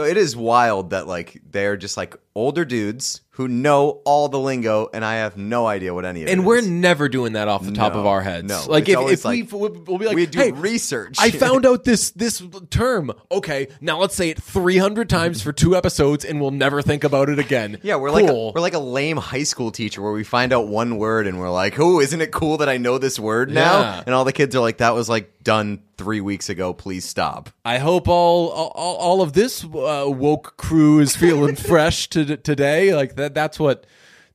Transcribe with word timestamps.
It 0.00 0.16
is 0.16 0.36
wild 0.36 0.90
that 0.90 1.08
like 1.08 1.42
they're 1.50 1.76
just 1.76 1.96
like 1.96 2.16
older 2.38 2.64
dudes 2.64 3.20
who 3.30 3.46
know 3.46 4.00
all 4.04 4.28
the 4.28 4.38
lingo, 4.38 4.88
and 4.92 5.04
I 5.04 5.16
have 5.16 5.36
no 5.36 5.64
idea 5.68 5.94
what 5.94 6.04
any 6.04 6.22
of 6.22 6.28
it 6.28 6.32
And 6.32 6.44
we're 6.44 6.60
never 6.60 7.08
doing 7.08 7.34
that 7.34 7.46
off 7.46 7.64
the 7.64 7.70
top 7.70 7.92
No, 7.94 8.00
of 8.00 8.06
our 8.06 8.20
heads. 8.20 8.48
no. 8.48 8.64
like 8.68 8.82
It's 8.88 8.90
if, 8.90 8.98
always 8.98 9.24
if 9.24 9.30
we 9.30 9.42
like, 9.42 9.52
we'll 9.52 9.82
we'll 9.86 9.98
be 9.98 10.06
like, 10.06 10.16
we 10.16 10.26
do 10.26 10.38
hey, 10.40 10.50
research. 10.50 11.16
I 11.20 11.30
found 11.46 11.64
out 11.64 11.84
this 11.84 12.10
this 12.10 12.42
term. 12.70 13.12
Okay, 13.30 13.68
now 13.80 13.98
let's 14.00 14.16
say 14.16 14.30
it 14.30 14.42
300 14.42 15.08
times 15.08 15.40
for 15.40 15.52
two 15.52 15.76
episodes, 15.76 16.24
and 16.24 16.40
we'll 16.40 16.50
never 16.50 16.82
think 16.82 17.04
about 17.04 17.28
it 17.28 17.38
again. 17.38 17.78
Yeah, 17.82 17.94
we're 17.96 18.10
like 18.10 18.24
a, 18.24 18.28
Cool. 18.28 18.52
we're 18.56 18.60
like 18.60 18.74
a 18.74 18.78
lame 18.80 19.16
high 19.18 19.44
school 19.44 19.70
teacher 19.70 20.02
where 20.02 20.12
we 20.12 20.24
find 20.24 20.52
out 20.52 20.66
one 20.66 20.98
word 20.98 21.28
and 21.28 21.38
we're 21.38 21.50
like, 21.50 21.78
"Oh, 21.78 22.00
isn't 22.00 22.20
it 22.20 22.32
cool 22.32 22.56
that 22.56 22.68
I 22.68 22.76
know 22.78 22.98
this 22.98 23.20
word 23.20 23.50
now?" 23.52 23.80
Yeah. 23.80 24.02
And 24.04 24.14
all 24.16 24.24
the 24.24 24.32
kids 24.32 24.56
are 24.56 24.60
like, 24.60 24.78
"That 24.78 24.94
was 24.94 25.08
like 25.08 25.44
done 25.44 25.82
three 25.96 26.20
weeks 26.20 26.48
ago. 26.48 26.72
Please 26.72 27.04
stop." 27.04 27.50
I 27.64 27.78
hope 27.78 28.08
all 28.08 28.48
all, 28.48 28.96
all 28.96 29.22
of 29.22 29.32
this 29.32 29.62
uh, 29.64 30.06
woke 30.08 30.56
crew 30.56 30.98
is 30.98 31.14
feeling 31.14 31.54
fresh 31.72 32.08
to 32.10 32.27
today. 32.36 32.94
Like 32.94 33.16
that. 33.16 33.34
That's 33.34 33.58
what 33.58 33.86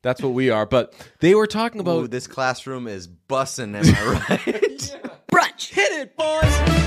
that's 0.02 0.22
what 0.22 0.34
we 0.34 0.50
are. 0.50 0.66
But 0.66 0.94
they 1.20 1.36
were 1.36 1.48
talking 1.48 1.80
about 1.80 2.04
Ooh, 2.04 2.08
this 2.08 2.28
classroom 2.28 2.88
is 2.88 3.08
bussing. 3.08 3.76
Am 3.76 3.86
I 3.86 4.22
right? 4.30 4.98
Brunch. 5.32 5.74
hit 5.74 5.92
it, 5.92 6.16
boys. 6.18 6.84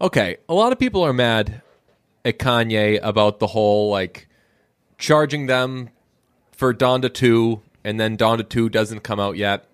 Okay, 0.00 0.36
a 0.50 0.54
lot 0.54 0.70
of 0.70 0.78
people 0.78 1.02
are 1.02 1.14
mad 1.14 1.62
at 2.26 2.38
Kanye 2.38 3.00
about 3.02 3.38
the 3.38 3.46
whole 3.46 3.90
like 3.90 4.28
charging 4.98 5.46
them 5.46 5.90
for 6.52 6.72
Donda 6.74 7.12
2 7.12 7.60
and 7.84 7.98
then 8.00 8.16
Donda 8.16 8.48
2 8.48 8.68
doesn't 8.68 9.00
come 9.00 9.20
out 9.20 9.36
yet. 9.36 9.66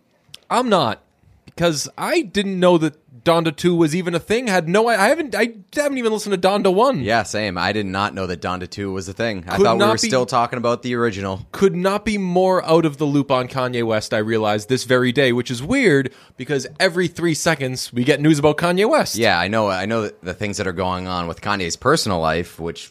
I'm 0.48 0.68
not 0.68 1.02
because 1.44 1.88
I 1.96 2.22
didn't 2.22 2.58
know 2.58 2.78
that 2.78 2.96
Donda 3.22 3.54
2 3.54 3.74
was 3.76 3.94
even 3.94 4.14
a 4.14 4.18
thing. 4.18 4.46
Had 4.46 4.66
no 4.68 4.88
I 4.88 5.08
haven't 5.08 5.34
I 5.34 5.52
haven't 5.76 5.98
even 5.98 6.10
listened 6.10 6.40
to 6.40 6.48
Donda 6.48 6.72
1. 6.74 7.02
yeah, 7.02 7.22
same. 7.22 7.58
I 7.58 7.72
did 7.72 7.84
not 7.84 8.14
know 8.14 8.26
that 8.26 8.40
Donda 8.40 8.68
Two 8.68 8.92
was 8.92 9.08
a 9.08 9.12
thing. 9.12 9.44
I 9.46 9.56
Could 9.56 9.64
thought 9.66 9.74
we 9.74 9.78
not 9.80 9.88
were 9.90 9.94
be- 9.96 10.08
still 10.08 10.24
talking 10.26 10.56
about 10.56 10.82
the 10.82 10.94
original. 10.94 11.46
Could 11.52 11.76
not 11.76 12.04
be 12.06 12.16
more 12.16 12.64
out 12.64 12.86
of 12.86 12.96
the 12.96 13.04
loop 13.04 13.30
on 13.30 13.46
Kanye 13.46 13.84
West, 13.84 14.14
I 14.14 14.18
realized 14.18 14.70
this 14.70 14.84
very 14.84 15.12
day, 15.12 15.32
which 15.32 15.50
is 15.50 15.62
weird 15.62 16.12
because 16.38 16.66
every 16.80 17.08
3 17.08 17.34
seconds 17.34 17.92
we 17.92 18.04
get 18.04 18.20
news 18.22 18.38
about 18.38 18.56
Kanye 18.56 18.88
West. 18.88 19.16
Yeah, 19.16 19.38
I 19.38 19.48
know. 19.48 19.68
I 19.68 19.84
know 19.84 20.08
the 20.22 20.34
things 20.34 20.56
that 20.56 20.66
are 20.66 20.72
going 20.72 21.06
on 21.06 21.28
with 21.28 21.42
Kanye's 21.42 21.76
personal 21.76 22.20
life, 22.20 22.58
which 22.58 22.90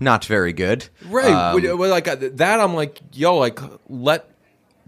not 0.00 0.24
very 0.24 0.52
good. 0.52 0.88
Right. 1.06 1.32
Um, 1.32 1.78
Well, 1.78 1.90
like 1.90 2.08
uh, 2.08 2.16
that, 2.20 2.60
I'm 2.60 2.74
like, 2.74 3.00
yo, 3.12 3.36
like 3.36 3.58
let 3.88 4.30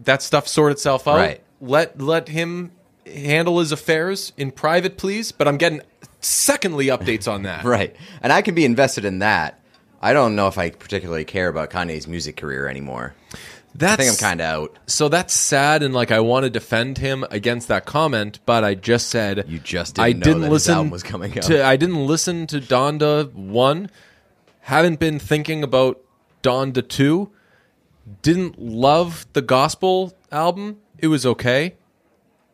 that 0.04 0.22
stuff 0.22 0.48
sort 0.48 0.72
itself 0.72 1.06
out. 1.08 1.16
Right. 1.16 1.42
Let 1.60 2.00
let 2.00 2.28
him 2.28 2.72
handle 3.06 3.58
his 3.58 3.72
affairs 3.72 4.32
in 4.36 4.50
private, 4.50 4.96
please. 4.96 5.32
But 5.32 5.48
I'm 5.48 5.56
getting 5.56 5.82
secondly 6.20 6.86
updates 6.86 7.30
on 7.30 7.42
that. 7.42 7.64
Right. 7.70 7.94
And 8.22 8.32
I 8.32 8.42
can 8.42 8.54
be 8.54 8.64
invested 8.64 9.04
in 9.04 9.18
that. 9.20 9.60
I 10.02 10.12
don't 10.12 10.34
know 10.34 10.48
if 10.48 10.56
I 10.56 10.70
particularly 10.70 11.24
care 11.24 11.48
about 11.48 11.70
Kanye's 11.70 12.06
music 12.06 12.36
career 12.36 12.66
anymore. 12.66 13.14
That's, 13.74 13.92
I 13.92 13.96
think 14.04 14.10
I'm 14.10 14.16
kind 14.28 14.40
of 14.40 14.46
out. 14.46 14.78
so 14.86 15.08
that's 15.08 15.32
sad, 15.32 15.84
and 15.84 15.94
like 15.94 16.10
I 16.10 16.18
want 16.20 16.42
to 16.42 16.50
defend 16.50 16.98
him 16.98 17.24
against 17.30 17.68
that 17.68 17.84
comment, 17.84 18.40
but 18.44 18.64
I 18.64 18.74
just 18.74 19.08
said 19.10 19.44
You 19.46 19.60
just 19.60 19.94
didn't 19.94 20.06
I 20.06 20.12
know 20.12 20.20
didn't 20.20 20.50
listen 20.50 20.74
album 20.74 20.90
was 20.90 21.04
coming 21.04 21.36
out. 21.38 21.44
To, 21.44 21.64
I 21.64 21.76
didn't 21.76 22.04
listen 22.06 22.48
to 22.48 22.60
Donda 22.60 23.32
one. 23.32 23.88
Haven't 24.60 25.00
been 25.00 25.18
thinking 25.18 25.62
about 25.62 26.00
Donda 26.42 26.86
two. 26.86 27.30
Didn't 28.22 28.58
love 28.58 29.26
the 29.32 29.42
gospel 29.42 30.14
album. 30.30 30.78
It 30.98 31.08
was 31.08 31.24
okay. 31.26 31.76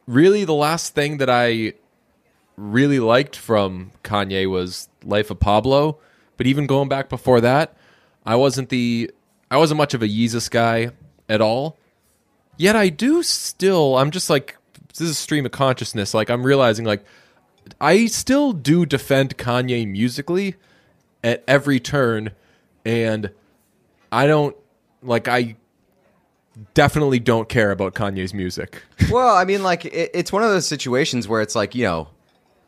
Really, 0.07 0.45
the 0.45 0.55
last 0.55 0.95
thing 0.95 1.19
that 1.19 1.31
I 1.31 1.75
really 2.57 3.01
liked 3.01 3.37
from 3.37 3.93
Kanye 4.03 4.49
was 4.51 4.89
Life 5.05 5.31
of 5.31 5.41
Pablo. 5.41 5.99
But 6.37 6.47
even 6.47 6.67
going 6.67 6.89
back 6.89 7.09
before 7.09 7.41
that, 7.41 7.77
I 8.25 8.37
wasn't 8.37 8.69
the 8.69 9.11
I 9.51 9.57
wasn't 9.57 9.79
much 9.79 9.95
of 9.95 10.03
a 10.03 10.09
Yeezus 10.09 10.51
guy 10.51 10.91
at 11.29 11.41
all. 11.41 11.77
Yet 12.57 12.77
I 12.77 12.89
do 12.89 13.23
still 13.23 13.97
I'm 13.99 14.11
just 14.11 14.31
like 14.31 14.57
this 14.89 15.01
is 15.01 15.11
a 15.11 15.15
stream 15.15 15.47
of 15.47 15.53
consciousness. 15.53 16.15
Like 16.15 16.31
I'm 16.31 16.45
realizing 16.45 16.85
like 16.85 17.05
I 17.81 18.07
still 18.07 18.53
do 18.53 18.87
defend 18.87 19.37
Kanye 19.39 19.87
musically 19.89 20.57
at 21.27 21.43
every 21.49 21.81
turn 21.81 22.31
and 22.85 23.31
I 24.13 24.29
don't 24.29 24.57
like 25.03 25.27
I 25.27 25.57
definitely 26.73 27.19
don't 27.19 27.49
care 27.49 27.73
about 27.73 27.95
Kanye's 27.95 28.33
music. 28.33 28.83
well, 29.11 29.37
I 29.37 29.45
mean, 29.45 29.63
like, 29.63 29.85
it, 29.85 30.11
it's 30.15 30.33
one 30.33 30.43
of 30.43 30.51
those 30.51 30.67
situations 30.67 31.29
where 31.29 31.43
it's 31.43 31.55
like, 31.55 31.75
you 31.75 31.85
know, 31.85 32.09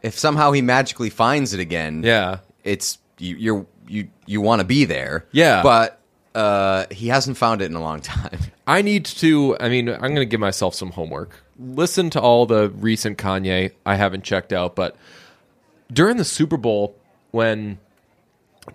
if 0.02 0.18
somehow 0.18 0.52
he 0.52 0.60
magically 0.60 1.08
finds 1.08 1.54
it 1.54 1.60
again, 1.60 2.02
yeah. 2.02 2.40
it's 2.64 2.98
you, 3.18 3.36
you're 3.36 3.66
you 3.88 4.08
you 4.26 4.40
want 4.40 4.60
to 4.60 4.66
be 4.66 4.84
there, 4.84 5.26
Yeah. 5.32 5.62
But 5.62 6.00
uh, 6.34 6.86
he 6.90 7.08
hasn't 7.08 7.36
found 7.36 7.62
it 7.62 7.66
in 7.66 7.74
a 7.74 7.80
long 7.80 8.00
time. 8.00 8.38
I 8.66 8.82
need 8.82 9.06
to. 9.06 9.56
I 9.58 9.68
mean, 9.68 9.88
I'm 9.88 10.00
going 10.00 10.16
to 10.16 10.26
give 10.26 10.40
myself 10.40 10.74
some 10.74 10.90
homework. 10.90 11.42
Listen 11.58 12.10
to 12.10 12.20
all 12.20 12.44
the 12.44 12.70
recent 12.70 13.18
Kanye 13.18 13.72
I 13.86 13.94
haven't 13.94 14.24
checked 14.24 14.52
out, 14.52 14.76
but 14.76 14.96
during 15.92 16.16
the 16.16 16.24
Super 16.24 16.56
Bowl 16.56 16.94
when 17.30 17.78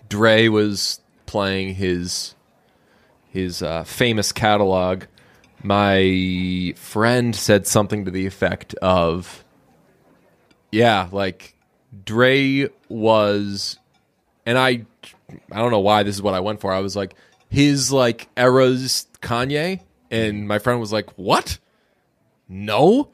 Dre 0.08 0.48
was 0.48 1.00
playing 1.26 1.74
his 1.74 2.34
his 3.34 3.62
uh, 3.62 3.82
famous 3.82 4.30
catalog, 4.30 5.04
my 5.62 6.72
friend 6.76 7.34
said 7.34 7.66
something 7.66 8.04
to 8.04 8.10
the 8.12 8.26
effect 8.26 8.74
of, 8.74 9.44
"Yeah, 10.70 11.08
like 11.10 11.56
Dre 12.04 12.68
was," 12.88 13.78
and 14.46 14.56
I, 14.56 14.86
I 15.50 15.58
don't 15.58 15.72
know 15.72 15.80
why 15.80 16.04
this 16.04 16.14
is 16.14 16.22
what 16.22 16.34
I 16.34 16.40
went 16.40 16.60
for. 16.60 16.72
I 16.72 16.78
was 16.78 16.94
like, 16.94 17.14
his 17.48 17.90
like 17.90 18.28
era's 18.36 19.08
Kanye, 19.20 19.80
and 20.10 20.46
my 20.46 20.60
friend 20.60 20.78
was 20.78 20.92
like, 20.92 21.10
"What? 21.18 21.58
No." 22.48 23.10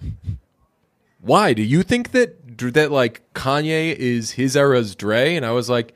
Why 1.22 1.52
do 1.52 1.62
you 1.62 1.82
think 1.82 2.12
that 2.12 2.58
that 2.74 2.90
like 2.90 3.22
Kanye 3.34 3.94
is 3.94 4.32
his 4.32 4.56
era's 4.56 4.94
Dre? 4.94 5.36
And 5.36 5.46
I 5.46 5.52
was 5.52 5.70
like, 5.70 5.94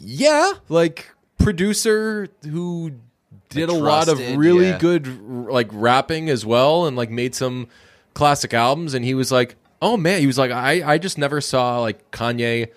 yeah, 0.00 0.52
like 0.68 1.10
producer 1.38 2.28
who 2.44 2.92
did 3.48 3.68
a 3.68 3.72
lot 3.72 4.08
of 4.08 4.18
really 4.36 4.68
yeah. 4.68 4.78
good 4.78 5.06
like 5.28 5.68
rapping 5.72 6.30
as 6.30 6.46
well 6.46 6.86
and 6.86 6.96
like 6.96 7.10
made 7.10 7.34
some 7.34 7.68
classic 8.14 8.54
albums 8.54 8.94
and 8.94 9.04
he 9.04 9.14
was 9.14 9.30
like 9.30 9.56
oh 9.82 9.96
man 9.96 10.20
he 10.20 10.26
was 10.26 10.38
like 10.38 10.50
i 10.50 10.92
i 10.92 10.98
just 10.98 11.18
never 11.18 11.40
saw 11.40 11.80
like 11.80 12.10
kanye 12.10 12.68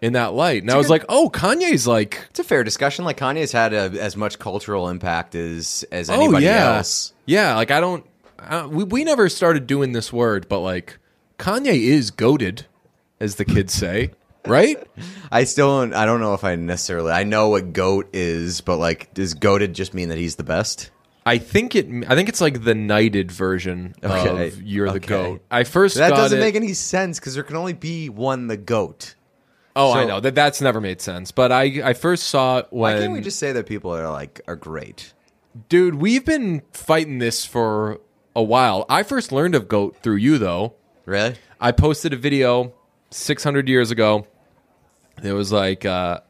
in 0.00 0.14
that 0.14 0.32
light 0.32 0.62
and 0.62 0.70
i 0.70 0.76
was 0.76 0.90
like 0.90 1.04
oh 1.08 1.30
kanye's 1.32 1.86
like 1.86 2.26
It's 2.30 2.40
a 2.40 2.44
fair 2.44 2.64
discussion. 2.64 3.04
Like 3.04 3.18
Kanye's 3.18 3.52
had 3.52 3.72
a, 3.72 3.92
as 4.00 4.16
much 4.16 4.38
cultural 4.38 4.88
impact 4.88 5.34
as 5.34 5.84
as 5.92 6.10
oh 6.10 6.14
anybody 6.14 6.46
yeah 6.46 6.76
else. 6.78 7.12
yeah 7.26 7.54
like 7.54 7.70
i 7.70 7.78
don't 7.80 8.04
I, 8.38 8.66
we, 8.66 8.84
we 8.84 9.04
never 9.04 9.28
started 9.28 9.66
doing 9.66 9.92
this 9.92 10.12
word 10.12 10.48
but 10.48 10.60
like 10.60 10.98
kanye 11.38 11.78
is 11.78 12.10
goated 12.10 12.62
as 13.20 13.36
the 13.36 13.44
kids 13.44 13.72
say 13.72 14.10
right 14.46 14.76
I 15.32 15.44
still 15.44 15.80
don't, 15.80 15.94
I 15.94 16.04
don't 16.06 16.20
know 16.20 16.34
if 16.34 16.44
I 16.44 16.54
necessarily 16.56 17.12
I 17.12 17.24
know 17.24 17.48
what 17.48 17.72
goat 17.72 18.08
is, 18.12 18.60
but 18.60 18.76
like 18.78 19.12
does 19.14 19.34
goated 19.34 19.72
just 19.72 19.94
mean 19.94 20.08
that 20.10 20.18
he's 20.18 20.36
the 20.36 20.44
best? 20.44 20.90
I 21.26 21.38
think 21.38 21.74
it. 21.74 21.86
I 22.06 22.14
think 22.14 22.28
it's 22.28 22.42
like 22.42 22.64
the 22.64 22.74
knighted 22.74 23.32
version 23.32 23.94
Okay. 24.04 24.48
of 24.48 24.62
"You're 24.62 24.90
the 24.90 24.96
Okay. 24.96 25.06
goat." 25.08 25.42
I 25.50 25.64
first 25.64 25.96
That 25.96 26.10
doesn't 26.10 26.36
it. 26.38 26.40
make 26.42 26.54
any 26.54 26.74
sense 26.74 27.18
because 27.18 27.34
there 27.34 27.42
can 27.42 27.56
only 27.56 27.72
be 27.72 28.10
one 28.10 28.46
the 28.48 28.58
goat. 28.58 29.14
oh, 29.74 29.90
I 29.92 30.04
know 30.04 30.20
that 30.20 30.34
that's 30.34 30.60
never 30.60 30.80
made 30.82 31.00
sense. 31.00 31.30
But 31.32 31.50
I 31.50 31.80
I 31.82 31.94
first 31.94 32.24
saw 32.24 32.58
it 32.58 32.66
Why 32.70 32.92
can't 32.98 33.12
we 33.12 33.22
just 33.22 33.38
say 33.38 33.52
that 33.52 33.64
people 33.66 33.90
are 33.96 34.10
like 34.10 34.42
are 34.46 34.54
great? 34.56 35.14
dude. 35.70 35.94
We've 35.94 36.24
been 36.26 36.60
fighting 36.72 37.18
this 37.20 37.46
for 37.46 38.00
a 38.36 38.42
while. 38.42 38.84
I 38.90 39.02
first 39.02 39.32
learned 39.32 39.54
of 39.54 39.66
goat 39.66 39.96
through 40.02 40.16
you 40.16 40.36
though. 40.36 40.74
Really? 41.06 41.36
I 41.60 41.72
posted 41.72 42.12
a 42.12 42.16
video 42.16 42.74
600 43.10 43.66
years 43.68 43.90
ago. 43.90 44.26
It 45.22 45.32
was 45.32 45.52
like 45.52 45.84
uh, 45.84 46.20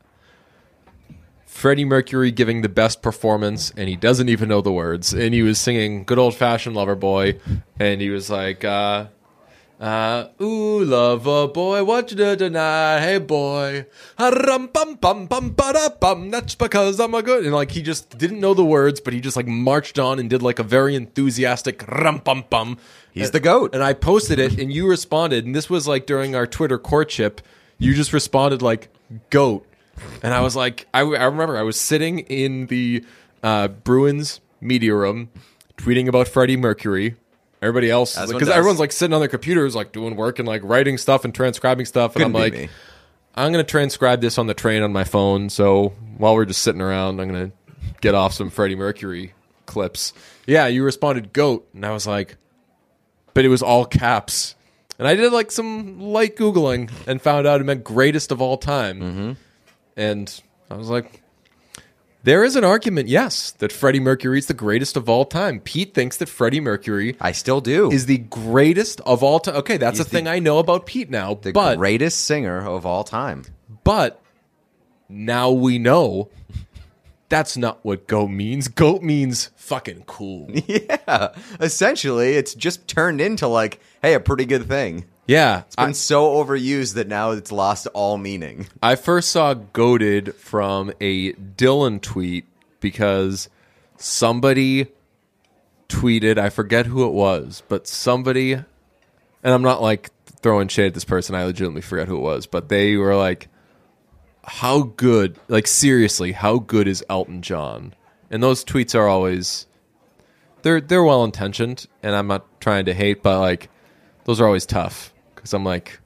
Freddie 1.47 1.85
Mercury 1.85 2.31
giving 2.31 2.63
the 2.63 2.69
best 2.69 3.03
performance, 3.03 3.73
and 3.77 3.89
he 3.89 3.97
doesn't 3.97 4.29
even 4.29 4.49
know 4.49 4.61
the 4.61 4.73
words. 4.73 5.13
And 5.13 5.33
he 5.33 5.43
was 5.43 5.59
singing 5.59 6.05
"Good 6.05 6.19
Old 6.19 6.35
Fashioned 6.35 6.77
Lover 6.77 6.95
Boy," 6.95 7.41
and 7.79 8.01
he 8.01 8.11
was 8.11 8.29
like, 8.31 8.65
uh, 8.65 9.07
uh, 9.81 10.29
"Ooh, 10.41 10.85
lover 10.85 11.49
boy, 11.49 11.85
what 11.85 12.11
you 12.11 12.17
do 12.17 12.37
tonight? 12.37 13.01
Hey 13.01 13.19
boy, 13.19 13.87
rum 14.19 14.69
bum 14.73 14.95
bum 14.95 15.27
bum 15.27 15.51
ba 15.51 15.97
bum. 16.01 16.31
That's 16.31 16.55
because 16.55 17.01
I'm 17.01 17.15
a 17.15 17.23
good." 17.23 17.45
And 17.45 17.53
like 17.53 17.73
he 17.73 17.83
just 17.83 18.17
didn't 18.17 18.41
know 18.41 18.55
the 18.55 18.65
words, 18.65 19.01
but 19.01 19.13
he 19.13 19.21
just 19.21 19.37
like 19.37 19.47
marched 19.47 19.99
on 19.99 20.19
and 20.19 20.31
did 20.31 20.43
like 20.43 20.59
a 20.59 20.63
very 20.63 20.95
enthusiastic 20.95 21.87
rum 21.89 22.19
bum 22.25 22.45
bum. 22.51 22.79
He's 23.13 23.31
the 23.31 23.41
goat. 23.41 23.75
And 23.75 23.83
I 23.83 23.93
posted 23.93 24.39
it, 24.39 24.59
and 24.59 24.73
you 24.73 24.89
responded, 24.89 25.45
and 25.45 25.55
this 25.55 25.71
was 25.71 25.87
like 25.87 26.07
during 26.07 26.35
our 26.35 26.47
Twitter 26.47 26.79
courtship. 26.79 27.41
You 27.79 27.95
just 27.95 28.13
responded 28.13 28.63
like 28.63 28.89
"goat," 29.31 29.67
And 30.23 30.33
I 30.33 30.41
was 30.41 30.57
like, 30.57 30.87
I, 30.93 31.01
I 31.01 31.25
remember 31.25 31.57
I 31.57 31.63
was 31.63 31.81
sitting 31.81 32.21
in 32.21 32.67
the 32.67 33.05
uh, 33.43 33.69
Bruins 33.69 34.41
media 34.61 34.95
room 34.95 35.31
tweeting 35.77 36.09
about 36.09 36.29
Freddie 36.29 36.57
Mercury. 36.57 37.17
Everybody 37.63 37.91
else, 37.91 38.15
because 38.15 38.41
does. 38.41 38.49
everyone's 38.51 38.81
like 38.81 38.93
sitting 38.93 39.15
on 39.15 39.21
their 39.21 39.29
computers, 39.29 39.75
like 39.75 39.93
doing 39.93 40.17
work 40.17 40.39
and 40.39 40.47
like 40.47 40.63
writing 40.65 40.99
stuff 40.99 41.25
and 41.25 41.35
transcribing 41.35 41.87
stuff. 41.87 42.15
And 42.15 42.25
Couldn't 42.25 42.37
I'm 42.37 42.43
like, 42.43 42.53
me. 42.53 42.69
I'm 43.35 43.53
going 43.53 43.65
to 43.65 43.71
transcribe 43.71 44.21
this 44.21 44.37
on 44.37 44.47
the 44.47 44.55
train 44.55 44.83
on 44.83 44.93
my 44.93 45.05
phone. 45.05 45.49
So 45.49 45.95
while 46.19 46.35
we're 46.35 46.45
just 46.45 46.61
sitting 46.61 46.83
around, 46.83 47.21
I'm 47.21 47.29
going 47.29 47.51
to 47.51 47.57
get 48.03 48.15
off 48.15 48.35
some 48.35 48.51
Freddie 48.51 48.77
Mercury 48.77 49.33
clips. 49.65 50.13
Yeah, 50.47 50.67
you 50.67 50.85
responded 50.85 51.33
goat. 51.33 51.67
And 51.73 51.87
I 51.87 51.93
was 51.93 52.07
like, 52.07 52.37
but 53.33 53.47
it 53.47 53.49
was 53.49 53.63
all 53.63 53.87
caps. 53.87 54.57
And 54.99 55.09
I 55.09 55.15
did 55.17 55.33
like 55.33 55.51
some 55.51 56.01
light 56.01 56.37
Googling 56.37 56.91
and 57.07 57.21
found 57.21 57.47
out 57.47 57.61
it 57.61 57.65
meant 57.65 57.83
greatest 57.85 58.31
of 58.33 58.41
all 58.41 58.57
time. 58.57 59.01
Mm-hmm. 59.01 59.33
And 59.97 60.43
I 60.71 60.75
was 60.77 60.89
like, 60.89 61.21
there 62.23 62.43
is 62.45 62.57
an 62.57 62.65
argument, 62.65 63.09
yes, 63.09 63.51
that 63.59 63.71
Freddie 63.73 64.01
Mercury 64.01 64.39
is 64.39 64.47
the 64.47 64.55
greatest 64.55 64.97
of 64.97 65.09
all 65.09 65.25
time. 65.25 65.61
Pete 65.61 65.93
thinks 65.95 66.17
that 66.19 66.29
Freddie 66.29 66.61
Mercury 66.61 67.17
I 67.21 67.33
still 67.33 67.61
do. 67.61 67.91
is 67.91 68.07
the 68.07 68.19
greatest 68.19 69.01
of 69.03 69.23
all 69.23 69.41
time. 69.41 69.57
Okay, 69.57 69.77
that's 69.77 69.99
He's 69.99 70.07
a 70.07 70.09
thing 70.09 70.25
the- 70.25 70.31
I 70.31 70.39
know 70.39 70.59
about 70.59 70.87
Pete 70.87 71.11
now. 71.11 71.35
the 71.35 71.53
but 71.53 71.77
greatest 71.77 72.25
singer 72.25 72.67
of 72.67 72.87
all 72.87 73.05
time. 73.05 73.45
but 73.83 74.23
now 75.09 75.51
we 75.51 75.79
know 75.79 76.31
that's 77.35 77.57
not 77.57 77.85
what 77.85 78.07
goat 78.07 78.29
means. 78.29 78.69
Goat 78.69 79.03
means 79.03 79.51
fucking 79.57 80.05
cool. 80.07 80.49
Yeah. 80.67 81.35
Essentially, 81.61 82.35
it's 82.35 82.55
just 82.55 82.87
turned 82.87 83.21
into 83.21 83.49
like, 83.49 83.81
hey, 84.03 84.15
a 84.15 84.21
pretty 84.21 84.45
good 84.45 84.69
thing. 84.69 85.05
Yeah. 85.27 85.63
It's 85.67 85.75
been 85.75 85.89
I, 85.89 85.93
so 85.93 86.33
overused 86.35 86.95
that 86.95 87.09
now 87.09 87.33
it's 87.33 87.51
lost 87.51 87.89
all 87.93 88.19
meaning. 88.19 88.69
I 88.81 88.95
first 88.95 89.33
saw 89.33 89.55
goated 89.55 90.35
from 90.35 90.93
a 91.01 91.33
Dylan 91.33 92.01
tweet 92.01 92.47
because 92.79 93.49
somebody 93.97 94.87
tweeted, 95.89 96.39
I 96.39 96.51
forget 96.51 96.87
who 96.87 97.05
it 97.05 97.13
was, 97.13 97.65
but 97.67 97.89
somebody 97.89 98.53
and 98.53 98.65
I'm 99.43 99.63
not 99.63 99.83
like 99.83 100.11
throwing 100.41 100.69
shade 100.69 100.87
at 100.87 100.95
this 100.95 101.05
person, 101.05 101.35
I 101.35 101.45
legitimately 101.45 101.83
forget 101.83 102.07
who 102.07 102.17
it 102.17 102.23
was, 102.23 102.47
but 102.47 102.69
they 102.69 102.97
were 102.97 103.17
like 103.17 103.49
how 104.47 104.83
good, 104.83 105.39
like 105.49 105.67
seriously, 105.67 106.33
how 106.33 106.59
good 106.59 106.89
is 106.89 107.05
Elton 107.09 107.43
John? 107.43 107.95
And 108.31 108.43
those 108.43 108.65
tweets 108.65 108.95
are 108.95 109.09
always 109.09 109.67
they're 110.63 110.81
they're 110.81 111.05
well 111.05 111.25
intentioned, 111.25 111.87
and 112.03 112.17
I'm 112.17 112.27
not 112.27 112.61
trying 112.61 112.87
to 112.87 112.95
hate, 112.95 113.23
but 113.23 113.41
like 113.41 113.69
those 114.25 114.41
are 114.41 114.47
always 114.47 114.67
tough 114.67 115.13
because 115.35 115.53
I'm 115.53 115.65
like, 115.65 116.01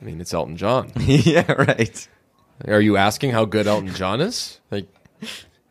I 0.00 0.04
mean, 0.04 0.20
it's 0.20 0.34
Elton 0.34 0.56
John. 0.56 0.92
yeah, 1.00 1.50
right. 1.52 2.08
Are 2.66 2.80
you 2.80 2.96
asking 2.96 3.30
how 3.30 3.44
good 3.44 3.66
Elton 3.66 3.94
John 3.94 4.20
is? 4.20 4.60
Like, 4.70 4.88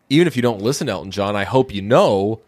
even 0.09 0.27
if 0.27 0.35
you 0.35 0.41
don't 0.41 0.61
listen 0.61 0.87
to 0.87 0.93
Elton 0.93 1.11
John, 1.11 1.35
I 1.35 1.43
hope 1.43 1.73
you 1.73 1.81
know 1.81 2.41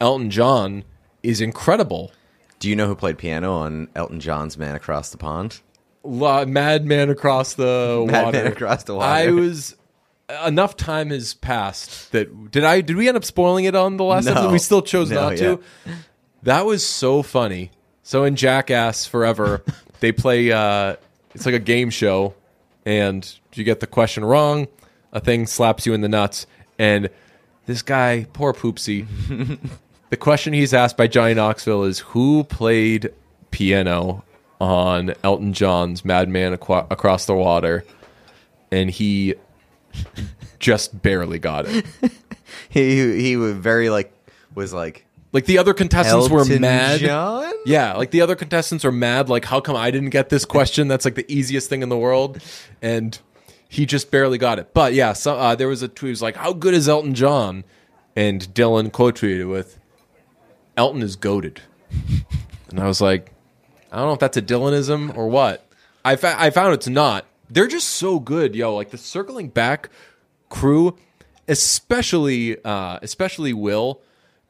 Elton 0.00 0.30
John 0.30 0.84
is 1.22 1.40
incredible. 1.40 2.12
Do 2.58 2.68
you 2.68 2.76
know 2.76 2.86
who 2.86 2.94
played 2.94 3.18
piano 3.18 3.52
on 3.52 3.88
Elton 3.94 4.20
John's 4.20 4.56
Man 4.56 4.74
Across 4.74 5.10
the 5.10 5.18
Pond? 5.18 5.60
La- 6.04 6.44
Madman 6.44 7.10
across 7.10 7.54
the 7.54 8.04
Madman 8.06 8.24
water. 8.24 8.46
Across 8.46 8.84
the 8.84 8.94
Water. 8.94 9.06
I 9.08 9.30
was 9.30 9.74
enough 10.46 10.76
time 10.76 11.10
has 11.10 11.34
passed 11.34 12.12
that 12.12 12.50
did 12.50 12.64
I 12.64 12.80
did 12.80 12.96
we 12.96 13.08
end 13.08 13.16
up 13.16 13.24
spoiling 13.24 13.64
it 13.66 13.74
on 13.74 13.96
the 13.96 14.04
last 14.04 14.24
No. 14.24 14.32
episode? 14.32 14.52
We 14.52 14.58
still 14.58 14.82
chose 14.82 15.10
No, 15.10 15.28
not 15.30 15.36
to. 15.38 15.60
That 16.44 16.66
was 16.66 16.84
so 16.86 17.22
funny. 17.22 17.70
So 18.02 18.24
in 18.24 18.36
Jackass 18.36 19.06
Forever, 19.06 19.62
they 20.00 20.12
play 20.12 20.50
uh 20.52 20.96
it's 21.34 21.46
like 21.46 21.54
a 21.54 21.58
game 21.58 21.90
show 21.90 22.34
and 22.86 23.30
you 23.54 23.64
get 23.64 23.80
the 23.80 23.86
question 23.86 24.24
wrong, 24.24 24.68
a 25.12 25.20
thing 25.20 25.46
slaps 25.46 25.84
you 25.86 25.94
in 25.94 26.00
the 26.00 26.08
nuts 26.08 26.46
and 26.78 27.08
this 27.66 27.80
guy, 27.82 28.26
poor 28.34 28.52
Poopsie, 28.52 29.06
the 30.10 30.16
question 30.18 30.52
he's 30.52 30.74
asked 30.74 30.96
by 30.98 31.06
Johnny 31.06 31.32
Knoxville 31.34 31.84
is 31.84 32.00
who 32.00 32.44
played 32.44 33.10
piano 33.50 34.22
on 34.60 35.14
Elton 35.22 35.52
John's 35.52 36.04
Madman 36.04 36.52
Aqua- 36.54 36.86
Across 36.90 37.26
the 37.26 37.34
Water, 37.34 37.84
and 38.70 38.90
he 38.90 39.34
just 40.58 41.02
barely 41.02 41.38
got 41.38 41.66
it. 41.66 41.84
He 42.68 43.20
he 43.20 43.36
was 43.36 43.54
very 43.54 43.88
like 43.90 44.12
was 44.54 44.72
like 44.72 45.06
Like 45.32 45.46
the 45.46 45.58
other 45.58 45.74
contestants 45.74 46.28
were 46.28 46.44
mad. 46.44 47.00
John. 47.00 47.52
Yeah, 47.66 47.94
like 47.94 48.10
the 48.10 48.20
other 48.20 48.36
contestants 48.36 48.84
are 48.84 48.92
mad. 48.92 49.28
Like, 49.28 49.44
how 49.44 49.60
come 49.60 49.74
I 49.76 49.90
didn't 49.90 50.10
get 50.10 50.28
this 50.28 50.44
question? 50.44 50.86
That's 50.86 51.04
like 51.04 51.14
the 51.14 51.30
easiest 51.32 51.68
thing 51.68 51.82
in 51.82 51.88
the 51.88 51.96
world, 51.96 52.40
and 52.82 53.18
he 53.68 53.86
just 53.86 54.10
barely 54.10 54.38
got 54.38 54.58
it. 54.58 54.72
But 54.74 54.92
yeah, 54.94 55.14
so, 55.14 55.34
uh, 55.36 55.54
there 55.56 55.66
was 55.68 55.82
a 55.82 55.88
tweet. 55.88 56.10
It 56.10 56.12
was 56.12 56.22
like, 56.22 56.36
"How 56.36 56.52
good 56.52 56.74
is 56.74 56.88
Elton 56.88 57.14
John?" 57.14 57.64
And 58.14 58.42
Dylan 58.54 58.92
quote 58.92 59.16
tweeted 59.16 59.50
with, 59.50 59.78
"Elton 60.76 61.02
is 61.02 61.16
goated," 61.16 61.58
and 62.70 62.78
I 62.78 62.86
was 62.86 63.00
like, 63.00 63.32
I 63.94 63.98
don't 63.98 64.08
know 64.08 64.12
if 64.14 64.18
that's 64.18 64.36
a 64.36 64.42
Dylanism 64.42 65.16
or 65.16 65.28
what. 65.28 65.66
I 66.04 66.16
fa- 66.16 66.36
I 66.38 66.50
found 66.50 66.74
it's 66.74 66.88
not. 66.88 67.24
They're 67.48 67.68
just 67.68 67.88
so 67.88 68.18
good, 68.18 68.54
yo. 68.54 68.74
Like 68.74 68.90
the 68.90 68.98
circling 68.98 69.48
back 69.48 69.88
crew, 70.48 70.96
especially 71.48 72.62
uh, 72.64 72.98
especially 73.02 73.52
Will. 73.52 74.00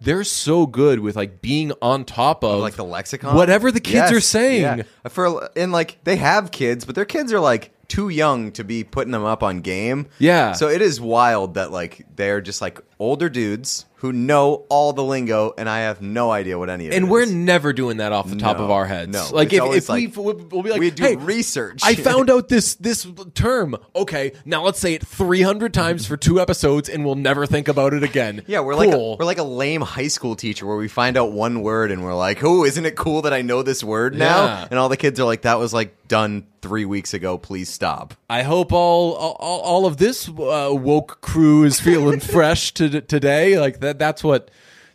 They're 0.00 0.24
so 0.24 0.66
good 0.66 1.00
with 1.00 1.16
like 1.16 1.40
being 1.40 1.72
on 1.80 2.04
top 2.04 2.42
of 2.44 2.60
like 2.60 2.74
the 2.74 2.84
lexicon 2.84 3.36
whatever 3.36 3.70
the 3.70 3.80
kids 3.80 3.94
Yes, 3.94 4.12
are 4.12 4.20
saying. 4.20 4.62
yeah. 4.78 4.82
for 5.08 5.48
and 5.56 5.72
like 5.72 5.98
they 6.04 6.16
have 6.16 6.50
kids 6.50 6.84
but 6.84 6.94
their 6.94 7.04
kids 7.06 7.32
are 7.32 7.40
like 7.40 7.70
too 7.88 8.08
young 8.10 8.50
to 8.52 8.64
be 8.64 8.84
putting 8.84 9.12
them 9.12 9.24
up 9.24 9.42
on 9.42 9.60
game 9.60 10.06
Yeah. 10.18 10.52
so 10.52 10.68
it 10.68 10.82
is 10.82 11.00
wild 11.00 11.54
that 11.54 11.70
like 11.70 12.04
they're 12.16 12.40
just 12.42 12.60
like 12.60 12.80
older 12.98 13.28
dudes 13.28 13.86
who 13.96 14.12
know 14.12 14.66
all 14.68 14.92
the 14.92 15.02
lingo 15.02 15.54
and 15.56 15.66
i 15.68 15.80
have 15.80 16.02
no 16.02 16.30
idea 16.30 16.58
what 16.58 16.68
any 16.68 16.86
of 16.86 16.92
it 16.92 16.96
And 16.96 17.10
we're 17.10 17.22
is. 17.22 17.32
never 17.32 17.72
doing 17.72 17.96
that 17.98 18.12
off 18.12 18.28
the 18.28 18.36
top 18.36 18.58
No, 18.58 18.64
of 18.64 18.70
our 18.70 18.84
heads. 18.84 19.10
no. 19.10 19.26
like 19.32 19.46
It's 19.46 19.54
if, 19.54 19.62
always 19.62 19.88
if 19.88 19.94
we 19.94 20.06
like- 20.06 20.16
we'll, 20.16 20.46
we'll 20.50 20.62
be 20.62 20.70
like, 20.70 20.80
we 20.80 20.90
do 20.90 21.02
hey, 21.02 21.16
research 21.16 21.80
I 21.82 21.94
found 22.10 22.28
out 22.30 22.48
this 22.48 22.74
this 22.74 23.06
term. 23.34 23.76
Okay, 23.96 24.32
now 24.44 24.62
let's 24.62 24.78
say 24.78 24.92
it 24.94 25.06
300 25.06 25.72
times 25.72 26.04
for 26.06 26.16
two 26.18 26.38
episodes, 26.40 26.88
and 26.90 27.04
we'll 27.04 27.14
never 27.14 27.46
think 27.46 27.66
about 27.68 27.94
it 27.94 28.02
again. 28.02 28.42
yeah 28.46 28.60
we're 28.60 28.74
like 28.74 28.90
a, 28.90 28.92
Cool. 28.92 29.16
we're 29.18 29.24
like 29.24 29.38
a 29.38 29.42
lame 29.44 29.80
high 29.80 30.08
school 30.08 30.36
teacher 30.36 30.66
where 30.66 30.76
we 30.76 30.88
find 30.88 31.16
out 31.16 31.32
one 31.32 31.62
word 31.62 31.90
and 31.90 32.04
we're 32.04 32.14
like 32.14 32.44
oh 32.44 32.64
isn't 32.64 32.84
it 32.84 32.96
cool 32.96 33.22
that 33.22 33.32
i 33.32 33.40
know 33.42 33.62
this 33.62 33.82
word 33.82 34.14
now 34.14 34.44
Yeah. 34.44 34.68
and 34.70 34.78
all 34.78 34.88
the 34.90 34.96
kids 34.98 35.18
are 35.18 35.24
like 35.24 35.42
that 35.42 35.58
was 35.58 35.72
like 35.72 35.96
done 36.08 36.46
three 36.60 36.84
weeks 36.84 37.14
ago 37.14 37.38
please 37.38 37.68
stop 37.70 38.14
I 38.28 38.42
hope 38.42 38.72
all 38.72 39.12
all, 39.14 39.60
all 39.60 39.86
of 39.86 39.96
this 39.96 40.28
uh, 40.28 40.70
woke 40.72 41.20
crew 41.22 41.64
is 41.64 41.80
feeling 41.80 42.20
fresh 42.36 42.72
to, 42.74 42.83
today. 42.88 43.58
Like 43.58 43.80
that. 43.80 43.98
That's 43.98 44.24
what 44.24 44.50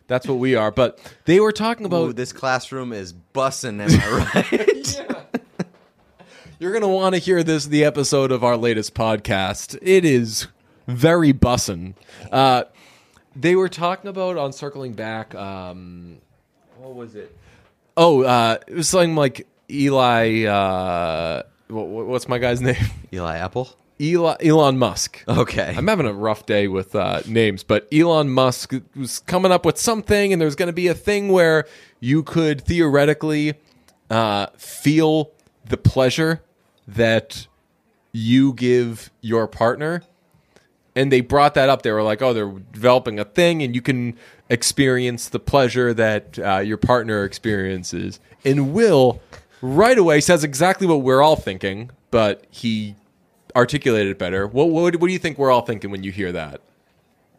that's 0.06 0.26
what 0.26 0.38
we 0.38 0.54
are. 0.56 0.70
But 0.70 0.98
they 1.24 1.40
were 1.40 1.52
talking 1.52 1.86
about. 1.86 2.08
Ooh, 2.08 2.12
this 2.12 2.32
classroom 2.32 2.92
is 2.92 3.12
bussing 3.12 3.80
am 3.80 4.00
i 4.00 4.42
right 4.42 5.06
You're 6.58 6.72
gonna 6.72 6.88
want 6.88 7.14
to 7.14 7.20
hear 7.20 7.42
this 7.42 7.66
the 7.66 7.84
episode 7.84 8.32
of 8.32 8.44
our 8.44 8.56
latest 8.56 8.94
podcast. 8.94 9.78
It 9.80 10.04
is 10.04 10.46
very 10.86 11.32
bussin'. 11.32 11.94
Uh, 12.30 12.64
they 13.34 13.56
were 13.56 13.68
talking 13.68 14.10
about 14.10 14.36
on 14.36 14.52
circling 14.52 14.92
back. 14.92 15.34
Um, 15.34 16.18
what 16.76 16.94
was 16.94 17.14
it? 17.14 17.34
Oh, 17.96 18.22
uh, 18.24 18.58
it 18.66 18.74
was 18.74 18.88
something 18.88 19.14
like 19.14 19.46
Eli. 19.70 20.44
Uh, 20.44 21.44
what, 21.68 21.86
what's 21.86 22.28
my 22.28 22.38
guy's 22.38 22.60
name? 22.60 22.76
eli 23.12 23.38
apple 23.38 23.74
Eli, 24.00 24.36
Elon 24.42 24.78
Musk. 24.78 25.22
okay 25.28 25.74
I'm 25.76 25.86
having 25.86 26.06
a 26.06 26.12
rough 26.12 26.46
day 26.46 26.68
with 26.68 26.94
uh, 26.94 27.20
names, 27.26 27.62
but 27.62 27.86
Elon 27.92 28.30
Musk 28.30 28.72
was 28.96 29.20
coming 29.20 29.52
up 29.52 29.66
with 29.66 29.78
something, 29.78 30.32
and 30.32 30.40
there's 30.40 30.56
going 30.56 30.68
to 30.68 30.72
be 30.72 30.88
a 30.88 30.94
thing 30.94 31.28
where 31.28 31.66
you 32.00 32.22
could 32.22 32.62
theoretically 32.62 33.54
uh, 34.08 34.46
feel 34.56 35.32
the 35.68 35.76
pleasure 35.76 36.42
that 36.88 37.46
you 38.12 38.52
give 38.54 39.10
your 39.20 39.46
partner. 39.46 40.02
And 40.96 41.12
they 41.12 41.20
brought 41.20 41.54
that 41.54 41.68
up. 41.68 41.82
They 41.82 41.92
were 41.92 42.02
like, 42.02 42.20
"Oh, 42.20 42.32
they're 42.32 42.48
developing 42.72 43.20
a 43.20 43.24
thing, 43.24 43.62
and 43.62 43.74
you 43.74 43.80
can 43.80 44.16
experience 44.48 45.28
the 45.28 45.38
pleasure 45.38 45.94
that 45.94 46.38
uh, 46.38 46.58
your 46.58 46.78
partner 46.78 47.24
experiences." 47.24 48.18
And 48.44 48.72
Will 48.72 49.20
right 49.62 49.96
away 49.96 50.20
says 50.20 50.42
exactly 50.42 50.86
what 50.86 51.02
we're 51.02 51.22
all 51.22 51.36
thinking, 51.36 51.90
but 52.10 52.44
he 52.50 52.96
articulated 53.56 54.10
it 54.12 54.18
better. 54.18 54.46
What, 54.46 54.68
what 54.70 54.96
what 54.96 55.06
do 55.06 55.12
you 55.12 55.18
think 55.18 55.38
we're 55.38 55.50
all 55.50 55.62
thinking 55.62 55.90
when 55.90 56.02
you 56.04 56.12
hear 56.12 56.32
that? 56.32 56.60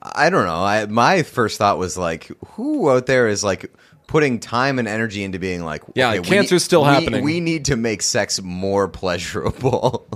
I 0.01 0.29
don't 0.29 0.45
know. 0.45 0.55
I 0.63 0.85
my 0.87 1.23
first 1.23 1.57
thought 1.57 1.77
was 1.77 1.97
like, 1.97 2.29
who 2.53 2.89
out 2.89 3.05
there 3.05 3.27
is 3.27 3.43
like 3.43 3.71
putting 4.07 4.39
time 4.39 4.79
and 4.79 4.87
energy 4.87 5.23
into 5.23 5.39
being 5.39 5.63
like, 5.63 5.83
Yeah, 5.95 6.09
okay, 6.09 6.19
like, 6.19 6.27
cancer's 6.27 6.51
need- 6.53 6.59
still 6.61 6.81
we- 6.81 6.87
happening. 6.87 7.23
We 7.23 7.39
need 7.39 7.65
to 7.65 7.75
make 7.75 8.01
sex 8.01 8.41
more 8.41 8.87
pleasurable. 8.87 10.07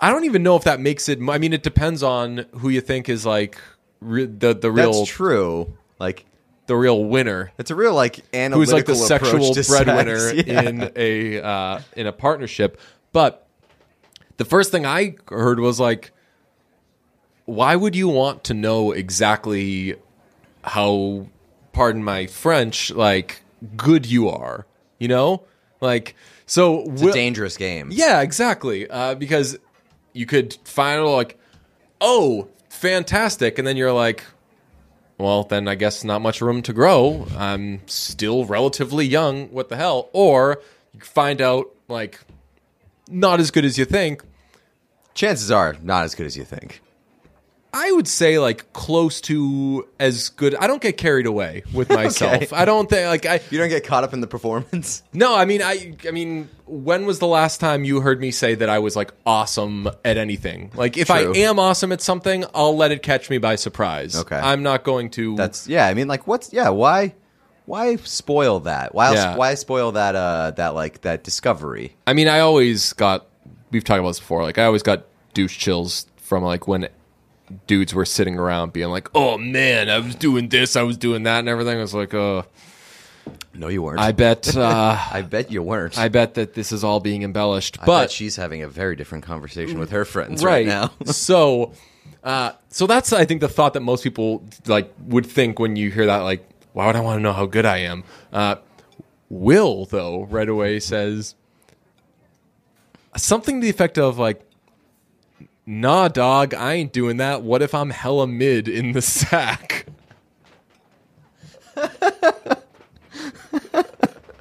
I 0.00 0.10
don't 0.10 0.24
even 0.24 0.42
know 0.42 0.56
if 0.56 0.64
that 0.64 0.80
makes 0.80 1.08
it. 1.08 1.18
I 1.28 1.38
mean, 1.38 1.52
it 1.52 1.62
depends 1.62 2.02
on 2.02 2.46
who 2.58 2.68
you 2.68 2.80
think 2.80 3.08
is 3.08 3.24
like 3.24 3.56
re- 4.00 4.26
the 4.26 4.52
the 4.54 4.70
real 4.70 4.92
That's 4.92 5.08
true. 5.10 5.72
Like 6.00 6.26
the 6.66 6.76
real 6.76 7.04
winner. 7.04 7.52
it's 7.58 7.70
a 7.70 7.74
real 7.74 7.94
like 7.94 8.20
analytical 8.34 8.58
who's 8.60 8.72
like 8.72 8.86
the 8.86 8.94
sexual 8.96 9.54
breadwinner. 9.68 10.32
Yeah. 10.46 10.62
in 10.62 10.92
a 10.96 11.40
uh, 11.40 11.80
in 11.96 12.06
a 12.08 12.12
partnership. 12.12 12.80
But 13.12 13.46
the 14.36 14.44
first 14.44 14.70
thing 14.70 14.86
I 14.86 15.16
heard 15.28 15.60
was 15.60 15.78
like, 15.80 16.12
why 17.44 17.76
would 17.76 17.96
you 17.96 18.08
want 18.08 18.44
to 18.44 18.54
know 18.54 18.92
exactly 18.92 19.96
how, 20.62 21.26
pardon 21.72 22.04
my 22.04 22.26
French, 22.26 22.90
like 22.90 23.42
good 23.76 24.06
you 24.06 24.28
are? 24.28 24.66
You 24.98 25.08
know, 25.08 25.42
like 25.80 26.14
so. 26.46 26.84
It's 26.92 27.02
a 27.02 27.12
dangerous 27.12 27.56
game. 27.56 27.90
Yeah, 27.92 28.20
exactly. 28.20 28.88
Uh, 28.88 29.14
because 29.16 29.58
you 30.12 30.26
could 30.26 30.56
find 30.64 31.04
like, 31.04 31.38
oh, 32.00 32.48
fantastic, 32.68 33.58
and 33.58 33.66
then 33.66 33.76
you're 33.76 33.92
like, 33.92 34.24
well, 35.18 35.44
then 35.44 35.68
I 35.68 35.74
guess 35.74 36.04
not 36.04 36.20
much 36.20 36.40
room 36.40 36.62
to 36.62 36.72
grow. 36.72 37.26
I'm 37.36 37.80
still 37.86 38.44
relatively 38.44 39.06
young. 39.06 39.48
What 39.50 39.68
the 39.68 39.76
hell? 39.76 40.10
Or 40.12 40.60
you 40.92 41.00
find 41.00 41.40
out 41.40 41.66
like 41.88 42.20
not 43.08 43.40
as 43.40 43.50
good 43.50 43.64
as 43.64 43.78
you 43.78 43.84
think. 43.84 44.22
Chances 45.14 45.50
are 45.50 45.76
not 45.82 46.04
as 46.04 46.14
good 46.14 46.26
as 46.26 46.36
you 46.36 46.44
think. 46.44 46.80
I 47.74 47.90
would 47.90 48.06
say 48.06 48.38
like 48.38 48.72
close 48.74 49.22
to 49.22 49.88
as 49.98 50.28
good. 50.28 50.54
I 50.54 50.66
don't 50.66 50.82
get 50.82 50.98
carried 50.98 51.24
away 51.24 51.62
with 51.72 51.88
myself. 51.90 52.42
Okay. 52.42 52.48
I 52.56 52.66
don't 52.66 52.88
think 52.88 53.06
like 53.08 53.24
I 53.24 53.40
You 53.50 53.58
don't 53.58 53.70
get 53.70 53.86
caught 53.86 54.04
up 54.04 54.12
in 54.12 54.20
the 54.20 54.26
performance. 54.26 55.02
No, 55.14 55.34
I 55.36 55.44
mean, 55.44 55.62
I, 55.62 55.94
I 56.06 56.10
mean, 56.10 56.48
when 56.66 57.06
was 57.06 57.18
the 57.18 57.26
last 57.26 57.60
time 57.60 57.84
you 57.84 58.00
heard 58.00 58.20
me 58.20 58.30
say 58.30 58.54
that 58.54 58.68
I 58.68 58.78
was 58.78 58.96
like 58.96 59.12
awesome 59.26 59.88
at 60.04 60.16
anything? 60.16 60.70
Like, 60.74 60.96
if 60.96 61.08
True. 61.08 61.34
I 61.34 61.38
am 61.38 61.58
awesome 61.58 61.92
at 61.92 62.00
something, 62.00 62.44
I'll 62.54 62.76
let 62.76 62.92
it 62.92 63.02
catch 63.02 63.28
me 63.30 63.38
by 63.38 63.56
surprise. 63.56 64.16
Okay. 64.16 64.36
I'm 64.36 64.62
not 64.62 64.84
going 64.84 65.10
to. 65.10 65.36
That's 65.36 65.68
yeah. 65.68 65.86
I 65.86 65.94
mean, 65.94 66.08
like, 66.08 66.26
what's 66.26 66.52
yeah? 66.52 66.70
Why, 66.70 67.14
why 67.66 67.96
spoil 67.96 68.60
that? 68.60 68.94
Why 68.94 69.12
Yeah. 69.14 69.36
why 69.36 69.54
spoil 69.54 69.92
that? 69.92 70.14
Uh, 70.16 70.52
that 70.56 70.74
like 70.74 71.02
that 71.02 71.24
discovery. 71.24 71.94
I 72.06 72.12
mean, 72.12 72.28
I 72.28 72.40
always 72.40 72.92
got. 72.92 73.26
We've 73.70 73.84
talked 73.84 74.00
about 74.00 74.10
this 74.10 74.20
before. 74.20 74.42
Like, 74.42 74.58
I 74.58 74.64
always 74.64 74.82
got 74.82 75.04
douche 75.34 75.56
chills 75.56 76.06
from 76.16 76.42
like 76.44 76.66
when 76.68 76.88
dudes 77.66 77.94
were 77.94 78.04
sitting 78.04 78.38
around 78.38 78.72
being 78.72 78.88
like, 78.90 79.08
"Oh 79.14 79.38
man, 79.38 79.88
I 79.88 79.98
was 79.98 80.14
doing 80.14 80.48
this, 80.48 80.76
I 80.76 80.82
was 80.82 80.96
doing 80.96 81.22
that, 81.24 81.40
and 81.40 81.48
everything." 81.48 81.78
I 81.78 81.80
was 81.82 81.94
like, 81.94 82.14
"Uh, 82.14 82.42
No, 83.54 83.68
you 83.68 83.82
weren't. 83.82 84.00
I 84.00 84.12
bet, 84.12 84.56
uh, 84.56 84.98
I 85.10 85.22
bet 85.22 85.50
you 85.50 85.62
weren't. 85.62 85.98
I 85.98 86.08
bet 86.08 86.34
that 86.34 86.54
this 86.54 86.72
is 86.72 86.82
all 86.84 87.00
being 87.00 87.22
embellished." 87.22 87.78
I 87.80 87.86
but 87.86 88.00
bet 88.04 88.10
she's 88.10 88.36
having 88.36 88.62
a 88.62 88.68
very 88.68 88.96
different 88.96 89.24
conversation 89.24 89.78
with 89.78 89.90
her 89.90 90.04
friends 90.04 90.42
right, 90.44 90.66
now. 90.66 90.90
so, 91.04 91.72
uh, 92.24 92.52
so 92.68 92.86
that's 92.86 93.12
I 93.12 93.24
think 93.24 93.40
the 93.40 93.48
thought 93.48 93.74
that 93.74 93.80
most 93.80 94.02
people 94.04 94.44
like 94.66 94.92
would 95.06 95.26
think 95.26 95.58
when 95.58 95.76
you 95.76 95.90
hear 95.90 96.06
that. 96.06 96.18
Like, 96.18 96.48
why 96.72 96.86
would 96.86 96.96
I 96.96 97.00
want 97.00 97.18
to 97.18 97.22
know 97.22 97.32
how 97.32 97.46
good 97.46 97.66
I 97.66 97.78
am? 97.78 98.04
Uh, 98.32 98.56
Will 99.28 99.86
though 99.86 100.24
right 100.24 100.48
away 100.48 100.78
says 100.78 101.34
something 103.16 103.60
to 103.60 103.64
the 103.64 103.70
effect 103.70 103.96
of 103.96 104.18
like, 104.18 104.42
"Nah, 105.64 106.08
dog, 106.08 106.52
I 106.52 106.74
ain't 106.74 106.92
doing 106.92 107.16
that. 107.16 107.42
What 107.42 107.62
if 107.62 107.74
I'm 107.74 107.90
hella 107.90 108.26
mid 108.26 108.68
in 108.68 108.92
the 108.92 109.00
sack?" 109.00 109.86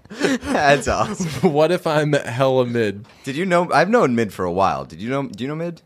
That's 0.09 0.87
awesome. 0.87 1.51
what 1.53 1.71
if 1.71 1.87
I'm 1.87 2.13
hella 2.13 2.65
mid? 2.65 3.05
Did 3.23 3.35
you 3.37 3.45
know? 3.45 3.71
I've 3.71 3.89
known 3.89 4.13
mid 4.15 4.33
for 4.33 4.45
a 4.45 4.51
while. 4.51 4.85
Did 4.85 5.01
you 5.01 5.09
know? 5.09 5.27
Do 5.27 5.43
you 5.43 5.47
know 5.47 5.55
mid? 5.55 5.81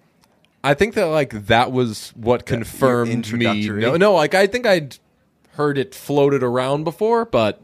I 0.63 0.73
think 0.73 0.95
that 0.95 1.05
like 1.05 1.45
that 1.45 1.71
was 1.71 2.09
what 2.15 2.45
confirmed 2.47 3.31
me. 3.31 3.69
No, 3.69 3.97
no, 3.97 4.13
like 4.13 4.33
I 4.33 4.47
think 4.47 4.65
I'd 4.65 4.97
heard 5.55 5.77
it 5.77 5.93
floated 5.95 6.43
around 6.43 6.83
before, 6.83 7.25
but 7.25 7.61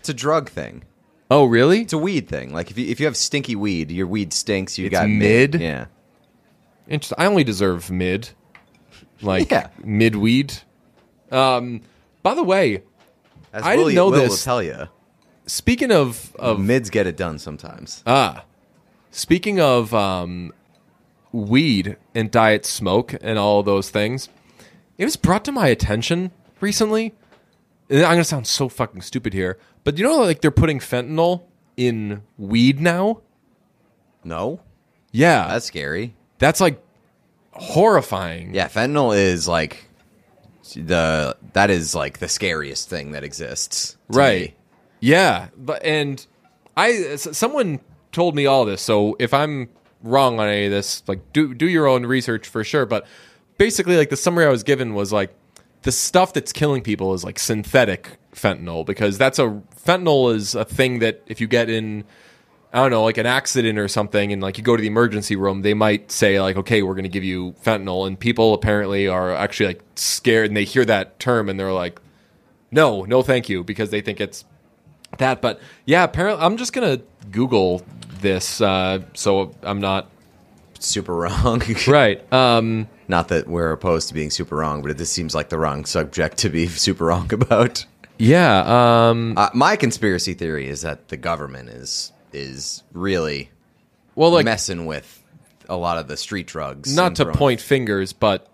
It's 0.00 0.08
a 0.08 0.14
drug 0.14 0.48
thing. 0.50 0.84
oh, 1.30 1.44
really? 1.44 1.82
It's 1.82 1.92
a 1.92 1.98
weed 1.98 2.28
thing. 2.28 2.52
Like 2.52 2.70
if 2.70 2.78
you 2.78 2.86
if 2.86 2.98
you 3.00 3.06
have 3.06 3.16
stinky 3.16 3.54
weed, 3.56 3.90
your 3.90 4.06
weed 4.06 4.32
stinks. 4.32 4.78
You 4.78 4.86
It's 4.86 4.92
got 4.92 5.08
mid? 5.08 5.54
Yeah. 5.60 5.86
Interesting. 6.88 7.16
I 7.18 7.26
only 7.26 7.44
deserve 7.44 7.90
mid, 7.90 8.30
like 9.22 9.50
Yeah. 9.50 9.68
mid 9.84 10.16
weed. 10.16 10.54
Um, 11.30 11.82
by 12.22 12.34
the 12.34 12.42
way, 12.42 12.82
As 13.52 13.62
I 13.62 13.70
didn't 13.72 13.78
Willie- 13.84 13.94
know 13.94 14.06
Will 14.10 14.20
this. 14.20 14.30
Will 14.30 14.36
tell 14.38 14.62
you, 14.62 14.88
speaking 15.46 15.92
of 15.92 16.34
of 16.36 16.58
mids 16.58 16.90
get 16.90 17.06
it 17.06 17.16
done 17.16 17.38
sometimes. 17.38 18.02
ah, 18.06 18.44
speaking 19.12 19.60
of 19.60 19.94
um, 19.94 20.52
weed 21.32 21.96
and 22.14 22.30
diet 22.30 22.64
smoke 22.66 23.14
and 23.20 23.38
all 23.38 23.62
those 23.62 23.90
things, 23.90 24.28
it 24.98 25.04
was 25.04 25.16
brought 25.16 25.44
to 25.44 25.52
my 25.52 25.68
attention 25.68 26.32
recently. 26.60 27.14
And 27.88 28.02
I'm 28.04 28.12
gonna 28.12 28.24
sound 28.24 28.46
so 28.46 28.68
fucking 28.68 29.02
stupid 29.02 29.32
here, 29.32 29.58
but 29.84 29.98
you 29.98 30.04
know, 30.04 30.18
like 30.20 30.40
they're 30.40 30.50
putting 30.50 30.78
fentanyl 30.78 31.42
in 31.76 32.22
weed 32.38 32.80
now. 32.80 33.20
No, 34.22 34.60
Yeah, 35.12 35.48
that's 35.48 35.64
scary. 35.66 36.14
that's 36.38 36.60
like 36.60 36.80
horrifying. 37.52 38.54
Yeah, 38.54 38.68
fentanyl 38.68 39.16
is 39.16 39.48
like 39.48 39.88
the 40.76 41.36
that 41.52 41.70
is 41.70 41.94
like 41.94 42.18
the 42.18 42.28
scariest 42.28 42.88
thing 42.88 43.10
that 43.12 43.24
exists. 43.24 43.96
right 44.08 44.50
me. 44.50 44.54
yeah 45.00 45.48
but 45.56 45.82
and 45.84 46.24
I 46.76 47.16
someone 47.16 47.80
told 48.12 48.36
me 48.36 48.46
all 48.46 48.64
this 48.64 48.80
so 48.80 49.16
if 49.18 49.34
i'm 49.34 49.68
wrong 50.04 50.38
on 50.38 50.46
any 50.48 50.66
of 50.66 50.70
this 50.70 51.02
like 51.08 51.32
do 51.32 51.54
do 51.54 51.66
your 51.68 51.88
own 51.88 52.06
research 52.06 52.46
for 52.46 52.62
sure 52.62 52.86
but 52.86 53.04
basically 53.58 53.96
like 53.96 54.10
the 54.10 54.16
summary 54.16 54.44
i 54.44 54.48
was 54.48 54.62
given 54.62 54.94
was 54.94 55.12
like 55.12 55.34
the 55.82 55.92
stuff 55.92 56.32
that's 56.32 56.52
killing 56.52 56.82
people 56.82 57.14
is 57.14 57.24
like 57.24 57.38
synthetic 57.38 58.18
fentanyl 58.34 58.84
because 58.84 59.18
that's 59.18 59.38
a 59.38 59.62
fentanyl 59.84 60.34
is 60.34 60.54
a 60.54 60.64
thing 60.64 60.98
that 61.00 61.22
if 61.26 61.40
you 61.40 61.46
get 61.46 61.68
in 61.70 62.04
I 62.72 62.82
don't 62.82 62.92
know, 62.92 63.02
like 63.02 63.18
an 63.18 63.26
accident 63.26 63.80
or 63.80 63.88
something, 63.88 64.32
and 64.32 64.40
like 64.40 64.56
you 64.56 64.62
go 64.62 64.76
to 64.76 64.80
the 64.80 64.86
emergency 64.86 65.34
room, 65.34 65.62
they 65.62 65.74
might 65.74 66.12
say 66.12 66.40
like, 66.40 66.56
"Okay, 66.56 66.82
we're 66.82 66.94
going 66.94 67.02
to 67.02 67.08
give 67.08 67.24
you 67.24 67.52
fentanyl," 67.64 68.06
and 68.06 68.18
people 68.18 68.54
apparently 68.54 69.08
are 69.08 69.34
actually 69.34 69.66
like 69.66 69.82
scared, 69.96 70.46
and 70.46 70.56
they 70.56 70.62
hear 70.64 70.84
that 70.84 71.18
term, 71.18 71.48
and 71.48 71.58
they're 71.58 71.72
like, 71.72 72.00
"No, 72.70 73.04
no, 73.04 73.22
thank 73.22 73.48
you," 73.48 73.64
because 73.64 73.90
they 73.90 74.00
think 74.00 74.20
it's 74.20 74.44
that. 75.18 75.42
But 75.42 75.60
yeah, 75.84 76.04
apparently, 76.04 76.44
I'm 76.44 76.56
just 76.56 76.72
gonna 76.72 77.00
Google 77.32 77.82
this, 78.20 78.60
uh, 78.60 79.00
so 79.14 79.52
I'm 79.62 79.80
not 79.80 80.08
super 80.78 81.14
wrong. 81.14 81.62
right. 81.88 82.32
Um, 82.32 82.88
Not 83.10 83.28
that 83.28 83.48
we're 83.48 83.72
opposed 83.72 84.08
to 84.08 84.14
being 84.14 84.30
super 84.30 84.56
wrong, 84.56 84.82
but 84.82 84.96
this 84.96 85.10
seems 85.10 85.34
like 85.34 85.48
the 85.50 85.58
wrong 85.58 85.84
subject 85.84 86.38
to 86.38 86.48
be 86.48 86.66
super 86.86 87.04
wrong 87.06 87.32
about. 87.34 87.84
yeah. 88.18 89.08
Um, 89.10 89.34
Uh, 89.36 89.50
my 89.52 89.76
conspiracy 89.76 90.32
theory 90.34 90.68
is 90.68 90.82
that 90.82 91.08
the 91.08 91.16
government 91.16 91.68
is 91.70 92.12
is 92.32 92.84
really 92.92 93.50
well, 94.14 94.30
like 94.30 94.44
messing 94.44 94.86
with 94.86 95.22
a 95.68 95.76
lot 95.76 95.98
of 95.98 96.06
the 96.08 96.16
street 96.16 96.46
drugs. 96.46 96.94
not 96.94 97.16
to 97.16 97.24
throwing- 97.24 97.36
point 97.36 97.60
fingers, 97.60 98.12
but 98.12 98.46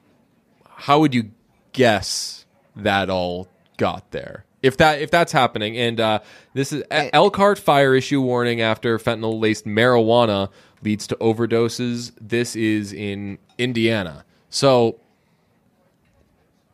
how 0.65 1.01
would 1.01 1.15
you 1.15 1.31
guess 1.73 2.45
that 2.77 3.11
all 3.11 3.49
got 3.77 4.11
there? 4.11 4.45
If 4.63 4.79
that 4.79 5.01
if 5.03 5.11
that's 5.11 5.33
happening, 5.33 5.77
and 5.77 6.01
uh, 6.01 6.19
this 6.55 6.73
is 6.73 6.83
Hey. 6.91 7.11
Elkhart 7.13 7.59
fire 7.59 7.95
issue 7.95 8.21
warning 8.23 8.61
after 8.63 8.99
fentanyl 8.99 9.39
laced 9.41 9.67
marijuana 9.67 10.49
leads 10.83 11.07
to 11.09 11.17
overdoses. 11.17 12.13
This 12.21 12.57
is 12.57 12.93
in 12.93 13.39
Indiana, 13.59 14.25
so 14.51 14.97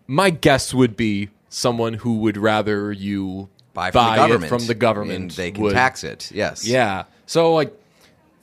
my 0.06 0.30
guess 0.30 0.74
would 0.74 0.96
be 0.96 1.30
someone 1.48 1.94
who 1.94 2.14
would 2.18 2.36
rather 2.36 2.92
you 2.92 3.48
buy 3.74 3.90
from 3.90 4.04
the 4.06 4.12
it 4.12 4.16
government. 4.16 4.48
from 4.48 4.66
the 4.66 4.74
government. 4.74 5.18
and 5.18 5.30
they 5.32 5.50
can 5.50 5.62
would- 5.64 5.72
tax 5.74 6.04
it. 6.04 6.30
Yes. 6.32 6.66
yeah. 6.66 7.04
So 7.26 7.54
like 7.54 7.72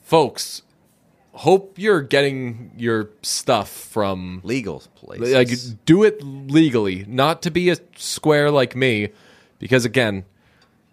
folks, 0.03 0.61
hope 1.33 1.77
you're 1.77 2.01
getting 2.01 2.71
your 2.77 3.09
stuff 3.21 3.69
from 3.69 4.41
Legal 4.43 4.81
places. 4.95 5.33
like 5.33 5.85
do 5.85 6.03
it 6.03 6.21
legally, 6.23 7.05
not 7.07 7.41
to 7.43 7.51
be 7.51 7.69
a 7.69 7.77
square 7.95 8.51
like 8.51 8.75
me 8.75 9.09
because 9.59 9.85
again, 9.85 10.25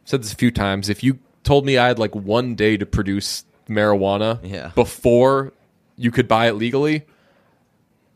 I've 0.02 0.09
said 0.11 0.23
this 0.23 0.33
a 0.33 0.37
few 0.37 0.50
times, 0.50 0.88
if 0.88 1.02
you 1.02 1.19
told 1.43 1.64
me 1.64 1.78
I 1.78 1.88
had 1.88 1.99
like 1.99 2.14
one 2.14 2.55
day 2.55 2.76
to 2.76 2.85
produce 2.87 3.45
marijuana 3.69 4.38
Yeah. 4.43 4.71
before 4.75 5.52
you 5.97 6.11
could 6.11 6.28
buy 6.28 6.49
it 6.49 6.52
legally, 6.52 7.05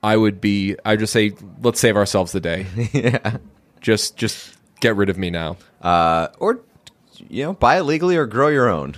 I 0.02 0.16
would 0.16 0.40
be 0.40 0.76
I'd 0.84 0.98
just 0.98 1.12
say 1.12 1.32
let's 1.62 1.80
save 1.80 1.96
ourselves 1.96 2.32
the 2.32 2.40
day. 2.40 2.66
yeah. 2.92 3.36
just 3.80 4.16
just 4.16 4.56
get 4.80 4.96
rid 4.96 5.08
of 5.10 5.18
me 5.18 5.30
now. 5.30 5.56
Uh, 5.82 6.28
or 6.38 6.60
you 7.28 7.44
know, 7.44 7.52
buy 7.52 7.78
it 7.78 7.82
legally 7.82 8.16
or 8.16 8.26
grow 8.26 8.48
your 8.48 8.68
own. 8.68 8.96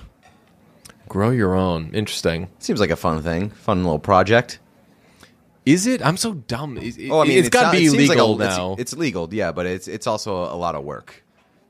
Grow 1.09 1.31
your 1.31 1.55
own. 1.55 1.91
Interesting. 1.93 2.49
Seems 2.59 2.81
like 2.81 2.91
a 2.91 2.97
fun 2.97 3.23
thing, 3.23 3.51
fun 3.51 3.83
little 3.83 3.99
project. 3.99 4.59
Is 5.67 5.87
it? 5.87 6.05
I'm 6.05 6.17
so 6.17 6.35
dumb. 6.35 6.79
It, 6.79 7.11
Oh, 7.11 7.21
I 7.21 7.25
mean, 7.27 7.39
it's 7.39 7.49
got 7.49 7.65
not- 7.67 7.73
to 7.73 7.79
it 7.79 7.93
be 7.93 7.99
like 7.99 8.09
legal 8.11 8.31
a- 8.33 8.35
it's- 8.45 8.57
now. 8.57 8.77
It's, 8.79 8.95
legal, 8.95 9.29
yeah, 9.33 9.53
but 9.53 9.67
it's 9.67 9.87
it's 9.89 10.07
also 10.07 10.35
a 10.45 10.57
lot 10.57 10.75
of 10.75 10.83
work. 10.85 11.23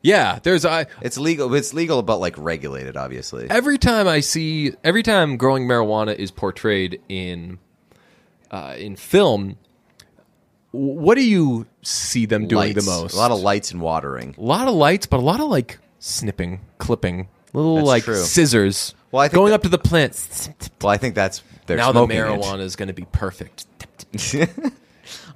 yeah, 0.03 0.39
there's 0.43 0.65
I 0.65 0.87
It's 1.03 1.19
legal. 1.19 1.53
It's 1.55 1.75
legal, 1.75 2.03
but 2.03 2.19
like 2.19 2.35
regulated, 2.39 2.97
obviously. 2.97 3.49
every 3.51 3.79
time 3.79 4.07
I 4.09 4.21
see 4.21 4.73
every 4.85 5.03
time 5.03 5.37
growing 5.37 5.67
marijuana 5.67 6.15
is 6.17 6.31
portrayed 6.31 7.01
in 7.09 7.59
uh, 8.53 8.75
in 8.79 8.97
film. 8.97 9.57
What 10.71 11.17
do 11.17 11.23
you 11.25 11.67
see 11.83 12.25
them 12.27 12.47
doing 12.49 12.73
Lights. 12.75 12.85
the 12.85 12.91
most? 12.91 13.15
A 13.15 13.17
lot 13.17 13.31
of 13.31 13.41
lights 13.41 13.73
and 13.73 13.81
watering. 13.81 14.35
a 14.39 14.41
lot 14.41 14.69
of 14.69 14.75
lights, 14.75 15.07
but 15.07 15.19
a 15.19 15.23
lot 15.23 15.41
of 15.41 15.49
like 15.49 15.79
snipping, 15.99 16.61
clipping, 16.79 17.29
little 17.53 17.77
That's 17.77 17.87
like 17.89 18.05
true. 18.05 18.17
scissors. 18.17 18.95
Well, 19.11 19.21
I 19.23 19.29
think 19.29 19.35
going 19.35 19.51
that- 19.51 19.57
up 19.57 19.63
to 19.65 19.69
the 19.69 19.79
plants. 19.79 20.49
Well, 20.81 20.91
I 20.91 20.97
think 20.97 21.15
that's 21.15 21.43
they're 21.67 21.77
now 21.77 21.93
the 21.93 22.01
smoking 22.07 22.17
it. 22.17 22.21
marijuana 22.21 22.61
is 22.61 22.77
going 22.77 22.89
to 22.89 22.95
be 22.95 23.05
perfect. 23.13 23.67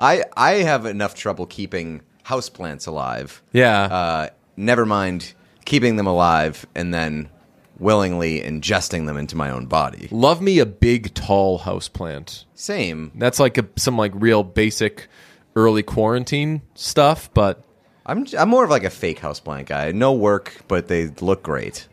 I 0.01 0.25
I 0.37 0.53
have 0.63 0.87
enough 0.87 1.15
trouble 1.15 1.47
keeping 1.47 2.01
houseplants 2.25 2.87
alive. 2.87 3.43
Yeah. 3.53 3.83
Uh, 3.83 4.29
never 4.57 4.87
mind 4.87 5.35
keeping 5.67 5.97
them 5.97 6.07
alive 6.07 6.65
and 6.75 6.93
then 6.95 7.29
willingly 7.79 8.41
ingesting 8.41 9.07
them 9.07 9.17
into 9.17 9.37
my 9.37 9.51
own 9.51 9.67
body. 9.67 10.09
Love 10.11 10.41
me 10.41 10.59
a 10.59 10.67
big, 10.67 11.15
tall 11.15 11.59
house 11.59 11.89
plant. 11.89 12.45
Same. 12.55 13.13
That's 13.17 13.39
like 13.41 13.59
a, 13.59 13.67
some 13.77 13.97
like 13.99 14.13
real 14.15 14.43
basic 14.43 15.09
early 15.55 15.83
quarantine 15.83 16.63
stuff, 16.75 17.33
but 17.35 17.63
I'm 18.05 18.27
I'm 18.39 18.49
more 18.49 18.65
of 18.65 18.71
like 18.71 18.85
a 18.85 18.91
fake 18.91 19.21
houseplant 19.21 19.67
guy. 19.67 19.93
No 19.93 20.13
work, 20.13 20.63
but 20.69 20.89
they 20.89 21.09
look 21.21 21.43
great. 21.43 21.89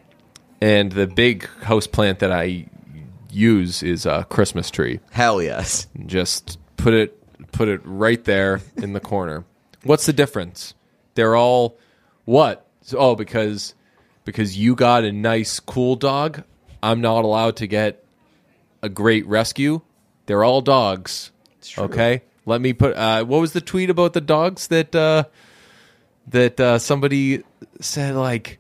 and 0.62 0.92
the 0.92 1.08
big 1.08 1.48
house 1.64 1.88
plant 1.88 2.20
that 2.20 2.32
I 2.32 2.66
use 3.32 3.82
is 3.84 4.06
a 4.06 4.26
Christmas 4.30 4.70
tree. 4.70 5.00
Hell 5.12 5.42
yes. 5.42 5.88
Just 6.06 6.60
put 6.78 6.94
it 6.94 7.20
put 7.52 7.68
it 7.68 7.82
right 7.84 8.24
there 8.24 8.62
in 8.78 8.94
the 8.94 9.00
corner. 9.00 9.44
What's 9.84 10.06
the 10.06 10.14
difference? 10.14 10.74
They're 11.16 11.36
all 11.36 11.78
what? 12.26 12.68
So- 12.82 12.98
Oh, 13.00 13.16
because 13.16 13.74
because 14.26 14.58
you 14.58 14.76
got 14.76 15.04
a 15.04 15.12
nice 15.12 15.60
cool 15.60 15.96
dog, 15.96 16.44
I'm 16.82 17.02
not 17.02 17.24
allowed 17.26 17.56
to 17.58 17.68
get 17.68 18.04
a 18.82 18.90
great 18.90 19.26
rescue. 19.28 19.82
They're 20.26 20.44
all 20.44 20.62
dogs. 20.62 21.32
Okay? 21.78 22.22
Let 22.46 22.60
me 22.62 22.74
put 22.74 22.96
uh 22.96 23.24
what 23.24 23.40
was 23.40 23.54
the 23.54 23.62
tweet 23.62 23.90
about 23.90 24.14
the 24.14 24.22
dogs 24.22 24.68
that 24.68 24.94
uh 24.96 25.24
that 26.28 26.60
uh 26.60 26.78
somebody 26.80 27.44
said 27.80 28.16
like 28.16 28.60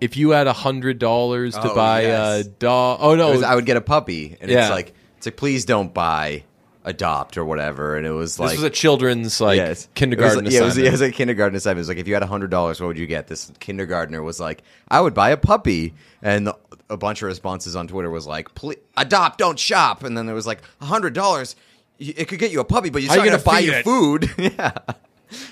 if 0.00 0.16
you 0.16 0.30
had 0.30 0.46
a 0.46 0.52
hundred 0.52 0.98
dollars 0.98 1.54
to 1.54 1.70
Oh, 1.70 1.74
buy 1.74 2.02
yes. 2.02 2.46
a 2.46 2.48
dog 2.48 2.98
oh 3.02 3.14
no 3.14 3.42
I 3.42 3.54
would 3.54 3.66
get 3.66 3.76
a 3.76 3.82
puppy, 3.82 4.36
and 4.40 4.50
Yeah. 4.50 4.62
it's 4.62 4.70
like 4.70 4.94
it's 5.18 5.26
like 5.26 5.36
please 5.36 5.64
don't 5.66 5.92
buy, 5.92 6.44
adopt 6.86 7.36
or 7.36 7.44
whatever. 7.44 7.96
And 7.96 8.06
it 8.06 8.12
was 8.12 8.38
like 8.38 8.50
this 8.50 8.58
was 8.58 8.64
a 8.64 8.70
children's 8.70 9.40
like 9.40 9.58
yes. 9.58 9.88
kindergarten 9.94 10.38
It 10.38 10.44
was, 10.46 10.54
yeah, 10.54 10.60
it 10.60 10.64
was, 10.64 10.78
it 10.78 10.90
was 10.90 11.00
a 11.02 11.10
kindergarten 11.12 11.56
assignment. 11.56 11.78
It 11.78 11.82
was 11.82 11.88
like 11.88 11.98
if 11.98 12.08
you 12.08 12.14
had 12.14 12.22
hundred 12.22 12.50
dollars, 12.50 12.80
what 12.80 12.86
would 12.86 12.98
you 12.98 13.06
get? 13.06 13.26
This 13.26 13.52
kindergartner 13.60 14.22
was 14.22 14.40
like, 14.40 14.62
I 14.88 15.00
would 15.00 15.12
buy 15.12 15.30
a 15.30 15.36
puppy, 15.36 15.92
and 16.22 16.46
the, 16.46 16.56
a 16.88 16.96
bunch 16.96 17.20
of 17.20 17.26
responses 17.26 17.76
on 17.76 17.88
Twitter 17.88 18.08
was 18.08 18.26
like, 18.26 18.54
please 18.54 18.78
adopt, 18.96 19.38
don't 19.38 19.58
shop. 19.58 20.04
And 20.04 20.16
then 20.16 20.24
there 20.26 20.34
was 20.34 20.46
like 20.46 20.62
hundred 20.80 21.12
dollars, 21.12 21.56
it 21.98 22.28
could 22.28 22.38
get 22.38 22.52
you 22.52 22.60
a 22.60 22.64
puppy, 22.64 22.88
but 22.88 23.02
you're 23.02 23.10
How 23.10 23.16
not 23.16 23.24
you 23.24 23.30
going 23.30 23.40
to 23.40 23.44
buy 23.44 23.58
your 23.58 23.74
it? 23.74 23.84
food. 23.84 24.30
yeah, 24.38 24.72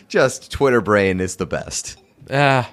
just 0.08 0.50
Twitter 0.50 0.80
brain 0.80 1.20
is 1.20 1.36
the 1.36 1.46
best. 1.46 1.96
Ah, 2.30 2.70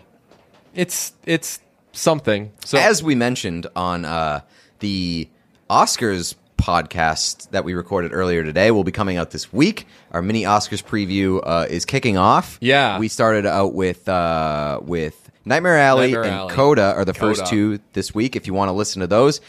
it's 0.76 1.14
it's 1.26 1.60
something. 1.92 2.52
So 2.64 2.78
As 2.78 3.04
we 3.04 3.16
mentioned 3.16 3.68
on 3.76 4.06
uh, 4.06 4.42
the 4.80 5.28
Oscars 5.70 6.36
podcast 6.62 7.50
that 7.52 7.66
we 7.66 7.74
recorded 7.74 8.14
earlier 8.14 8.44
today, 8.44 8.72
will 8.72 8.84
be 8.84 8.92
coming 8.92 9.18
out 9.18 9.32
this 9.32 9.52
week. 9.52 9.88
Our 10.12 10.22
mini 10.22 10.44
Oscars 10.44 10.84
preview 10.84 11.42
uh, 11.44 11.66
is 11.70 11.86
kicking 11.86 12.18
off. 12.18 12.58
Yeah. 12.62 13.00
we 13.00 13.08
started 13.08 13.46
out 13.46 13.74
with 13.74 14.08
uh, 14.08 14.80
with 14.84 15.30
Nightmare 15.44 15.78
Alley 15.78 16.08
Nightmare 16.12 16.24
and 16.24 16.34
Alley. 16.34 16.54
Coda 16.54 16.94
are 16.96 17.06
the 17.06 17.14
first 17.14 17.48
two 17.48 17.80
this 17.94 18.14
week. 18.14 18.36
If 18.36 18.48
you 18.48 18.54
want 18.54 18.70
to 18.70 18.74
listen 18.74 19.02
to 19.02 19.08
those. 19.08 19.42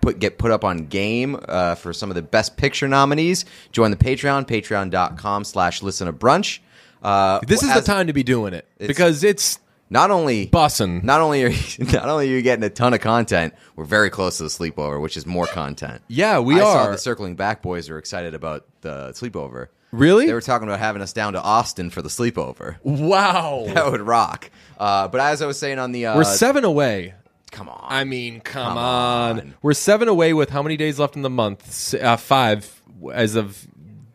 Put, 0.00 0.18
get 0.18 0.38
put 0.38 0.50
up 0.50 0.64
on 0.64 0.86
game 0.86 1.38
uh, 1.46 1.74
for 1.74 1.92
some 1.92 2.10
of 2.10 2.14
the 2.14 2.22
best 2.22 2.56
picture 2.56 2.88
nominees. 2.88 3.44
Join 3.70 3.90
the 3.90 3.98
Patreon, 3.98 4.46
patreon.com 4.46 5.44
slash 5.44 5.82
listen 5.82 6.06
to 6.06 6.12
brunch. 6.14 6.60
Uh, 7.02 7.40
this 7.46 7.62
is 7.62 7.74
the 7.74 7.82
time 7.82 8.06
to 8.06 8.14
be 8.14 8.22
doing 8.22 8.54
it 8.54 8.66
because 8.78 9.24
it's 9.24 9.58
Not 9.92 10.10
only 10.12 10.46
bussin'. 10.46 11.02
not 11.02 11.20
only 11.20 11.42
are 11.44 11.48
you, 11.48 11.84
not 11.92 12.08
only 12.08 12.28
are 12.32 12.36
you 12.36 12.42
getting 12.42 12.62
a 12.64 12.70
ton 12.70 12.94
of 12.94 13.00
content, 13.00 13.54
we're 13.76 13.84
very 13.84 14.08
close 14.08 14.36
to 14.38 14.44
the 14.44 14.48
sleepover, 14.48 15.00
which 15.02 15.16
is 15.16 15.26
more 15.26 15.46
content. 15.46 16.00
Yeah, 16.08 16.38
we 16.38 16.54
I 16.56 16.60
saw 16.60 16.82
are. 16.84 16.92
the 16.92 16.98
circling 16.98 17.34
back 17.34 17.60
boys 17.60 17.90
are 17.90 17.98
excited 17.98 18.34
about 18.34 18.66
the 18.82 19.10
sleepover. 19.10 19.66
Really? 19.92 20.26
They 20.26 20.32
were 20.34 20.40
talking 20.40 20.68
about 20.68 20.78
having 20.78 21.02
us 21.02 21.12
down 21.12 21.32
to 21.32 21.42
Austin 21.42 21.90
for 21.90 22.00
the 22.02 22.08
sleepover. 22.08 22.76
wow. 22.84 23.64
That 23.74 23.90
would 23.90 24.00
rock. 24.00 24.48
Uh, 24.78 25.08
but 25.08 25.20
as 25.20 25.42
I 25.42 25.46
was 25.46 25.58
saying 25.58 25.80
on 25.80 25.90
the, 25.90 26.06
uh, 26.06 26.16
We're 26.16 26.22
seven 26.24 26.62
away. 26.64 27.14
come 27.50 27.68
on, 27.68 27.84
I 27.88 28.04
mean, 28.04 28.40
come, 28.40 28.68
Come 28.68 28.78
on. 28.78 29.40
on. 29.40 29.54
We're 29.62 29.74
seven 29.74 30.06
away 30.06 30.32
with 30.32 30.50
how 30.50 30.62
many 30.62 30.76
days 30.76 31.00
left 31.00 31.16
in 31.16 31.22
the 31.22 31.30
month? 31.30 31.94
Uh, 31.94 32.16
five 32.16 32.80
as 33.12 33.34
of 33.34 33.66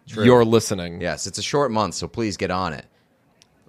your 0.07 0.45
listening. 0.45 1.01
yes, 1.01 1.27
it's 1.27 1.39
a 1.39 1.43
short 1.43 1.71
month, 1.71 1.95
so 1.95 2.07
please 2.07 2.37
get 2.37 2.51
on 2.51 2.71
it. 2.71 2.85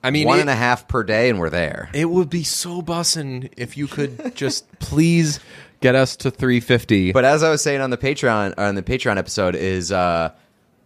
I 0.07 0.11
mean, 0.11 0.27
One 0.27 0.39
it, 0.39 0.43
and 0.43 0.51
a 0.51 0.55
half 0.55 0.87
per 0.89 1.03
day, 1.03 1.29
and 1.29 1.39
we're 1.41 1.51
there. 1.51 1.91
it 1.93 2.05
would 2.07 2.31
be 2.31 2.45
so 2.45 2.81
bussin' 2.83 3.53
if 3.57 3.77
you 3.77 3.87
could 3.89 4.35
just 4.37 4.71
please 4.79 5.41
get 5.81 5.95
us 5.95 6.17
to 6.17 6.31
350. 6.31 7.13
But 7.13 7.25
as 7.25 7.43
I 7.43 7.51
was 7.51 7.61
saying 7.63 7.81
on 7.81 7.91
the 7.91 7.99
Patreon 7.99 8.55
on 8.57 8.75
the 8.77 8.83
Patreon 8.83 9.17
episode 9.19 9.55
is 9.57 9.91
uh 9.93 10.31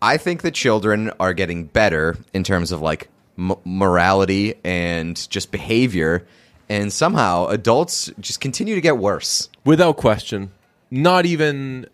I 0.02 0.16
think 0.16 0.40
the 0.42 0.50
children 0.50 1.11
are 1.20 1.35
getting 1.35 1.64
better 1.66 2.16
in 2.33 2.42
terms 2.42 2.72
of 2.72 2.80
like 2.80 3.09
m- 3.38 3.54
morality 3.64 4.54
and 4.64 5.28
just 5.30 5.50
behavior 5.52 6.26
and 6.70 6.92
somehow 6.92 7.46
adults 7.48 8.11
just 8.20 8.40
continue 8.40 8.74
to 8.74 8.80
get 8.80 8.96
worse. 8.96 9.48
without 9.64 9.96
question 9.96 10.50
not 10.90 11.26
even 11.26 11.87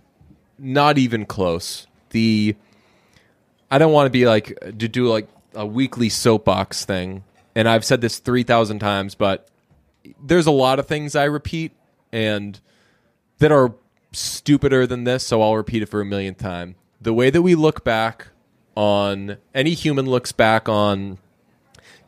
not 0.59 0.97
even 0.99 1.27
close 1.27 1.87
the 2.11 2.55
i 3.71 3.77
don't 3.79 3.93
want 3.93 4.07
to 4.07 4.11
be 4.11 4.25
like 4.27 4.59
to 4.79 4.89
do 4.89 5.07
like 5.09 5.29
a 5.57 5.67
weekly 5.67 6.09
soapbox 6.09 6.85
thing 6.85 7.25
and 7.55 7.69
i've 7.69 7.85
said 7.85 8.01
this 8.01 8.19
3000 8.19 8.79
times 8.79 9.15
but 9.15 9.49
there's 10.23 10.47
a 10.47 10.53
lot 10.53 10.79
of 10.79 10.87
things 10.87 11.17
i 11.17 11.25
repeat 11.25 11.73
and 12.13 12.61
that 13.39 13.51
are 13.51 13.75
stupider 14.13 14.87
than 14.87 15.05
this 15.05 15.27
so 15.27 15.43
i'll 15.43 15.57
repeat 15.57 15.83
it 15.83 15.87
for 15.87 16.01
a 16.01 16.05
millionth 16.05 16.39
time. 16.39 16.77
The 17.01 17.13
way 17.13 17.31
that 17.31 17.43
we 17.43 17.55
look 17.55 17.85
back 17.85 18.29
on 18.75 19.37
any 19.55 19.75
human 19.75 20.07
looks 20.07 20.33
back 20.33 20.69
on 20.69 21.19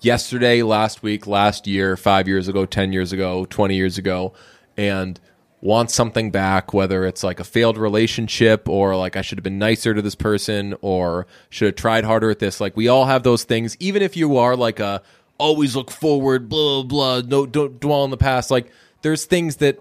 yesterday, 0.01 0.63
last 0.63 1.03
week, 1.03 1.27
last 1.27 1.67
year, 1.67 1.97
five 1.97 2.27
years 2.27 2.49
ago, 2.49 2.65
10 2.65 2.93
years 2.93 3.13
ago, 3.13 3.45
20 3.45 3.75
years 3.75 3.99
ago, 3.99 4.33
and 4.77 5.21
wants 5.61 5.95
something 5.95 6.31
back, 6.31 6.73
whether 6.73 7.05
it's 7.05 7.25
like 7.25 7.41
a 7.41 7.45
failed 7.45 7.77
relationship 7.77 8.69
or 8.69 8.97
like 8.97 9.17
I 9.17 9.23
should 9.23 9.39
have 9.39 9.45
been 9.45 9.59
nicer 9.59 9.95
to 9.95 10.03
this 10.03 10.15
person 10.15 10.77
or 10.81 11.27
should 11.51 11.67
have 11.67 11.75
tried 11.75 12.05
harder 12.05 12.31
at 12.31 12.39
this. 12.39 12.61
Like 12.61 12.77
we 12.77 12.89
all 12.89 13.07
have 13.07 13.23
those 13.23 13.45
things, 13.45 13.77
even 13.81 14.03
if 14.03 14.17
you 14.17 14.37
are 14.37 14.57
like 14.57 14.79
a 14.81 15.03
always 15.39 15.75
look 15.75 15.91
forward, 15.91 16.49
blah, 16.49 16.83
blah, 16.83 17.21
blah 17.21 17.29
no, 17.29 17.47
don't 17.47 17.81
dwell 17.81 18.03
on 18.03 18.11
the 18.11 18.17
past. 18.17 18.51
Like 18.51 18.71
there's 19.03 19.25
things 19.25 19.57
that 19.57 19.81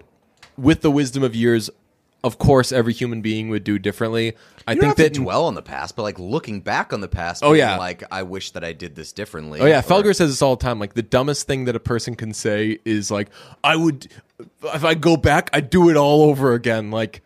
with 0.56 0.80
the 0.80 0.90
wisdom 0.90 1.22
of 1.22 1.36
years, 1.36 1.70
of 2.24 2.38
course, 2.38 2.72
every 2.72 2.92
human 2.92 3.20
being 3.22 3.48
would 3.48 3.62
do 3.64 3.78
differently. 3.78 4.34
I 4.66 4.74
think 4.74 4.96
that 4.96 5.14
to 5.14 5.20
dwell 5.20 5.46
on 5.46 5.54
the 5.54 5.62
past, 5.62 5.96
but 5.96 6.02
like 6.02 6.18
looking 6.18 6.60
back 6.60 6.92
on 6.92 7.00
the 7.00 7.08
past, 7.08 7.42
Oh, 7.44 7.48
being 7.52 7.58
yeah. 7.60 7.78
like 7.78 8.02
I 8.10 8.22
wish 8.24 8.50
that 8.50 8.64
I 8.64 8.72
did 8.72 8.94
this 8.96 9.12
differently. 9.12 9.60
Oh 9.60 9.66
yeah, 9.66 9.80
Felger 9.80 10.14
says 10.14 10.30
this 10.30 10.42
all 10.42 10.56
the 10.56 10.62
time. 10.62 10.78
Like 10.78 10.94
the 10.94 11.02
dumbest 11.02 11.46
thing 11.46 11.64
that 11.66 11.76
a 11.76 11.80
person 11.80 12.14
can 12.16 12.34
say 12.34 12.78
is 12.84 13.10
like, 13.10 13.28
"I 13.62 13.76
would, 13.76 14.08
if 14.64 14.84
I 14.84 14.94
go 14.94 15.16
back, 15.16 15.48
I'd 15.52 15.70
do 15.70 15.88
it 15.90 15.96
all 15.96 16.22
over 16.24 16.52
again." 16.54 16.90
Like, 16.90 17.22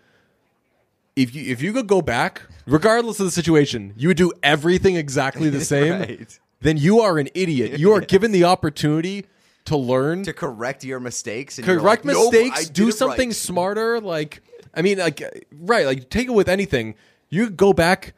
if 1.17 1.35
you 1.35 1.51
if 1.51 1.63
you 1.63 1.73
could 1.73 1.87
go 1.87 2.01
back, 2.03 2.43
regardless 2.67 3.19
of 3.21 3.27
the 3.27 3.33
situation, 3.33 3.95
you 3.97 4.09
would 4.09 4.17
do 4.17 4.33
everything 4.43 4.97
exactly 4.97 5.49
the 5.51 5.65
same. 5.65 6.01
Right. 6.01 6.39
Then 6.61 6.77
you 6.77 7.01
are 7.01 7.19
an 7.19 7.29
idiot. 7.35 7.79
You 7.81 7.93
are 7.93 8.01
given 8.15 8.31
the 8.33 8.45
opportunity 8.45 9.27
to 9.65 9.77
learn, 9.77 10.23
to 10.25 10.33
correct 10.33 10.85
your 10.85 11.01
mistakes. 11.01 11.59
And 11.59 11.67
correct 11.67 12.05
like, 12.05 12.05
mistakes, 12.05 12.67
did 12.67 12.73
do 12.75 12.91
something 12.93 13.31
right." 13.31 13.37
smarter. 13.37 14.01
Like, 14.01 14.43
I 14.75 14.83
mean, 14.83 14.99
like, 14.99 15.23
right? 15.53 15.87
Like, 15.87 16.09
take 16.11 16.29
it 16.29 16.33
with 16.33 16.49
anything. 16.49 16.95
You 17.29 17.47
could 17.47 17.57
go 17.57 17.73
back 17.73 18.15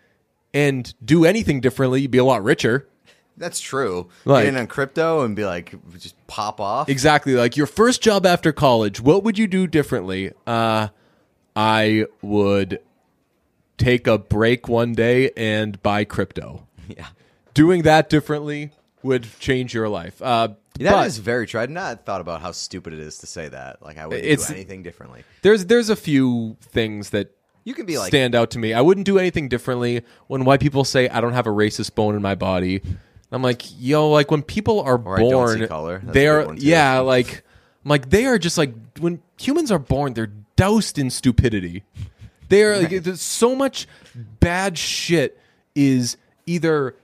and 0.53 0.93
do 1.05 1.25
anything 1.25 1.61
differently. 1.61 2.03
You'd 2.03 2.11
be 2.11 2.19
a 2.19 2.25
lot 2.25 2.43
richer. 2.45 2.89
That's 3.37 3.59
true. 3.61 4.09
Like- 4.25 4.45
Get 4.45 4.55
in 4.55 4.61
on 4.61 4.67
crypto 4.69 5.25
and 5.25 5.35
be 5.35 5.45
like, 5.45 5.75
just 5.99 6.15
pop 6.29 6.61
off. 6.61 6.89
Exactly. 6.89 7.35
Like 7.35 7.57
your 7.57 7.67
first 7.67 8.01
job 8.03 8.25
after 8.27 8.53
college, 8.53 9.01
what 9.01 9.25
would 9.25 9.37
you 9.39 9.49
do 9.49 9.67
differently? 9.67 10.33
Uh, 10.47 10.89
I 11.57 12.07
would 12.23 12.79
take 13.77 14.07
a 14.07 14.19
break 14.19 14.69
one 14.69 14.93
day 14.93 15.31
and 15.37 15.83
buy 15.83 16.05
crypto. 16.05 16.67
Yeah. 16.89 17.07
Doing 17.55 17.83
that 17.85 18.11
differently 18.11 18.71
would 19.03 19.27
change 19.39 19.73
your 19.73 19.89
life. 19.89 20.21
Uh, 20.21 20.49
That 20.79 21.07
is 21.07 21.19
but 21.19 21.25
very 21.25 21.47
true. 21.47 21.61
I'd 21.61 21.71
not 21.71 22.05
thought 22.05 22.21
about 22.21 22.41
how 22.41 22.53
stupid 22.53 22.93
it 22.93 22.99
is 22.99 23.19
to 23.19 23.27
say 23.27 23.49
that. 23.49 23.83
Like 23.83 23.99
I 23.99 24.07
wouldn't 24.07 24.25
do 24.25 24.55
anything 24.55 24.83
differently. 24.83 25.25
there's 25.43 25.67
there's 25.67 25.89
a 25.89 25.97
few 25.97 26.57
things 26.61 27.11
that 27.11 27.31
You 27.65 27.75
can 27.75 27.87
be 27.87 27.97
like, 27.99 28.09
stand 28.09 28.35
out 28.35 28.51
to 28.53 28.59
me. 28.59 28.73
I 28.75 28.81
wouldn't 28.81 29.07
do 29.07 29.19
anything 29.19 29.49
differently. 29.49 30.03
When 30.27 30.45
white 30.45 30.61
people 30.61 30.85
say 30.85 31.09
I 31.09 31.21
don't 31.21 31.33
have 31.35 31.47
a 31.47 31.51
racist 31.51 31.95
bone 31.95 32.17
in 32.17 32.23
my 32.23 32.35
body, 32.35 32.83
I'm 33.31 33.43
like, 33.43 33.63
yo, 33.81 34.11
like 34.11 34.31
when 34.31 34.43
people 34.43 34.81
are 34.81 34.95
Or 34.95 35.19
born, 35.19 35.69
they 36.05 36.27
are 36.29 36.55
yeah, 36.55 36.99
like, 36.99 37.45
I'm 37.85 37.89
like 37.91 38.11
they 38.11 38.27
are 38.27 38.39
just 38.39 38.59
like 38.59 38.75
when 38.99 39.23
humans 39.39 39.71
are 39.71 39.79
born, 39.79 40.15
they're 40.15 40.33
doused 40.57 40.99
in 40.99 41.11
stupidity. 41.11 41.85
They 42.49 42.63
are 42.65 42.79
like, 42.79 43.03
there's 43.03 43.21
so 43.23 43.55
much 43.55 43.87
bad 44.15 44.77
shit 44.77 45.39
is 45.75 46.17
either 46.47 46.95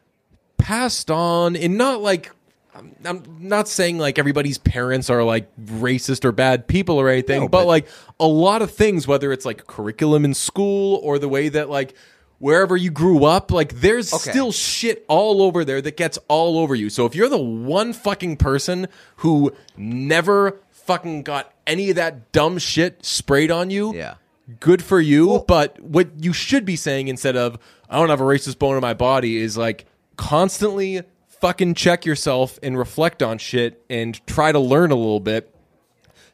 passed 0.59 1.11
on 1.11 1.57
and 1.57 1.79
not 1.79 2.01
like 2.03 2.31
I'm, 2.75 2.95
I'm 3.05 3.23
not 3.41 3.69
saying 3.69 3.99
like 3.99 4.19
everybody's 4.19 4.59
parents 4.59 5.11
are 5.11 5.23
like 5.25 5.55
racist 5.57 6.25
or 6.25 6.33
bad 6.33 6.67
people 6.69 6.97
or 7.01 7.09
anything, 7.09 7.43
No, 7.43 7.49
but, 7.49 7.61
but- 7.63 7.67
like 7.67 7.89
a 8.19 8.27
lot 8.27 8.63
of 8.63 8.71
things, 8.71 9.07
whether 9.07 9.33
it's 9.33 9.45
like 9.45 9.67
curriculum 9.67 10.25
in 10.25 10.35
school 10.35 11.01
or 11.03 11.19
the 11.19 11.29
way 11.29 11.49
that 11.49 11.69
like 11.71 11.95
wherever 12.39 12.77
you 12.77 12.91
grew 12.91 13.25
up, 13.25 13.51
like 13.51 13.81
there's 13.81 14.13
Okay. 14.15 14.31
still 14.31 14.51
shit 14.53 15.05
all 15.09 15.43
over 15.43 15.65
there 15.65 15.83
that 15.83 15.97
gets 15.97 16.19
all 16.29 16.59
over 16.59 16.75
you. 16.75 16.89
So 16.91 17.05
if 17.07 17.15
you're 17.15 17.29
the 17.29 17.37
one 17.39 17.93
fucking 17.93 18.37
person 18.39 18.87
who 19.17 19.53
never 19.77 20.59
fucking 20.71 21.23
got 21.23 21.53
any 21.67 21.91
of 21.91 21.97
that 21.97 22.33
dumb 22.33 22.57
shit 22.59 23.05
sprayed 23.05 23.51
on 23.51 23.69
you, 23.71 23.95
Yeah. 23.95 24.15
good 24.59 24.83
for 24.83 25.01
you. 25.01 25.45
but 25.47 25.79
what 25.81 26.09
you 26.19 26.33
should 26.33 26.65
be 26.65 26.77
saying 26.77 27.09
instead 27.09 27.37
of 27.37 27.59
I 27.91 27.97
don't 27.99 28.09
have 28.09 28.21
a 28.21 28.25
racist 28.25 28.59
bone 28.59 28.77
in 28.77 28.81
my 28.81 28.95
body 28.95 29.37
is 29.37 29.57
like 29.59 29.85
constantly 30.17 31.03
fucking 31.41 31.75
check 31.75 32.05
yourself 32.05 32.59
and 32.63 32.79
reflect 32.79 33.23
on 33.23 33.39
shit 33.39 33.83
and 33.91 34.25
try 34.27 34.53
to 34.53 34.59
learn 34.59 34.91
a 34.91 34.97
little 34.97 35.21
bit. 35.21 35.55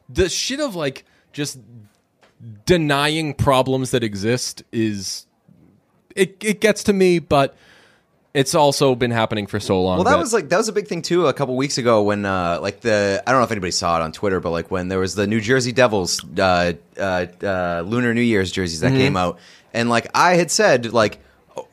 The 0.09 0.29
shit 0.29 0.59
of 0.59 0.75
like 0.75 1.05
just 1.33 1.59
denying 2.65 3.33
problems 3.33 3.91
that 3.91 4.03
exist 4.03 4.63
is 4.71 5.25
it 6.15 6.43
it 6.43 6.61
gets 6.61 6.83
to 6.83 6.93
me, 6.93 7.19
but 7.19 7.55
it's 8.33 8.53
also 8.53 8.93
been 8.95 9.11
happening 9.11 9.47
for 9.47 9.59
so 9.59 9.81
long. 9.81 9.97
Well, 9.97 10.05
that 10.05 10.19
was 10.19 10.33
like 10.33 10.49
that 10.49 10.57
was 10.57 10.67
a 10.67 10.73
big 10.73 10.87
thing 10.87 11.01
too. 11.01 11.27
A 11.27 11.33
couple 11.33 11.55
weeks 11.55 11.77
ago, 11.77 12.03
when 12.03 12.25
uh, 12.25 12.59
like 12.61 12.81
the 12.81 13.23
I 13.25 13.31
don't 13.31 13.41
know 13.41 13.45
if 13.45 13.51
anybody 13.51 13.71
saw 13.71 13.97
it 13.99 14.03
on 14.03 14.11
Twitter, 14.11 14.39
but 14.39 14.51
like 14.51 14.69
when 14.69 14.87
there 14.87 14.99
was 14.99 15.15
the 15.15 15.27
New 15.27 15.41
Jersey 15.41 15.71
Devils 15.71 16.23
uh, 16.37 16.73
uh, 16.97 17.25
uh, 17.41 17.83
Lunar 17.85 18.13
New 18.13 18.21
Year's 18.21 18.51
jerseys 18.51 18.81
that 18.81 18.91
came 18.91 19.17
out, 19.17 19.39
and 19.73 19.89
like 19.89 20.07
I 20.13 20.35
had 20.35 20.51
said, 20.51 20.93
like 20.93 21.19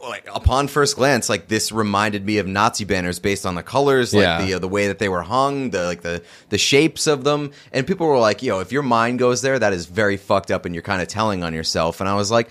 like 0.00 0.26
upon 0.32 0.68
first 0.68 0.96
glance, 0.96 1.28
like 1.28 1.48
this 1.48 1.72
reminded 1.72 2.24
me 2.24 2.38
of 2.38 2.46
Nazi 2.46 2.84
banners 2.84 3.18
based 3.18 3.44
on 3.46 3.54
the 3.54 3.62
colors, 3.62 4.12
like 4.14 4.22
Yeah. 4.22 4.44
the 4.44 4.54
uh, 4.54 4.58
the 4.58 4.68
way 4.68 4.86
that 4.88 4.98
they 4.98 5.08
were 5.08 5.22
hung, 5.22 5.70
the 5.70 5.84
like 5.84 6.02
the 6.02 6.22
the 6.50 6.58
shapes 6.58 7.06
of 7.06 7.24
them, 7.24 7.50
and 7.72 7.86
people 7.86 8.06
were 8.06 8.18
like, 8.18 8.42
"Yo, 8.42 8.60
if 8.60 8.72
your 8.72 8.82
mind 8.82 9.18
goes 9.18 9.42
there, 9.42 9.58
that 9.58 9.72
is 9.72 9.86
very 9.86 10.16
fucked 10.16 10.50
up, 10.50 10.64
and 10.64 10.74
you're 10.74 10.82
kind 10.82 11.02
of 11.02 11.08
telling 11.08 11.42
on 11.42 11.52
yourself." 11.54 12.00
And 12.00 12.08
I 12.08 12.14
was 12.14 12.30
like 12.30 12.48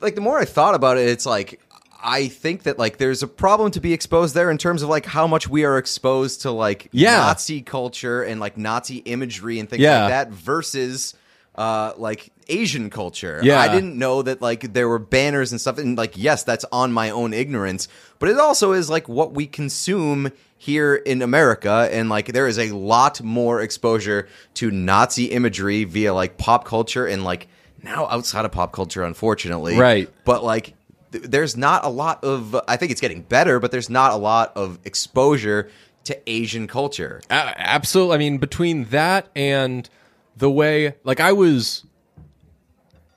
like 0.00 0.14
the 0.14 0.20
more 0.20 0.38
I 0.38 0.44
thought 0.44 0.74
about 0.74 0.96
it, 0.98 1.08
it's 1.08 1.26
like 1.26 1.60
I 2.02 2.28
think 2.28 2.64
that 2.64 2.78
like 2.78 2.98
there's 2.98 3.22
a 3.22 3.26
problem 3.28 3.70
to 3.72 3.80
be 3.80 3.92
exposed 3.92 4.34
there 4.34 4.50
in 4.50 4.58
terms 4.58 4.82
of 4.82 4.88
like 4.88 5.06
how 5.06 5.26
much 5.26 5.48
we 5.48 5.64
are 5.64 5.78
exposed 5.78 6.42
to 6.42 6.50
like 6.50 6.88
Yeah. 6.92 7.16
Nazi 7.16 7.62
culture 7.62 8.22
and 8.22 8.40
like 8.40 8.56
Nazi 8.58 8.96
imagery 8.98 9.58
and 9.58 9.68
things 9.68 9.80
Yeah. 9.80 10.02
like 10.02 10.10
that 10.10 10.30
versus 10.30 11.14
uh 11.54 11.92
like 11.96 12.32
Asian 12.48 12.90
culture. 12.90 13.40
Yeah. 13.42 13.58
I 13.60 13.68
didn't 13.68 13.98
know 13.98 14.22
that 14.22 14.42
like 14.42 14.72
there 14.72 14.88
were 14.88 14.98
banners 14.98 15.52
and 15.52 15.60
stuff 15.60 15.78
and 15.78 15.96
like 15.96 16.14
yes, 16.16 16.42
that's 16.42 16.64
on 16.72 16.92
my 16.92 17.10
own 17.10 17.32
ignorance, 17.32 17.88
but 18.18 18.28
it 18.28 18.38
also 18.38 18.72
is 18.72 18.90
like 18.90 19.08
what 19.08 19.32
we 19.32 19.46
consume 19.46 20.32
here 20.58 20.94
in 20.94 21.20
America 21.22 21.88
and 21.92 22.08
like 22.08 22.26
there 22.28 22.46
is 22.46 22.58
a 22.58 22.70
lot 22.72 23.22
more 23.22 23.60
exposure 23.60 24.28
to 24.54 24.70
Nazi 24.70 25.26
imagery 25.26 25.84
via 25.84 26.14
like 26.14 26.38
pop 26.38 26.64
culture 26.64 27.06
and 27.06 27.22
like 27.24 27.48
now 27.82 28.06
outside 28.06 28.44
of 28.44 28.52
pop 28.52 28.72
culture 28.72 29.02
unfortunately. 29.02 29.76
Right. 29.76 30.10
But 30.24 30.42
like 30.42 30.74
th- 31.12 31.24
there's 31.24 31.56
not 31.56 31.84
a 31.84 31.88
lot 31.88 32.24
of 32.24 32.56
I 32.66 32.76
think 32.76 32.92
it's 32.92 33.00
getting 33.00 33.22
better, 33.22 33.60
but 33.60 33.70
there's 33.70 33.90
not 33.90 34.12
a 34.12 34.16
lot 34.16 34.56
of 34.56 34.78
exposure 34.84 35.70
to 36.04 36.18
Asian 36.30 36.66
culture. 36.66 37.20
A- 37.30 37.54
absolutely. 37.56 38.14
I 38.14 38.18
mean, 38.18 38.38
between 38.38 38.84
that 38.86 39.28
and 39.34 39.88
the 40.36 40.50
way, 40.50 40.94
like, 41.04 41.20
I 41.20 41.32
was, 41.32 41.84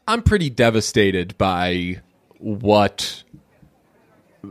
I'm 0.07 0.21
pretty 0.21 0.49
devastated 0.49 1.37
by 1.37 2.01
what 2.39 3.23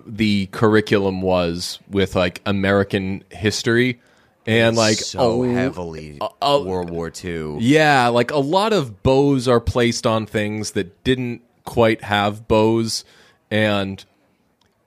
the 0.07 0.47
curriculum 0.47 1.23
was 1.23 1.79
with 1.89 2.15
like 2.17 2.43
American 2.45 3.25
history 3.31 4.01
and 4.47 4.77
like 4.77 4.99
so 4.99 5.19
oh, 5.19 5.43
heavily 5.43 6.19
uh, 6.21 6.63
World 6.65 6.91
War 6.91 7.13
II. 7.25 7.59
Yeah, 7.61 8.09
like 8.09 8.31
a 8.31 8.39
lot 8.39 8.73
of 8.73 9.03
bows 9.03 9.49
are 9.49 9.61
placed 9.61 10.07
on 10.07 10.27
things 10.27 10.73
that 10.73 11.03
didn't 11.05 11.43
quite 11.65 12.03
have 12.03 12.47
bows, 12.47 13.05
and 13.51 14.05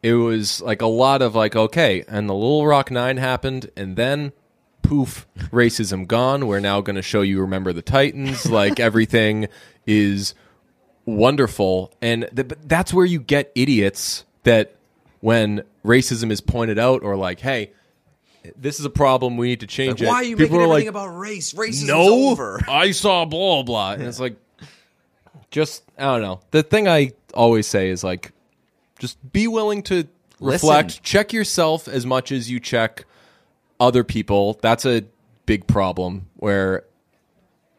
it 0.02 0.14
was 0.14 0.62
like 0.62 0.82
a 0.82 0.88
lot 0.88 1.22
of 1.22 1.36
like, 1.36 1.56
okay, 1.56 2.04
and 2.08 2.30
the 2.30 2.34
Little 2.34 2.66
Rock 2.66 2.90
Nine 2.90 3.18
happened, 3.18 3.70
and 3.76 3.98
then 3.98 4.32
poof, 4.90 5.28
racism 5.52 6.08
gone. 6.08 6.48
We're 6.48 6.60
now 6.60 6.82
going 6.82 6.96
to 6.96 7.04
show 7.04 7.22
you 7.22 7.42
Remember 7.42 7.72
the 7.72 7.84
Titans. 7.84 8.46
Like 8.50 8.80
everything 8.80 9.48
is 9.86 10.34
wonderful, 11.06 11.94
and 12.02 12.28
th- 12.36 12.48
but 12.48 12.68
that's 12.68 12.92
where 12.92 13.06
you 13.06 13.20
get 13.20 13.52
idiots 13.54 14.26
that 14.44 14.76
when 15.20 15.64
racism 15.86 16.32
is 16.32 16.42
pointed 16.42 16.80
out 16.80 17.04
or 17.04 17.16
like, 17.16 17.40
hey. 17.40 17.72
This 18.56 18.80
is 18.80 18.86
a 18.86 18.90
problem. 18.90 19.36
We 19.36 19.50
need 19.50 19.60
to 19.60 19.68
change 19.68 20.02
it. 20.02 20.08
Why 20.08 20.16
are 20.16 20.24
you 20.24 20.38
People 20.38 20.60
making 20.60 20.72
everything 20.72 20.86
like, 20.86 21.08
about 21.08 21.18
race? 21.18 21.54
Racism's 21.54 21.84
no, 21.84 22.30
over. 22.30 22.62
I 22.70 22.92
saw 22.92 23.26
blah 23.26 23.64
blah, 23.64 23.92
and 23.92 24.04
it's 24.04 24.20
like, 24.20 24.38
just 25.52 25.84
I 25.98 26.06
don't 26.06 26.22
know. 26.22 26.40
The 26.52 26.64
thing 26.64 26.88
I 26.88 27.12
always 27.34 27.68
say 27.68 27.90
is 27.90 28.02
like, 28.02 28.32
just 28.98 29.18
be 29.34 29.48
willing 29.50 29.84
to 29.84 30.08
reflect, 30.40 30.88
Listen. 30.88 31.04
check 31.04 31.34
yourself 31.34 31.90
as 31.90 32.06
much 32.06 32.32
as 32.32 32.50
you 32.50 32.62
check 32.62 33.06
other 33.80 34.04
people. 34.04 34.60
That's 34.62 34.86
a 34.86 35.04
big 35.46 35.68
problem. 35.68 36.28
Where, 36.36 36.86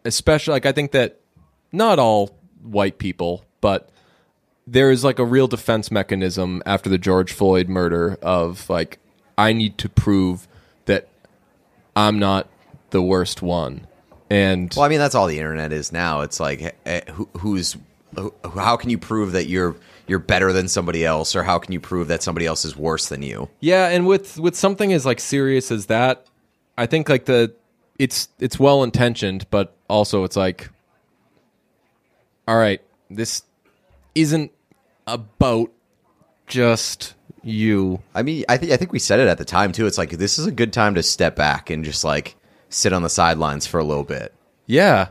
especially 0.05 0.53
like 0.53 0.67
I 0.67 0.73
think 0.73 0.93
that 0.93 1.21
not 1.73 1.99
all 1.99 2.39
white 2.63 2.99
people, 2.99 3.45
but 3.61 3.91
there 4.67 4.91
is 4.91 5.05
like 5.05 5.19
a 5.19 5.25
real 5.25 5.49
defense 5.49 5.91
mechanism 5.91 6.63
after 6.67 6.89
the 6.89 6.99
George 6.99 7.33
Floyd 7.33 7.69
murder 7.69 8.19
of 8.23 8.69
like 8.71 8.99
I 9.37 9.53
need 9.53 9.79
to 9.79 9.89
prove 9.89 10.47
that 10.85 11.09
I'm 11.97 12.19
not 12.19 12.49
the 12.91 13.03
worst 13.03 13.43
one. 13.43 13.87
And 14.29 14.73
Well, 14.77 14.85
I 14.85 14.89
mean, 14.89 14.99
that's 14.99 15.15
all 15.15 15.27
the 15.27 15.39
internet 15.39 15.73
is 15.73 15.91
now. 15.93 16.21
It's 16.21 16.39
like, 16.39 16.77
eh, 16.87 17.01
who, 17.11 17.29
who's, 17.39 17.77
who, 18.15 18.33
how 18.55 18.77
can 18.77 18.91
you 18.91 18.99
prove 18.99 19.33
that 19.33 19.49
you're 19.49 19.75
you're 20.11 20.19
better 20.19 20.53
than 20.53 20.67
somebody 20.67 21.05
else, 21.05 21.37
or 21.37 21.45
how 21.45 21.59
can 21.61 21.73
you 21.73 21.79
prove 21.79 22.09
that 22.09 22.21
somebody 22.21 22.45
else 22.45 22.65
is 22.65 22.77
worse 22.77 23.09
than 23.09 23.23
you? 23.23 23.49
yeah, 23.61 23.89
and 23.89 24.07
with 24.07 24.39
with 24.39 24.57
something 24.57 24.93
as 24.93 25.07
like 25.07 25.21
serious 25.21 25.71
as 25.71 25.87
that, 25.87 26.27
I 26.77 26.87
think 26.87 27.09
like 27.09 27.27
the 27.27 27.55
it's 27.99 28.29
it's 28.41 28.59
well 28.59 28.83
intentioned, 28.83 29.47
but 29.51 29.77
also 29.89 30.25
it's 30.25 30.37
like 30.37 30.69
all 32.49 32.59
right, 32.59 32.83
this 33.09 33.45
isn't 34.17 34.51
about 35.07 35.71
just 36.49 37.15
you. 37.45 38.03
I 38.13 38.23
mean, 38.25 38.45
I 38.49 38.57
think 38.57 38.73
I 38.73 38.77
think 38.77 38.93
we 38.93 38.99
said 38.99 39.21
it 39.21 39.29
at 39.29 39.39
the 39.39 39.45
time 39.45 39.71
too. 39.71 39.87
It's 39.87 39.99
like 39.99 40.11
this 40.11 40.39
is 40.39 40.47
a 40.47 40.53
good 40.53 40.73
time 40.73 40.97
to 40.97 41.05
step 41.05 41.37
back 41.37 41.71
and 41.71 41.85
just 41.85 42.03
like 42.03 42.35
sit 42.69 42.93
on 42.93 43.03
the 43.03 43.09
sidelines 43.09 43.67
for 43.67 43.79
a 43.79 43.85
little 43.85 44.03
bit. 44.03 44.35
Yeah. 44.67 45.11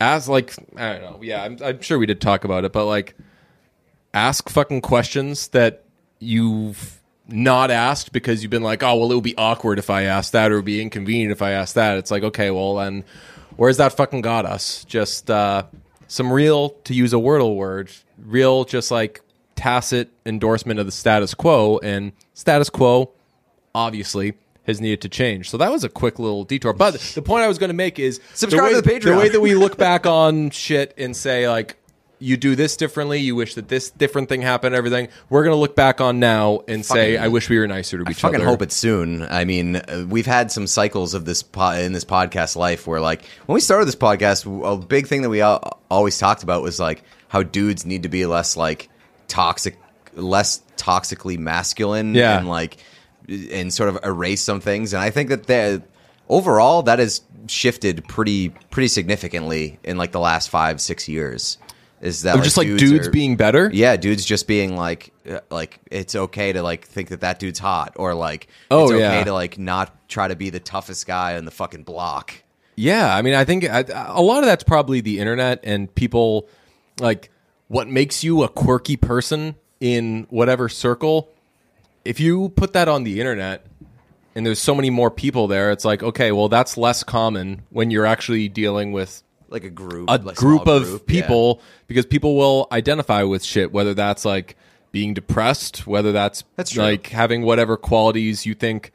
As 0.00 0.28
like 0.28 0.54
I 0.76 0.94
don't 0.94 1.02
know. 1.02 1.20
Yeah, 1.22 1.44
I'm 1.44 1.56
I'm 1.62 1.80
sure 1.80 1.98
we 2.00 2.06
did 2.06 2.20
talk 2.20 2.44
about 2.44 2.64
it, 2.64 2.72
but 2.72 2.86
like 2.86 3.14
ask 4.14 4.48
fucking 4.48 4.80
questions 4.80 5.48
that 5.48 5.84
you've 6.20 7.02
not 7.28 7.70
asked 7.70 8.12
because 8.12 8.42
you've 8.42 8.50
been 8.50 8.62
like, 8.62 8.82
"Oh, 8.82 8.96
well 8.96 9.12
it 9.12 9.14
would 9.14 9.24
be 9.24 9.36
awkward 9.36 9.78
if 9.78 9.90
I 9.90 10.02
asked 10.02 10.32
that 10.32 10.50
or 10.50 10.54
it 10.54 10.58
would 10.58 10.64
be 10.64 10.80
inconvenient 10.80 11.32
if 11.32 11.42
I 11.42 11.50
asked 11.50 11.74
that." 11.74 11.98
It's 11.98 12.10
like, 12.10 12.22
"Okay, 12.22 12.50
well 12.50 12.76
then 12.76 13.04
where's 13.56 13.76
that 13.78 13.92
fucking 13.92 14.22
got 14.22 14.46
us?" 14.46 14.84
Just 14.84 15.30
uh 15.30 15.64
some 16.06 16.32
real 16.32 16.70
to 16.84 16.94
use 16.94 17.12
a 17.12 17.16
wordle 17.16 17.56
word, 17.56 17.90
real 18.18 18.64
just 18.64 18.90
like 18.90 19.20
tacit 19.56 20.10
endorsement 20.26 20.80
of 20.80 20.86
the 20.86 20.92
status 20.92 21.34
quo 21.34 21.78
and 21.82 22.12
status 22.34 22.70
quo 22.70 23.10
obviously 23.74 24.34
has 24.66 24.80
needed 24.80 25.00
to 25.02 25.08
change. 25.08 25.50
So 25.50 25.58
that 25.58 25.70
was 25.70 25.84
a 25.84 25.88
quick 25.88 26.18
little 26.18 26.44
detour. 26.44 26.72
But 26.72 26.94
the 27.14 27.22
point 27.22 27.44
I 27.44 27.48
was 27.48 27.58
going 27.58 27.68
to 27.68 27.74
make 27.74 27.98
is 27.98 28.20
Subscribe 28.32 28.70
the 28.70 28.76
way, 28.76 28.80
to 28.80 28.82
the 28.82 28.90
Patreon. 28.90 29.14
The 29.14 29.16
way 29.16 29.28
that 29.28 29.40
we 29.40 29.54
look 29.54 29.76
back 29.78 30.06
on 30.06 30.50
shit 30.50 30.94
and 30.96 31.16
say 31.16 31.48
like 31.48 31.76
you 32.24 32.36
do 32.36 32.56
this 32.56 32.76
differently, 32.76 33.20
you 33.20 33.36
wish 33.36 33.54
that 33.54 33.68
this 33.68 33.90
different 33.90 34.28
thing 34.28 34.40
happened, 34.42 34.74
everything. 34.74 35.08
We're 35.28 35.44
going 35.44 35.54
to 35.54 35.60
look 35.60 35.76
back 35.76 36.00
on 36.00 36.18
now 36.20 36.60
and 36.66 36.84
say 36.84 37.16
I 37.18 37.28
wish 37.28 37.48
we 37.50 37.58
were 37.58 37.66
nicer 37.66 38.02
to 38.02 38.10
each 38.10 38.20
Fucking 38.20 38.36
other. 38.36 38.46
hope 38.46 38.62
it's 38.62 38.74
soon. 38.74 39.22
I 39.22 39.44
mean, 39.44 39.76
uh, 39.76 40.06
we've 40.08 40.24
had 40.26 40.50
some 40.50 40.66
cycles 40.66 41.12
of 41.14 41.24
this 41.26 41.42
po- 41.42 41.72
in 41.72 41.92
this 41.92 42.04
podcast 42.04 42.56
life 42.56 42.86
where, 42.86 43.00
like, 43.00 43.22
when 43.46 43.54
we 43.54 43.60
started 43.60 43.86
this 43.86 43.96
podcast, 43.96 44.46
a 44.64 44.76
big 44.78 45.06
thing 45.06 45.20
that 45.22 45.28
we 45.30 45.42
al- 45.42 45.80
always 45.90 46.18
talked 46.18 46.42
about 46.42 46.62
was 46.62 46.80
like 46.80 47.02
how 47.28 47.42
dudes 47.42 47.84
need 47.84 48.04
to 48.04 48.08
be 48.08 48.24
less 48.26 48.56
like 48.56 48.88
toxic, 49.28 49.76
less 50.14 50.62
toxically 50.76 51.38
masculine, 51.38 52.14
Yeah. 52.14 52.38
and 52.38 52.48
like, 52.48 52.78
and 53.28 53.72
sort 53.72 53.88
of 53.90 53.98
erase 54.04 54.40
some 54.42 54.60
things. 54.60 54.92
And 54.94 55.02
I 55.02 55.10
think 55.10 55.28
that 55.28 55.46
the 55.46 55.82
overall 56.28 56.82
that 56.84 56.98
has 56.98 57.20
shifted 57.46 58.02
pretty 58.08 58.48
pretty 58.70 58.88
significantly 58.88 59.78
in 59.84 59.98
like 59.98 60.12
the 60.12 60.20
last 60.20 60.48
five 60.48 60.80
six 60.80 61.08
years. 61.08 61.58
Is 62.04 62.22
that 62.22 62.42
just 62.44 62.56
like 62.58 62.66
dudes 62.68 63.08
are- 63.08 63.10
being 63.10 63.36
better? 63.36 63.70
yeah, 63.72 63.96
dudes 63.96 64.24
just 64.26 64.46
being 64.46 64.76
like, 64.76 65.12
uh, 65.28 65.40
like 65.50 65.80
it's 65.90 66.14
okay 66.14 66.52
to 66.52 66.62
like 66.62 66.86
think 66.86 67.08
that 67.08 67.22
that 67.22 67.38
dude's 67.38 67.58
hot, 67.58 67.94
or 67.96 68.14
like 68.14 68.46
Oh, 68.70 68.84
it's 68.84 68.92
okay 68.92 69.00
yeah. 69.00 69.24
to 69.24 69.32
like 69.32 69.58
not 69.58 70.08
try 70.08 70.28
to 70.28 70.36
be 70.36 70.50
the 70.50 70.60
toughest 70.60 71.06
guy 71.06 71.36
on 71.36 71.44
the 71.46 71.50
fucking 71.50 71.82
block. 71.84 72.34
Yeah, 72.76 73.14
I 73.14 73.22
mean, 73.22 73.34
I 73.34 73.44
think 73.44 73.64
I, 73.64 73.84
a 74.08 74.20
lot 74.20 74.40
of 74.40 74.44
that's 74.46 74.64
probably 74.64 75.00
the 75.00 75.18
internet 75.18 75.60
and 75.64 75.92
people 75.94 76.48
like 77.00 77.30
what 77.68 77.88
makes 77.88 78.22
you 78.22 78.42
a 78.42 78.48
quirky 78.48 78.96
person 78.96 79.54
in 79.80 80.26
whatever 80.28 80.68
circle. 80.68 81.30
If 82.04 82.20
you 82.20 82.50
put 82.50 82.74
that 82.74 82.86
on 82.88 83.04
the 83.04 83.18
internet 83.20 83.64
and 84.34 84.44
there's 84.44 84.58
so 84.60 84.74
many 84.74 84.90
more 84.90 85.10
people 85.10 85.46
there, 85.46 85.70
it's 85.72 85.84
like, 85.86 86.02
okay, 86.02 86.32
well, 86.32 86.48
that's 86.50 86.76
less 86.76 87.02
common 87.02 87.62
when 87.70 87.90
you're 87.90 88.04
actually 88.04 88.48
dealing 88.50 88.92
with 88.92 89.22
like 89.48 89.64
a 89.64 89.70
group, 89.70 90.08
a 90.08 90.16
like 90.18 90.36
group 90.36 90.66
of 90.66 90.84
group, 90.84 91.10
yeah. 91.10 91.22
people 91.22 91.60
because 91.86 92.06
people 92.06 92.36
will 92.36 92.66
identify 92.72 93.22
with 93.22 93.42
shit 93.44 93.72
whether 93.72 93.94
that's 93.94 94.24
like 94.24 94.56
being 94.92 95.14
depressed 95.14 95.86
whether 95.86 96.12
that's, 96.12 96.44
That's 96.56 96.76
like 96.76 97.08
having 97.08 97.42
whatever 97.42 97.76
qualities 97.76 98.46
you 98.46 98.54
think 98.54 98.92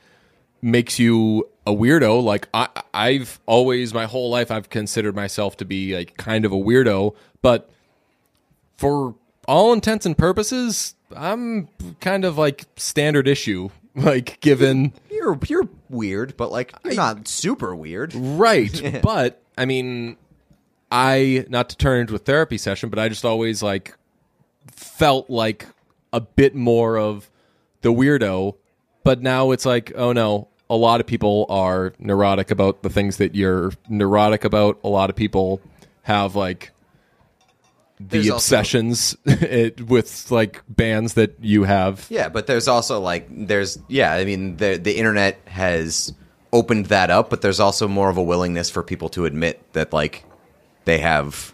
makes 0.61 0.99
you 0.99 1.49
a 1.65 1.71
weirdo 1.71 2.23
like 2.23 2.47
I, 2.53 2.67
i've 2.93 3.39
always 3.45 3.93
my 3.93 4.05
whole 4.05 4.29
life 4.29 4.51
i've 4.51 4.69
considered 4.69 5.15
myself 5.15 5.57
to 5.57 5.65
be 5.65 5.95
like 5.95 6.17
kind 6.17 6.45
of 6.45 6.51
a 6.51 6.57
weirdo 6.57 7.15
but 7.41 7.69
for 8.77 9.15
all 9.47 9.71
intents 9.71 10.05
and 10.05 10.17
purposes 10.17 10.95
i'm 11.15 11.69
kind 12.01 12.25
of 12.25 12.37
like 12.37 12.65
standard 12.75 13.27
issue 13.27 13.69
like 13.95 14.39
given 14.41 14.93
You're 15.19 15.37
you're 15.47 15.67
weird, 15.89 16.37
but 16.37 16.49
like 16.49 16.73
you're 16.85 16.95
not 16.95 17.27
super 17.27 17.75
weird. 17.75 18.13
Right. 18.15 18.99
but 19.03 19.41
I 19.57 19.65
mean, 19.65 20.15
I 20.91 21.45
not 21.49 21.69
to 21.69 21.77
turn 21.77 22.01
into 22.01 22.15
a 22.15 22.19
therapy 22.19 22.57
session, 22.57 22.89
but 22.89 22.99
I 22.99 23.09
just 23.09 23.25
always 23.25 23.61
like 23.61 23.95
felt 24.71 25.29
like 25.29 25.65
a 26.11 26.21
bit 26.21 26.55
more 26.55 26.97
of 26.97 27.29
the 27.81 27.89
weirdo. 27.93 28.55
But 29.03 29.21
now 29.21 29.51
it's 29.51 29.65
like, 29.65 29.91
oh 29.95 30.11
no, 30.13 30.47
a 30.69 30.75
lot 30.75 30.99
of 30.99 31.07
people 31.07 31.45
are 31.49 31.93
neurotic 31.99 32.51
about 32.51 32.83
the 32.83 32.89
things 32.89 33.17
that 33.17 33.35
you're 33.35 33.71
neurotic 33.87 34.43
about. 34.43 34.79
A 34.83 34.89
lot 34.89 35.09
of 35.09 35.15
people 35.15 35.61
have 36.03 36.35
like 36.35 36.71
the 37.99 38.05
There's 38.19 38.29
also- 38.29 38.35
obsessions 38.55 39.17
it, 39.25 39.81
with 39.87 40.31
like 40.31 40.63
bands 40.67 41.13
that 41.15 41.35
you 41.41 41.63
have. 41.65 42.07
Yeah, 42.09 42.29
but 42.29 42.47
there's 42.47 42.67
also 42.67 42.99
like 42.99 43.27
there's 43.29 43.77
yeah, 43.87 44.13
I 44.13 44.25
mean 44.25 44.57
the 44.57 44.77
the 44.81 44.97
internet 44.97 45.39
has 45.45 46.13
opened 46.51 46.87
that 46.87 47.11
up, 47.11 47.29
but 47.29 47.41
there's 47.41 47.59
also 47.59 47.87
more 47.87 48.09
of 48.09 48.17
a 48.17 48.23
willingness 48.23 48.69
for 48.71 48.81
people 48.81 49.09
to 49.09 49.25
admit 49.25 49.61
that 49.73 49.93
like 49.93 50.23
they 50.89 50.97
have 50.97 51.53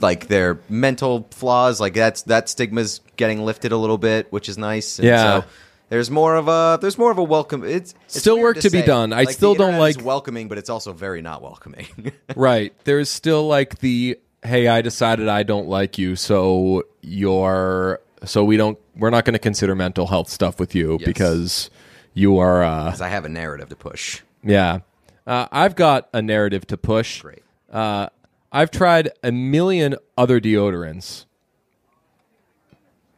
like 0.00 0.28
their 0.28 0.58
mental 0.68 1.26
flaws, 1.30 1.80
like 1.80 1.94
that's 1.94 2.22
that 2.22 2.48
stigma's 2.48 3.00
getting 3.16 3.44
lifted 3.44 3.72
a 3.72 3.76
little 3.76 3.98
bit, 3.98 4.30
which 4.32 4.48
is 4.48 4.58
nice. 4.58 4.98
And 4.98 5.06
Yeah. 5.08 5.40
So 5.42 5.46
there's 5.88 6.10
more 6.10 6.34
of 6.36 6.48
a 6.48 6.78
there's 6.80 6.98
more 6.98 7.10
of 7.10 7.18
a 7.18 7.22
welcome. 7.22 7.64
It's, 7.64 7.94
it's 8.06 8.18
Still 8.20 8.36
weird 8.36 8.56
work 8.56 8.62
to 8.62 8.70
be 8.70 8.80
say. 8.80 8.86
done. 8.86 9.12
I 9.12 9.22
Like, 9.24 9.30
still 9.30 9.54
the 9.54 9.58
don't 9.60 9.68
internet 9.74 9.90
is 9.90 9.96
like- 9.98 10.04
welcoming, 10.06 10.48
but 10.48 10.58
it's 10.58 10.70
also 10.70 10.92
very 10.92 11.22
not 11.22 11.42
welcoming. 11.42 11.86
Right. 12.36 12.72
There's 12.84 13.08
still 13.10 13.46
like 13.48 13.78
the 13.80 14.18
hey, 14.44 14.68
I 14.68 14.82
decided 14.82 15.28
I 15.28 15.42
don't 15.42 15.68
like 15.68 15.98
you, 15.98 16.14
so 16.16 16.84
you're 17.00 18.00
so 18.24 18.44
we 18.44 18.56
don't 18.56 18.78
we're 18.96 19.10
not 19.10 19.24
going 19.24 19.32
to 19.34 19.38
consider 19.40 19.74
mental 19.74 20.06
health 20.08 20.28
stuff 20.28 20.58
with 20.60 20.74
you 20.74 20.98
because 21.04 21.70
you 22.14 22.38
are 22.38 22.62
uh 22.62 22.90
'Cause 22.90 23.00
I 23.00 23.08
have 23.08 23.24
a 23.24 23.28
narrative 23.28 23.68
to 23.70 23.76
push. 23.76 24.20
yeah. 24.44 24.80
Uh, 25.26 25.46
I've 25.52 25.74
got 25.76 26.08
a 26.14 26.22
narrative 26.22 26.66
to 26.68 26.76
push. 26.78 27.20
Great. 27.20 27.42
Uh, 27.72 28.08
I've 28.50 28.70
tried 28.70 29.10
a 29.22 29.30
million 29.32 29.96
other 30.16 30.40
deodorants. 30.40 31.26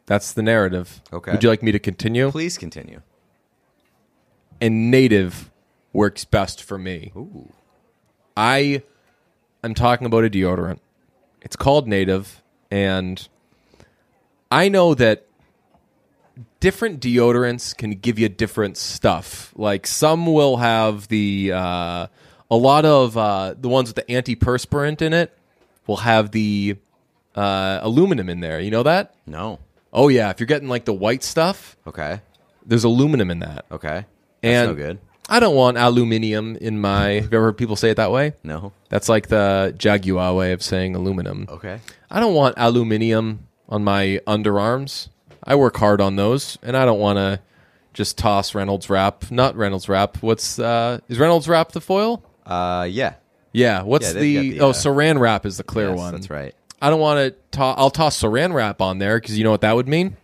That's 0.05 0.33
the 0.33 0.41
narrative. 0.41 1.01
Okay. 1.13 1.31
Would 1.31 1.43
you 1.43 1.49
like 1.49 1.63
me 1.63 1.71
to 1.71 1.79
continue? 1.79 2.31
Please 2.31 2.57
continue. 2.57 3.01
and 4.59 4.91
native 4.91 5.49
works 5.93 6.25
best 6.25 6.63
for 6.63 6.77
me. 6.77 7.11
Ooh. 7.15 7.51
I 8.37 8.83
am 9.63 9.73
talking 9.73 10.05
about 10.05 10.23
a 10.23 10.29
deodorant. 10.29 10.79
It's 11.41 11.55
called 11.55 11.87
Native, 11.87 12.43
and 12.69 13.27
I 14.51 14.69
know 14.69 14.93
that 14.93 15.25
different 16.59 16.99
deodorants 17.01 17.75
can 17.75 17.91
give 17.91 18.19
you 18.19 18.29
different 18.29 18.77
stuff. 18.77 19.51
Like 19.55 19.87
some 19.87 20.25
will 20.31 20.57
have 20.57 21.07
the 21.07 21.51
uh, 21.53 22.07
a 22.51 22.55
lot 22.55 22.85
of 22.85 23.17
uh, 23.17 23.55
the 23.59 23.69
ones 23.69 23.89
with 23.89 23.95
the 23.95 24.13
antiperspirant 24.13 25.01
in 25.01 25.13
it 25.13 25.35
will 25.87 25.97
have 25.97 26.29
the 26.31 26.75
uh, 27.35 27.79
aluminum 27.81 28.29
in 28.29 28.41
there. 28.41 28.59
You 28.59 28.69
know 28.69 28.83
that? 28.83 29.15
No. 29.25 29.57
Oh 29.93 30.09
yeah, 30.09 30.29
if 30.29 30.39
you're 30.39 30.47
getting 30.47 30.67
like 30.69 30.85
the 30.85 30.93
white 30.93 31.23
stuff, 31.23 31.75
Okay. 31.87 32.19
there's 32.65 32.83
aluminum 32.83 33.31
in 33.31 33.39
that. 33.39 33.65
Okay. 33.71 34.05
That's 34.41 34.43
and 34.43 34.69
no 34.69 34.75
good. 34.75 34.99
I 35.29 35.39
don't 35.39 35.55
want 35.55 35.77
aluminium 35.77 36.57
in 36.57 36.79
my. 36.81 37.11
Have 37.11 37.31
you 37.31 37.37
ever 37.37 37.45
heard 37.45 37.57
people 37.57 37.75
say 37.77 37.89
it 37.89 37.95
that 37.95 38.11
way? 38.11 38.33
No. 38.43 38.73
That's 38.89 39.07
like 39.07 39.27
the 39.27 39.73
Jaguar 39.77 40.33
way 40.35 40.51
of 40.51 40.61
saying 40.61 40.95
aluminum. 40.95 41.45
Okay. 41.47 41.79
I 42.09 42.19
don't 42.19 42.33
want 42.33 42.55
aluminium 42.57 43.47
on 43.69 43.83
my 43.83 44.19
underarms. 44.27 45.07
I 45.43 45.55
work 45.55 45.77
hard 45.77 46.01
on 46.01 46.17
those, 46.17 46.57
and 46.61 46.75
I 46.75 46.83
don't 46.85 46.99
want 46.99 47.17
to 47.17 47.39
just 47.93 48.17
toss 48.17 48.53
Reynolds 48.53 48.89
wrap. 48.89 49.31
Not 49.31 49.55
Reynolds 49.55 49.87
wrap. 49.87 50.21
What's 50.21 50.59
uh, 50.59 50.99
is 51.07 51.17
Reynolds 51.17 51.47
wrap 51.47 51.71
the 51.71 51.81
foil? 51.81 52.23
Uh, 52.51 52.83
yeah. 52.83 53.13
Yeah. 53.53 53.83
What's 53.83 54.07
Yeah, 54.07 54.13
they've 54.13 54.21
the, 54.21 54.35
got 54.35 54.41
the, 54.41 54.59
oh 54.61 54.69
uh, 54.69 54.73
Saran 54.73 55.19
wrap 55.19 55.45
is 55.45 55.57
the 55.57 55.63
clear 55.63 55.89
Yes, 55.89 55.97
one. 55.97 56.13
That's 56.13 56.29
right. 56.29 56.53
I 56.81 56.89
don't 56.89 56.99
want 56.99 57.19
to. 57.19 57.57
To- 57.57 57.63
I'll 57.63 57.89
toss 57.91 58.21
Saran 58.21 58.53
wrap 58.53 58.81
on 58.81 58.97
there 58.99 59.19
because 59.19 59.37
you 59.37 59.43
know 59.43 59.51
what 59.51 59.61
that 59.61 59.75
would 59.75 59.87
mean. 59.87 60.17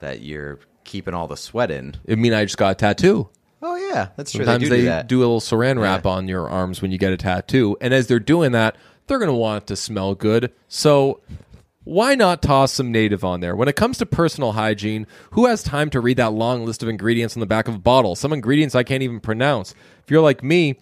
That 0.00 0.22
you're 0.22 0.58
keeping 0.84 1.14
all 1.14 1.26
the 1.28 1.36
sweat 1.36 1.70
in. 1.70 1.96
It 2.04 2.10
would 2.10 2.18
mean 2.18 2.32
I 2.32 2.44
just 2.44 2.58
got 2.58 2.72
a 2.72 2.74
tattoo. 2.74 3.28
Oh 3.62 3.76
yeah, 3.76 4.08
that's 4.16 4.32
true. 4.32 4.44
Sometimes 4.44 4.62
they 4.62 4.68
do, 4.68 4.70
they 4.70 4.80
do 4.82 4.86
that. 4.86 5.06
do 5.06 5.18
a 5.18 5.20
little 5.20 5.40
saran 5.40 5.80
wrap 5.80 6.06
on 6.06 6.28
your 6.28 6.48
arms 6.48 6.80
when 6.80 6.90
you 6.90 6.98
get 6.98 7.12
a 7.12 7.16
tattoo. 7.18 7.76
And 7.80 7.92
as 7.92 8.06
they're 8.06 8.18
doing 8.18 8.52
that, 8.52 8.76
they're 9.06 9.18
going 9.18 9.28
to 9.28 9.34
want 9.34 9.64
it 9.64 9.66
to 9.68 9.76
smell 9.76 10.14
good. 10.14 10.50
So 10.68 11.20
why 11.84 12.14
not 12.14 12.40
toss 12.40 12.72
some 12.72 12.90
native 12.90 13.22
on 13.22 13.40
there? 13.40 13.54
When 13.54 13.68
it 13.68 13.76
comes 13.76 13.98
to 13.98 14.06
personal 14.06 14.52
hygiene, 14.52 15.06
who 15.32 15.46
has 15.46 15.62
time 15.62 15.90
to 15.90 16.00
read 16.00 16.16
that 16.16 16.32
long 16.32 16.64
list 16.64 16.82
of 16.82 16.88
ingredients 16.88 17.36
on 17.36 17.40
the 17.40 17.46
back 17.46 17.68
of 17.68 17.74
a 17.74 17.78
bottle? 17.78 18.16
Some 18.16 18.32
ingredients 18.32 18.74
I 18.74 18.82
can't 18.82 19.02
even 19.02 19.20
pronounce. 19.20 19.74
If 20.02 20.10
you're 20.10 20.22
like 20.22 20.42
me 20.42 20.76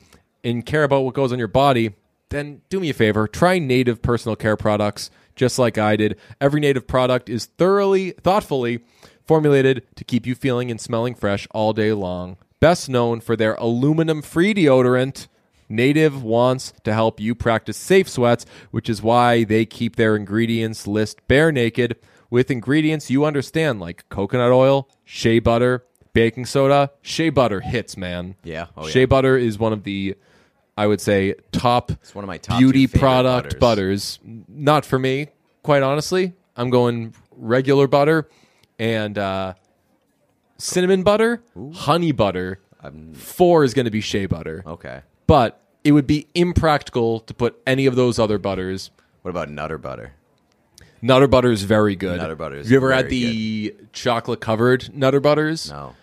and 0.45 0.65
care 0.65 0.85
about 0.85 1.03
what 1.03 1.15
goes 1.15 1.33
on 1.33 1.39
your 1.39 1.49
body, 1.49 1.95
then 2.31 2.63
do 2.69 2.81
me 2.81 2.91
a 2.91 2.95
favor. 2.95 3.27
Try 3.27 3.59
native 3.59 4.03
personal 4.03 4.37
care 4.37 4.57
products 4.57 5.11
just 5.35 5.59
like 5.59 5.79
I 5.79 5.97
did. 5.97 6.19
Every 6.41 6.61
native 6.61 6.87
product 6.87 7.29
is 7.29 7.47
thoroughly, 7.47 8.11
thoughtfully 8.13 8.81
formulated 9.27 9.87
to 9.97 10.05
keep 10.05 10.27
you 10.27 10.35
feeling 10.35 10.71
and 10.71 10.81
smelling 10.81 11.15
fresh 11.15 11.47
all 11.53 11.73
day 11.73 11.93
long. 11.93 12.37
Best 12.61 12.89
known 12.89 13.21
for 13.21 13.37
their 13.37 13.55
aluminum 13.55 14.21
free 14.21 14.53
deodorant, 14.53 15.29
Native 15.69 16.23
wants 16.23 16.73
to 16.85 16.95
help 16.95 17.21
you 17.21 17.35
practice 17.35 17.77
safe 17.77 18.09
sweats, 18.09 18.47
which 18.71 18.89
is 18.89 19.03
why 19.03 19.45
they 19.45 19.67
keep 19.67 19.97
their 19.97 20.17
ingredients 20.17 20.87
list 20.87 21.27
bare 21.29 21.53
naked 21.53 21.97
with 22.31 22.51
ingredients 22.51 23.11
you 23.11 23.25
understand 23.25 23.79
like 23.81 24.09
coconut 24.09 24.51
oil, 24.51 24.89
shea 25.05 25.39
butter, 25.39 25.85
baking 26.19 26.47
soda. 26.47 26.91
Shea 27.03 27.31
butter 27.31 27.61
hits, 27.61 27.97
man. 27.97 28.35
Yeah. 28.43 28.67
Oh, 28.77 28.87
yeah. 28.87 28.91
shea 28.93 29.05
butter 29.05 29.37
is 29.37 29.59
one 29.59 29.73
of 29.73 29.85
the 29.85 30.17
I 30.77 30.87
would 30.87 31.01
say 31.01 31.35
top 31.51 31.91
It's 31.91 32.15
one 32.15 32.25
of 32.25 32.29
my 32.29 32.39
top 32.39 32.59
beauty 32.59 32.87
two 32.87 32.93
favorite 32.93 33.01
product 33.01 33.59
butters. 33.61 34.21
Not 34.25 34.85
for 34.85 34.99
me, 34.99 35.29
quite 35.63 35.83
honestly. 35.83 36.35
I'm 36.57 36.71
going 36.71 37.15
regular 37.37 37.87
butter 37.89 38.29
and 38.79 39.19
uh, 39.19 39.55
cinnamon 40.59 41.03
butter, 41.03 41.43
honey 41.75 42.13
butter. 42.13 42.61
Four 43.15 43.65
is 43.65 43.75
going 43.75 43.87
to 43.87 43.91
be 43.91 44.01
shea 44.01 44.27
butter, 44.27 44.63
Okay. 44.65 45.01
but 45.27 45.61
it 45.83 45.93
would 45.93 46.07
be 46.07 46.29
impractical 46.35 47.19
to 47.21 47.35
put 47.35 47.61
any 47.67 47.87
of 47.87 47.97
those 47.97 48.21
other 48.21 48.39
butters. 48.39 48.91
What 49.23 49.31
about 49.31 49.51
Nutter 49.51 49.79
Butter? 49.79 50.13
Nutter 51.03 51.27
butter 51.27 51.51
is 51.51 51.65
very 51.65 51.97
good. 51.97 52.19
Nutter 52.19 52.37
butter 52.37 52.57
is 52.57 52.67
Have 52.67 52.71
you 52.71 52.77
ever 52.79 52.93
had 52.93 53.07
very 53.07 53.19
the 53.21 53.75
chocolate 53.93 54.41
covered 54.41 54.95
Nutter 54.95 55.21
butters? 55.21 55.71
No. 55.71 55.95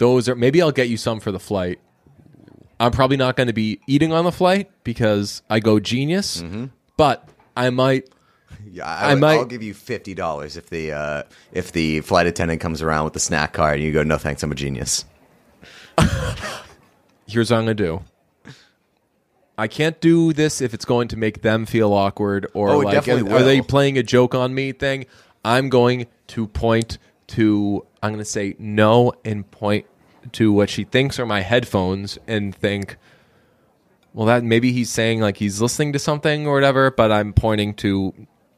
Those 0.00 0.28
are 0.30 0.34
maybe 0.34 0.62
I'll 0.62 0.72
get 0.72 0.88
you 0.88 0.96
some 0.96 1.20
for 1.20 1.30
the 1.30 1.38
flight. 1.38 1.78
I'm 2.80 2.90
probably 2.90 3.18
not 3.18 3.36
going 3.36 3.48
to 3.48 3.52
be 3.52 3.78
eating 3.86 4.12
on 4.14 4.24
the 4.24 4.32
flight 4.32 4.70
because 4.82 5.42
I 5.50 5.60
go 5.60 5.78
genius, 5.78 6.40
Mm-hmm. 6.40 6.66
but 6.96 7.28
I 7.54 7.68
might 7.68 8.08
Yeah, 8.72 8.86
I 8.86 9.12
I, 9.12 9.14
might- 9.16 9.36
I'll 9.36 9.44
give 9.44 9.62
you 9.62 9.74
fifty 9.74 10.14
dollars 10.14 10.56
if 10.56 10.70
the 10.70 10.92
uh, 10.92 11.22
if 11.52 11.72
the 11.72 12.00
flight 12.00 12.26
attendant 12.26 12.60
comes 12.62 12.80
around 12.82 13.04
with 13.04 13.12
the 13.12 13.20
snack 13.20 13.52
card 13.52 13.74
and 13.74 13.82
you 13.84 13.92
go, 13.92 14.02
"No 14.02 14.16
thanks, 14.16 14.42
I'm 14.42 14.50
a 14.52 14.54
genius." 14.54 15.04
here's 17.26 17.50
what 17.50 17.58
I'm 17.58 17.64
gonna 17.64 17.74
do. 17.74 18.02
I 19.58 19.68
can't 19.68 20.00
do 20.00 20.32
this 20.32 20.62
if 20.62 20.72
it's 20.72 20.86
going 20.86 21.08
to 21.08 21.16
make 21.18 21.42
them 21.42 21.66
feel 21.66 21.92
awkward 21.92 22.46
or 22.54 22.70
Oh, 22.70 22.80
it 22.80 22.84
like 22.86 22.94
definitely 22.94 23.30
are 23.30 23.42
they 23.42 23.60
will. 23.60 23.66
playing 23.66 23.98
a 23.98 24.02
joke 24.02 24.34
on 24.34 24.54
me 24.54 24.72
thing. 24.72 25.04
I'm 25.44 25.68
going 25.68 26.06
to 26.28 26.46
point 26.46 26.96
to 27.28 27.84
I'm 28.02 28.12
gonna 28.12 28.24
say 28.24 28.56
no 28.58 29.12
and 29.24 29.48
point 29.50 29.86
to 30.32 30.52
what 30.52 30.70
she 30.70 30.84
thinks 30.84 31.18
are 31.18 31.26
my 31.26 31.40
headphones 31.40 32.18
and 32.26 32.54
think 32.54 32.96
well 34.12 34.26
that 34.26 34.42
maybe 34.44 34.72
he's 34.72 34.90
saying 34.90 35.20
like 35.20 35.36
he's 35.36 35.60
listening 35.60 35.92
to 35.92 35.98
something 35.98 36.46
or 36.46 36.54
whatever, 36.54 36.90
but 36.90 37.10
I'm 37.12 37.32
pointing 37.32 37.74
to 37.74 38.14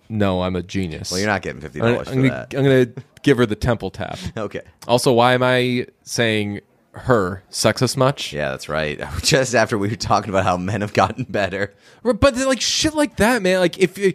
no, 0.09 0.43
I'm 0.43 0.57
a 0.57 0.63
genius. 0.63 1.11
Well, 1.11 1.21
you're 1.21 1.29
not 1.29 1.41
getting 1.43 1.61
fifty 1.61 1.81
I'm, 1.81 1.93
dollars 1.93 2.09
for 2.09 2.15
I'm 2.15 2.23
gonna, 2.23 2.47
that. 2.51 2.55
I'm 2.55 2.65
gonna 2.65 2.87
give 3.23 3.39
her 3.39 3.47
the 3.47 3.57
temple 3.57 3.91
tap. 3.91 4.19
Okay. 4.37 4.61
Also, 4.87 5.13
why 5.13 5.33
am 5.35 5.43
I 5.43 5.87
saying 6.03 6.61
her 6.93 7.43
sexist 7.51 7.97
much? 7.97 8.33
Yeah, 8.33 8.51
that's 8.51 8.69
right. 8.69 9.01
Just 9.23 9.55
after 9.55 9.79
we 9.79 9.89
were 9.89 9.97
talking 9.97 10.29
about 10.29 10.45
how 10.45 10.57
men 10.57 10.83
have 10.83 10.93
gotten 10.93 11.25
better. 11.25 11.73
But 12.03 12.37
like 12.37 12.61
shit 12.61 12.95
like 12.95 13.17
that, 13.17 13.41
man. 13.41 13.61
Like 13.61 13.79
if 13.79 13.97
you, 13.97 14.13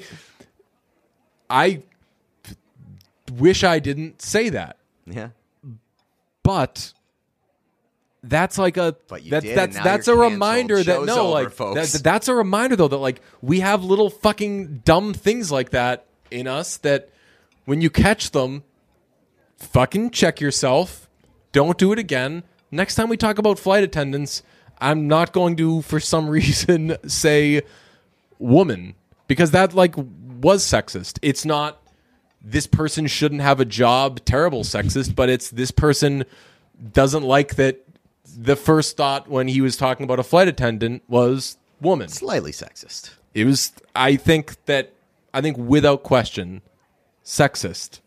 I 1.50 1.82
wish 3.34 3.64
I 3.64 3.80
didn't 3.80 4.22
say 4.22 4.50
that, 4.50 4.78
Yeah. 5.06 5.30
but 6.44 6.94
that's 8.24 8.58
like 8.58 8.78
a 8.78 8.96
But 9.08 9.24
you 9.24 9.32
that's 9.32 9.46
did, 9.46 9.58
that's 9.58 9.76
that's 9.78 10.08
a 10.08 10.16
reminder 10.16 10.78
that 10.78 10.86
Show's 10.86 11.08
no 11.08 11.28
over, 11.28 11.30
like 11.32 11.52
folks. 11.52 11.94
that, 11.94 12.04
that's 12.04 12.28
a 12.28 12.34
reminder 12.34 12.76
though 12.76 12.88
that 12.88 12.98
like 12.98 13.22
we 13.42 13.60
have 13.62 13.84
little 13.84 14.10
fucking 14.10 14.80
dumb 14.80 15.14
things 15.14 15.52
like 15.52 15.72
that 15.72 16.06
in 16.32 16.48
us 16.48 16.78
that 16.78 17.10
when 17.66 17.82
you 17.82 17.90
catch 17.90 18.32
them 18.32 18.64
fucking 19.58 20.12
check 20.12 20.40
yourself. 20.40 21.10
Don't 21.54 21.78
do 21.78 21.92
it 21.92 21.98
again. 21.98 22.44
Next 22.70 22.96
time 22.96 23.10
we 23.10 23.18
talk 23.18 23.38
about 23.38 23.58
flight 23.58 23.84
attendants 23.84 24.44
i'm 24.80 25.08
not 25.08 25.34
going 25.34 25.56
to 25.56 25.82
for 25.82 26.00
some 26.00 26.30
reason 26.38 26.96
say 27.08 27.62
woman 28.40 28.94
because 29.28 29.52
that 29.52 29.74
like 29.74 29.96
was 29.98 30.64
sexist. 30.64 31.18
It's 31.22 31.46
not 31.46 31.82
this 32.42 32.68
person 32.68 33.08
shouldn't 33.08 33.42
have 33.42 33.60
a 33.60 33.66
job 33.66 34.24
terrible 34.24 34.64
sexist 34.64 35.16
but 35.16 35.30
it's 35.30 35.50
this 35.50 35.72
person 35.72 36.24
doesn't 36.94 37.24
like 37.24 37.56
that 37.56 37.87
the 38.36 38.56
first 38.56 38.98
thought 38.98 39.30
when 39.30 39.48
he 39.48 39.62
was 39.62 39.78
talking 39.78 40.04
about 40.04 40.20
a 40.20 40.24
flight 40.24 40.48
attendant 40.48 41.04
was 41.08 41.58
woman 41.82 42.08
Slightly 42.10 42.52
sexist. 42.52 43.12
it 43.34 43.46
was 43.46 43.72
i 43.96 44.16
think 44.16 44.64
that 44.66 44.94
i 45.34 45.42
think 45.42 45.58
without 45.58 46.04
question 46.04 46.62
sexist 47.24 48.00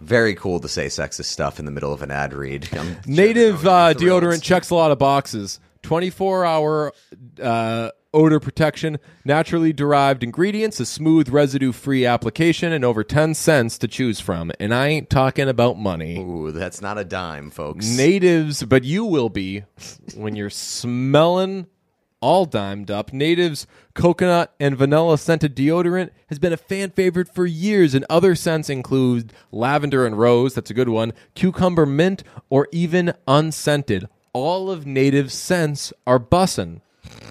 Very 0.00 0.34
cool 0.34 0.58
to 0.60 0.68
say 0.68 0.86
sexist 0.86 1.26
stuff 1.26 1.58
in 1.58 1.64
the 1.64 1.70
middle 1.70 1.92
of 1.92 2.02
an 2.02 2.10
ad 2.10 2.32
read. 2.34 2.68
Native 3.06 3.64
uh, 3.66 3.94
deodorant 3.94 4.42
checks 4.42 4.70
a 4.70 4.74
lot 4.74 4.90
of 4.90 4.98
boxes 4.98 5.60
24 5.82 6.44
hour 6.44 6.92
uh, 7.40 7.90
odor 8.14 8.38
protection 8.40 8.98
naturally 9.24 9.72
derived 9.72 10.22
ingredients 10.22 10.78
a 10.80 10.86
smooth 10.86 11.28
residue 11.28 11.72
free 11.72 12.04
application 12.04 12.72
and 12.72 12.84
over 12.84 13.02
10 13.02 13.34
cents 13.34 13.78
to 13.78 13.88
choose 13.88 14.20
from 14.20 14.50
and 14.60 14.74
i 14.74 14.88
ain't 14.88 15.08
talking 15.10 15.48
about 15.48 15.78
money 15.78 16.18
Ooh, 16.18 16.52
that's 16.52 16.80
not 16.80 16.98
a 16.98 17.04
dime, 17.04 17.50
folks. 17.50 17.86
natives, 17.86 18.62
but 18.64 18.84
you 18.84 19.04
will 19.04 19.28
be 19.28 19.64
when 20.14 20.36
you're 20.36 20.50
smelling 20.50 21.66
all 22.20 22.44
dimed 22.46 22.88
up. 22.88 23.12
Natives 23.12 23.66
coconut 23.94 24.54
and 24.60 24.76
vanilla 24.76 25.18
scented 25.18 25.56
deodorant 25.56 26.10
has 26.28 26.38
been 26.38 26.52
a 26.52 26.56
fan 26.56 26.90
favorite 26.90 27.28
for 27.34 27.46
years, 27.46 27.94
and 27.96 28.06
other 28.08 28.36
scents 28.36 28.70
include 28.70 29.32
lavender 29.50 30.06
and 30.06 30.16
rose, 30.16 30.54
that's 30.54 30.70
a 30.70 30.74
good 30.74 30.88
one, 30.88 31.12
cucumber 31.34 31.84
mint, 31.84 32.22
or 32.48 32.68
even 32.70 33.12
unscented. 33.26 34.08
All 34.32 34.70
of 34.70 34.86
Native's 34.86 35.34
scents 35.34 35.92
are 36.06 36.20
bussin'. 36.20 36.80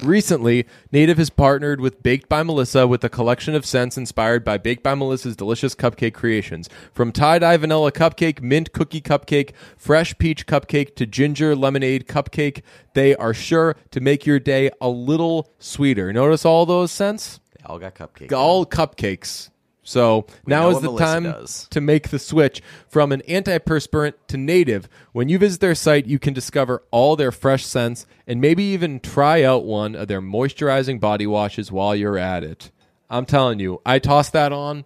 Recently, 0.01 0.65
Native 0.91 1.19
has 1.19 1.29
partnered 1.29 1.79
with 1.79 2.01
Baked 2.01 2.27
by 2.27 2.41
Melissa 2.41 2.87
with 2.87 3.03
a 3.03 3.09
collection 3.09 3.53
of 3.53 3.67
scents 3.67 3.97
inspired 3.97 4.43
by 4.43 4.57
Baked 4.57 4.81
by 4.81 4.95
Melissa's 4.95 5.35
delicious 5.35 5.75
cupcake 5.75 6.15
creations. 6.15 6.69
From 6.91 7.11
tie 7.11 7.37
dye 7.37 7.57
vanilla 7.57 7.91
cupcake, 7.91 8.41
mint 8.41 8.71
cookie 8.73 9.01
cupcake, 9.01 9.51
fresh 9.77 10.17
peach 10.17 10.47
cupcake 10.47 10.95
to 10.95 11.05
ginger 11.05 11.55
lemonade 11.55 12.07
cupcake, 12.07 12.63
they 12.95 13.15
are 13.15 13.33
sure 13.33 13.75
to 13.91 13.99
make 13.99 14.25
your 14.25 14.39
day 14.39 14.71
a 14.81 14.89
little 14.89 15.51
sweeter. 15.59 16.11
Notice 16.11 16.45
all 16.45 16.65
those 16.65 16.91
scents? 16.91 17.39
They 17.55 17.63
all 17.65 17.77
got 17.77 17.93
cupcakes. 17.93 18.31
all 18.31 18.65
cupcakes. 18.65 19.50
So 19.83 20.25
now 20.45 20.69
is 20.69 20.77
the 20.79 20.83
Melissa 20.91 21.03
time 21.05 21.23
does. 21.23 21.67
to 21.71 21.81
make 21.81 22.09
the 22.09 22.19
switch 22.19 22.61
from 22.87 23.11
an 23.11 23.21
antiperspirant 23.27 24.13
to 24.27 24.37
native. 24.37 24.87
When 25.11 25.27
you 25.27 25.39
visit 25.39 25.59
their 25.59 25.73
site, 25.75 26.05
you 26.05 26.19
can 26.19 26.33
discover 26.33 26.83
all 26.91 27.15
their 27.15 27.31
fresh 27.31 27.65
scents 27.65 28.05
and 28.27 28.39
maybe 28.39 28.63
even 28.63 28.99
try 28.99 29.43
out 29.43 29.65
one 29.65 29.95
of 29.95 30.07
their 30.07 30.21
moisturizing 30.21 30.99
body 30.99 31.25
washes 31.25 31.71
while 31.71 31.95
you're 31.95 32.17
at 32.17 32.43
it. 32.43 32.69
I'm 33.09 33.25
telling 33.25 33.59
you, 33.59 33.81
I 33.85 33.97
toss 33.99 34.29
that 34.29 34.53
on 34.53 34.85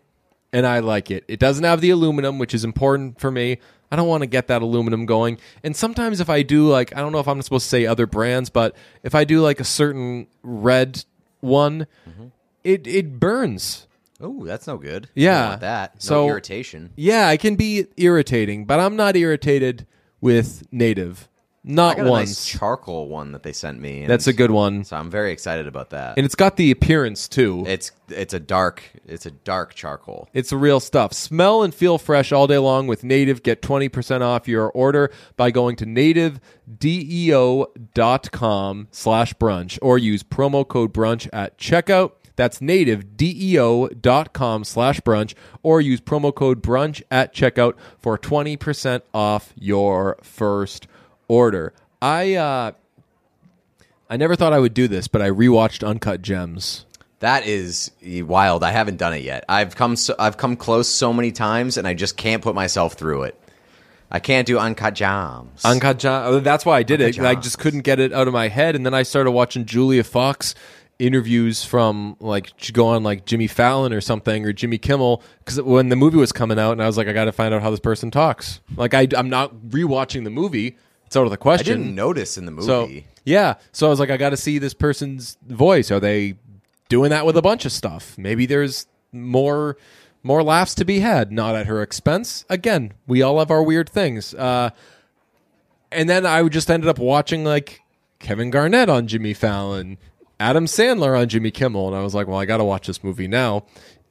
and 0.54 0.66
I 0.66 0.80
like 0.80 1.12
it. 1.12 1.26
It 1.28 1.40
doesn't 1.40 1.66
have 1.66 1.82
the 1.82 1.90
aluminum, 1.90 2.40
which 2.40 2.54
is 2.54 2.64
important 2.64 3.20
for 3.20 3.30
me. 3.30 3.58
I 3.92 3.98
don't 3.98 4.08
want 4.08 4.22
to 4.24 4.28
get 4.28 4.48
that 4.48 4.62
aluminum 4.62 5.06
going. 5.06 5.38
And 5.64 5.76
sometimes 5.76 6.20
if 6.22 6.30
I 6.30 6.42
do 6.42 6.68
like 6.70 6.96
I 6.96 7.02
don't 7.02 7.12
know 7.12 7.20
if 7.20 7.28
I'm 7.28 7.42
supposed 7.42 7.66
to 7.66 7.70
say 7.70 7.86
other 7.86 8.08
brands, 8.08 8.50
but 8.50 8.76
if 9.04 9.14
I 9.14 9.26
do 9.26 9.42
like 9.42 9.60
a 9.60 9.66
certain 9.66 10.28
red 10.42 11.04
one, 11.42 11.86
Mm-hmm. 12.10 12.28
it 12.64 12.88
it 12.88 13.20
burns. 13.20 13.88
Ooh, 14.24 14.44
that's 14.46 14.68
no 14.68 14.78
good. 14.78 15.10
Yeah. 15.14 15.24
You 15.24 15.40
don't 15.42 15.50
want 15.50 15.62
that. 15.62 15.96
No 15.96 16.00
So- 16.00 16.30
irritation. 16.30 16.92
Yeah, 16.96 17.28
I 17.28 17.38
can 17.38 17.56
be 17.56 17.86
irritating, 17.98 18.66
but 18.66 18.80
I'm 18.80 18.96
not 18.96 19.16
irritated 19.16 19.86
with 20.22 20.64
native. 20.72 21.28
Not 21.68 21.96
I 21.96 22.04
got 22.04 22.08
a 22.08 22.10
nice 22.12 22.46
charcoal 22.46 23.10
one 23.10 23.32
that 23.32 23.42
they 23.42 23.52
sent 23.52 23.80
me. 23.80 24.06
That's 24.06 24.28
a 24.28 24.34
good 24.34 24.52
one. 24.52 24.84
So 24.84 24.98
I'm 24.98 25.10
very 25.10 25.32
excited 25.32 25.66
about 25.66 25.90
that. 25.90 26.16
And 26.16 26.24
it's 26.24 26.36
got 26.36 26.58
the 26.58 26.70
appearance 26.70 27.28
too. 27.28 27.64
it's 27.66 27.92
it's 28.08 28.36
a 28.36 28.40
dark 28.40 28.84
it's 29.08 29.26
a 29.26 29.32
dark 29.32 29.74
charcoal. 29.74 30.30
It's 30.32 30.54
real 30.54 30.80
stuff. 30.80 31.12
Smell 31.14 31.64
and 31.64 31.74
feel 31.74 31.98
fresh 31.98 32.32
all 32.32 32.46
day 32.46 32.60
long 32.60 32.86
with 32.86 33.04
Native. 33.04 33.42
Get 33.42 33.64
20% 33.64 34.22
off 34.22 34.48
your 34.48 34.70
order 34.70 35.12
by 35.38 35.50
going 35.50 35.76
to 35.78 35.86
nativedeo.com 35.88 38.88
slash 38.92 39.34
brunch 39.34 39.80
or 39.82 39.98
use 39.98 40.22
promo 40.24 40.68
code 40.68 40.94
brunch 40.94 41.28
at 41.34 41.58
checkout. 41.58 42.12
That's 42.36 42.60
nativedeo.com 42.60 44.64
slash 44.64 45.00
brunch 45.02 45.34
or 45.64 45.82
use 45.82 46.02
promo 46.02 46.34
code 46.34 46.62
brunch 46.62 47.02
at 47.10 47.34
checkout 47.34 47.76
for 48.00 48.18
20% 48.18 49.02
off 49.14 49.54
your 49.58 50.18
first 50.22 50.88
order. 51.28 51.74
I, 52.02 52.36
uh, 52.36 52.72
I 54.10 54.18
never 54.18 54.36
thought 54.36 54.54
I 54.54 54.60
would 54.60 54.74
do 54.74 54.88
this, 54.88 55.08
but 55.08 55.22
I 55.22 55.30
rewatched 55.30 55.88
Uncut 55.88 56.22
Gems. 56.22 56.86
That 57.20 57.48
is 57.48 57.92
wild. 58.04 58.64
I 58.64 58.72
haven't 58.72 58.98
done 58.98 59.14
it 59.14 59.24
yet. 59.24 59.46
I've 59.48 59.76
come 59.76 59.96
so, 59.96 60.14
I've 60.20 60.38
come 60.38 60.58
close 60.58 60.88
so 60.88 61.14
many 61.14 61.32
times 61.32 61.78
and 61.78 61.88
I 61.88 61.94
just 61.94 62.18
can't 62.18 62.44
put 62.44 62.54
myself 62.54 62.94
through 62.94 63.24
it. 63.24 63.40
I 64.12 64.20
can't 64.20 64.46
do 64.46 64.60
uncut 64.60 64.94
Gems. 64.94 65.66
Uncut 65.66 66.00
John. 66.00 66.44
That's 66.44 66.66
why 66.66 66.78
I 66.78 66.84
did 66.84 67.02
Uncut 67.02 67.18
it. 67.18 67.28
I 67.28 67.36
just 67.36 67.58
couldn't 67.58 67.82
get 67.82 68.00
it 68.00 68.14
out 68.14 68.28
of 68.28 68.34
my 68.34 68.50
head, 68.50 68.76
and 68.76 68.86
then 68.86 68.94
I 68.94 69.04
started 69.04 69.32
watching 69.32 69.66
Julia 69.66 70.04
Fox 70.04 70.54
interviews 70.98 71.64
from 71.66 72.16
like 72.20 72.52
go 72.72 72.88
on 72.88 73.04
like 73.04 73.26
Jimmy 73.26 73.48
Fallon 73.48 73.92
or 73.94 74.02
something 74.02 74.46
or 74.46 74.54
Jimmy 74.54 74.78
Kimmel 74.78 75.22
because 75.40 75.62
when 75.62 75.90
the 75.90 75.96
movie 75.96 76.18
was 76.18 76.32
coming 76.32 76.58
out, 76.60 76.72
and 76.74 76.84
I 76.84 76.88
was 76.88 76.98
like, 76.98 77.08
I 77.08 77.14
got 77.14 77.26
to 77.26 77.32
find 77.32 77.54
out 77.54 77.62
how 77.62 77.72
this 77.72 77.80
person 77.80 78.12
talks. 78.12 78.62
Like 78.76 78.94
I, 78.94 79.08
I'm 79.16 79.30
not 79.30 79.56
rewatching 79.70 80.24
the 80.24 80.30
movie. 80.30 80.78
It's 81.06 81.16
out 81.16 81.26
of 81.26 81.32
the 81.32 81.38
question. 81.38 81.74
I 81.74 81.78
didn't 81.78 81.96
notice 81.96 82.38
in 82.38 82.46
the 82.46 82.52
movie. 82.52 82.66
So 82.68 82.90
yeah, 83.26 83.56
so 83.72 83.88
I 83.88 83.90
was 83.90 84.00
like, 84.00 84.10
I 84.10 84.18
got 84.18 84.30
to 84.30 84.38
see 84.38 84.58
this 84.58 84.74
person's 84.74 85.38
voice. 85.48 85.92
Are 85.92 86.00
they 86.00 86.36
doing 86.90 87.10
that 87.10 87.26
with 87.26 87.38
a 87.38 87.42
bunch 87.42 87.66
of 87.66 87.72
stuff? 87.72 88.18
Maybe 88.18 88.46
there's 88.46 88.88
more 89.12 89.78
more 90.24 90.42
laughs 90.42 90.74
to 90.76 90.86
be 90.86 91.02
had, 91.02 91.32
not 91.32 91.56
at 91.56 91.68
her 91.68 91.82
expense. 91.84 92.46
Again, 92.50 92.94
we 93.06 93.22
all 93.22 93.38
have 93.38 93.52
our 93.52 93.62
weird 93.62 93.88
things. 93.88 94.34
Uh, 94.34 94.72
and 95.92 96.10
then 96.10 96.26
I 96.26 96.48
just 96.50 96.70
ended 96.72 96.90
up 96.90 96.98
watching 96.98 97.44
like 97.44 97.82
Kevin 98.20 98.50
Garnett 98.50 98.90
on 98.90 99.06
Jimmy 99.06 99.36
Fallon, 99.36 100.00
Adam 100.40 100.66
Sandler 100.66 101.20
on 101.20 101.30
Jimmy 101.30 101.52
Kimmel, 101.52 101.88
and 101.88 101.96
I 101.96 102.04
was 102.04 102.14
like, 102.14 102.28
well, 102.28 102.38
I 102.38 102.46
got 102.46 102.58
to 102.58 102.64
watch 102.64 102.88
this 102.88 103.04
movie 103.04 103.28
now. 103.28 103.66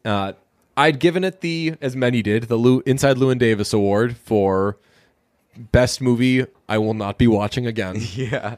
Uh, 0.05 0.33
I'd 0.77 0.99
given 0.99 1.25
it 1.25 1.41
the, 1.41 1.75
as 1.81 1.95
many 1.95 2.23
did, 2.23 2.45
the 2.45 2.57
Lou, 2.57 2.83
Inside 2.87 3.17
Llewyn 3.17 3.39
Davis 3.39 3.73
Award 3.73 4.17
for 4.17 4.79
best 5.57 6.01
movie 6.01 6.47
I 6.69 6.79
will 6.79 6.95
not 6.95 7.19
be 7.19 7.27
watching 7.27 7.67
again. 7.67 7.97
yeah. 8.15 8.57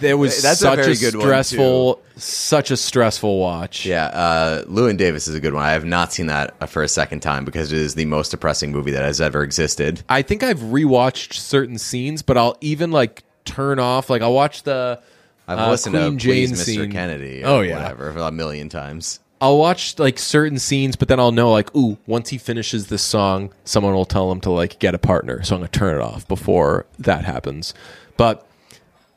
There 0.00 0.16
was 0.16 0.42
That's 0.42 0.60
a 0.60 0.64
such 0.64 0.78
a, 0.80 0.96
good 0.96 1.20
stressful, 1.20 2.02
such 2.16 2.70
a 2.70 2.76
stressful 2.76 3.38
watch. 3.38 3.86
Yeah, 3.86 4.06
uh, 4.06 4.64
Llewyn 4.64 4.98
Davis 4.98 5.26
is 5.26 5.34
a 5.34 5.40
good 5.40 5.54
one. 5.54 5.62
I 5.62 5.72
have 5.72 5.86
not 5.86 6.12
seen 6.12 6.26
that 6.26 6.68
for 6.68 6.82
a 6.82 6.88
second 6.88 7.20
time 7.20 7.46
because 7.46 7.72
it 7.72 7.78
is 7.78 7.94
the 7.94 8.04
most 8.04 8.30
depressing 8.30 8.72
movie 8.72 8.90
that 8.90 9.02
has 9.02 9.22
ever 9.22 9.42
existed. 9.42 10.02
I 10.10 10.20
think 10.20 10.42
I've 10.42 10.58
rewatched 10.58 11.32
certain 11.32 11.78
scenes, 11.78 12.20
but 12.20 12.36
I'll 12.36 12.58
even 12.60 12.90
like 12.90 13.22
turn 13.46 13.78
off. 13.78 14.10
Like 14.10 14.20
I'll 14.20 14.34
watch 14.34 14.64
the. 14.64 15.00
I've 15.48 15.58
uh, 15.58 15.70
listened 15.70 15.94
Queen 15.94 16.18
to 16.18 16.28
Please, 16.28 16.66
Jane 16.66 16.78
Mr. 16.88 16.92
Kennedy. 16.92 17.42
Or 17.44 17.46
Oh, 17.46 17.60
yeah. 17.60 17.76
whatever 17.76 18.08
a 18.10 18.30
million 18.32 18.68
times. 18.68 19.20
I'll 19.40 19.58
watch 19.58 19.98
like 19.98 20.18
certain 20.18 20.58
scenes, 20.58 20.96
but 20.96 21.08
then 21.08 21.20
I'll 21.20 21.30
know 21.32 21.50
like, 21.52 21.74
ooh, 21.76 21.98
once 22.06 22.30
he 22.30 22.38
finishes 22.38 22.86
this 22.88 23.02
song, 23.02 23.52
someone 23.64 23.92
will 23.94 24.06
tell 24.06 24.32
him 24.32 24.40
to 24.40 24.50
like 24.50 24.78
get 24.78 24.94
a 24.94 24.98
partner. 24.98 25.42
So 25.42 25.54
I'm 25.54 25.60
gonna 25.60 25.68
turn 25.68 25.94
it 25.94 26.00
off 26.00 26.26
before 26.26 26.86
that 26.98 27.24
happens. 27.24 27.74
But 28.16 28.46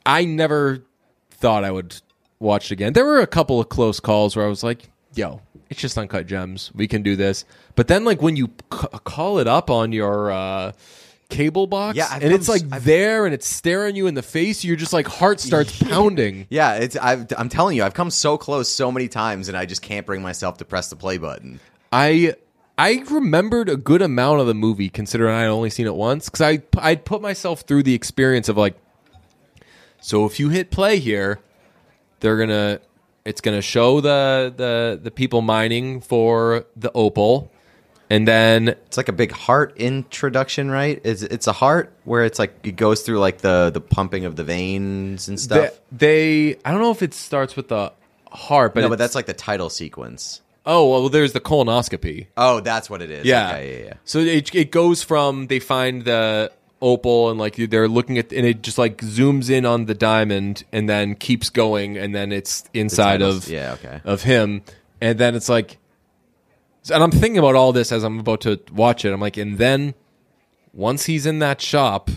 I 0.04 0.24
never 0.26 0.82
thought 1.30 1.64
I 1.64 1.70
would 1.70 1.96
watch 2.38 2.66
it 2.70 2.74
again. 2.74 2.92
There 2.92 3.06
were 3.06 3.20
a 3.20 3.26
couple 3.26 3.60
of 3.60 3.70
close 3.70 3.98
calls 3.98 4.36
where 4.36 4.44
I 4.44 4.48
was 4.48 4.62
like, 4.62 4.90
yo, 5.14 5.40
it's 5.70 5.80
just 5.80 5.96
uncut 5.96 6.26
gems. 6.26 6.70
We 6.74 6.86
can 6.86 7.02
do 7.02 7.16
this. 7.16 7.46
But 7.74 7.88
then 7.88 8.04
like 8.04 8.20
when 8.20 8.36
you 8.36 8.50
c- 8.72 8.88
call 9.04 9.38
it 9.38 9.46
up 9.48 9.70
on 9.70 9.90
your 9.92 10.30
uh 10.30 10.72
cable 11.30 11.66
box 11.66 11.96
Yeah, 11.96 12.08
I've 12.10 12.22
and 12.22 12.32
it's 12.32 12.46
come 12.46 12.54
like 12.54 12.62
I've- 12.72 12.84
there 12.84 13.24
and 13.24 13.32
it's 13.34 13.46
staring 13.46 13.96
you 13.96 14.06
in 14.06 14.14
the 14.14 14.22
face, 14.22 14.64
you're 14.64 14.76
just 14.76 14.92
like 14.92 15.06
heart 15.08 15.40
starts 15.48 15.80
pounding. 15.82 16.46
Yeah, 16.50 16.74
it's. 16.74 16.96
I've, 16.96 17.26
I'm 17.38 17.48
telling 17.48 17.76
you, 17.76 17.84
I've 17.84 17.94
come 17.94 18.10
so 18.10 18.36
close 18.36 18.68
so 18.68 18.90
many 18.92 19.08
times, 19.08 19.48
and 19.48 19.56
I 19.56 19.64
just 19.66 19.82
can't 19.82 20.04
bring 20.04 20.20
myself 20.22 20.58
to 20.58 20.64
press 20.64 20.90
the 20.90 20.96
play 20.96 21.16
button. 21.18 21.60
I 21.92 22.34
I 22.76 23.04
remembered 23.10 23.68
a 23.68 23.76
good 23.76 24.02
amount 24.02 24.40
of 24.40 24.46
the 24.46 24.54
movie 24.54 24.88
considering 24.88 25.34
I 25.34 25.40
had 25.42 25.48
only 25.50 25.70
seen 25.70 25.86
it 25.86 25.94
once 25.94 26.26
because 26.28 26.40
I 26.40 26.62
I'd 26.78 27.04
put 27.04 27.20
myself 27.22 27.62
through 27.62 27.82
the 27.84 27.94
experience 27.94 28.48
of 28.48 28.56
like, 28.56 28.76
so 30.00 30.24
if 30.26 30.40
you 30.40 30.48
hit 30.48 30.70
play 30.70 30.98
here, 30.98 31.40
they're 32.20 32.38
gonna 32.38 32.80
it's 33.24 33.40
gonna 33.40 33.60
show 33.62 34.00
the 34.00 34.52
the 34.56 34.98
the 35.02 35.10
people 35.10 35.42
mining 35.42 36.00
for 36.00 36.64
the 36.76 36.90
opal, 36.94 37.50
and 38.10 38.26
then 38.28 38.68
It's 38.68 38.96
like 38.96 39.08
a 39.08 39.12
big 39.12 39.32
heart 39.32 39.72
introduction, 39.76 40.70
right? 40.70 41.00
It's 41.04 41.22
it's 41.22 41.46
a 41.46 41.52
heart 41.52 41.92
where 42.04 42.24
it's 42.24 42.38
like 42.38 42.54
it 42.64 42.76
goes 42.76 43.02
through 43.02 43.20
like 43.20 43.38
the 43.38 43.70
the 43.72 43.80
pumping 43.80 44.24
of 44.24 44.36
the 44.36 44.44
veins 44.44 45.28
and 45.28 45.38
they, 45.38 45.42
stuff. 45.42 45.80
they 45.92 46.56
I 46.64 46.70
don't 46.72 46.80
know 46.80 46.90
if 46.90 47.02
it 47.02 47.14
starts 47.14 47.56
with 47.56 47.68
the 47.68 47.92
heart, 48.30 48.74
but 48.74 48.80
no, 48.82 48.88
but 48.88 48.94
it's- 48.94 49.04
that's 49.08 49.14
like 49.14 49.26
the 49.26 49.32
title 49.32 49.70
sequence. 49.70 50.40
oh 50.66 50.88
well, 50.90 51.08
there's 51.08 51.32
the 51.32 51.40
colonoscopy. 51.40 52.26
Oh, 52.36 52.60
that's 52.60 52.90
what 52.90 53.00
it 53.02 53.10
is. 53.10 53.24
Yeah, 53.24 53.48
Okay, 53.50 53.78
yeah, 53.80 53.84
yeah. 53.86 53.94
So 54.04 54.18
it 54.18 54.54
it 54.54 54.70
goes 54.70 55.02
from 55.02 55.46
they 55.46 55.58
find 55.60 56.04
the 56.04 56.50
opal 56.82 57.28
and 57.30 57.38
like 57.38 57.56
they're 57.56 57.88
looking 57.88 58.16
at 58.18 58.32
and 58.32 58.46
it 58.46 58.62
just 58.62 58.78
like 58.78 58.96
zooms 58.98 59.50
in 59.50 59.66
on 59.66 59.84
the 59.84 59.94
diamond 59.94 60.64
and 60.72 60.88
then 60.88 61.14
keeps 61.14 61.50
going 61.50 61.98
and 61.98 62.14
then 62.14 62.32
it's 62.32 62.64
inside 62.72 63.18
titles- 63.20 63.44
of 63.46 63.52
yeah, 63.52 63.72
okay. 63.74 64.00
of 64.04 64.22
him 64.22 64.62
and 65.00 65.18
then 65.18 65.34
it's 65.34 65.48
like 65.50 65.76
and 66.92 67.02
I'm 67.02 67.10
thinking 67.10 67.38
about 67.38 67.54
all 67.56 67.72
this 67.72 67.92
as 67.92 68.02
I'm 68.04 68.18
about 68.20 68.40
to 68.42 68.60
watch 68.72 69.04
it. 69.04 69.12
I'm 69.12 69.20
like, 69.20 69.36
and 69.36 69.58
then 69.58 69.94
once 70.72 71.06
he's 71.06 71.26
in 71.26 71.40
that 71.40 71.60
shop, 71.60 72.10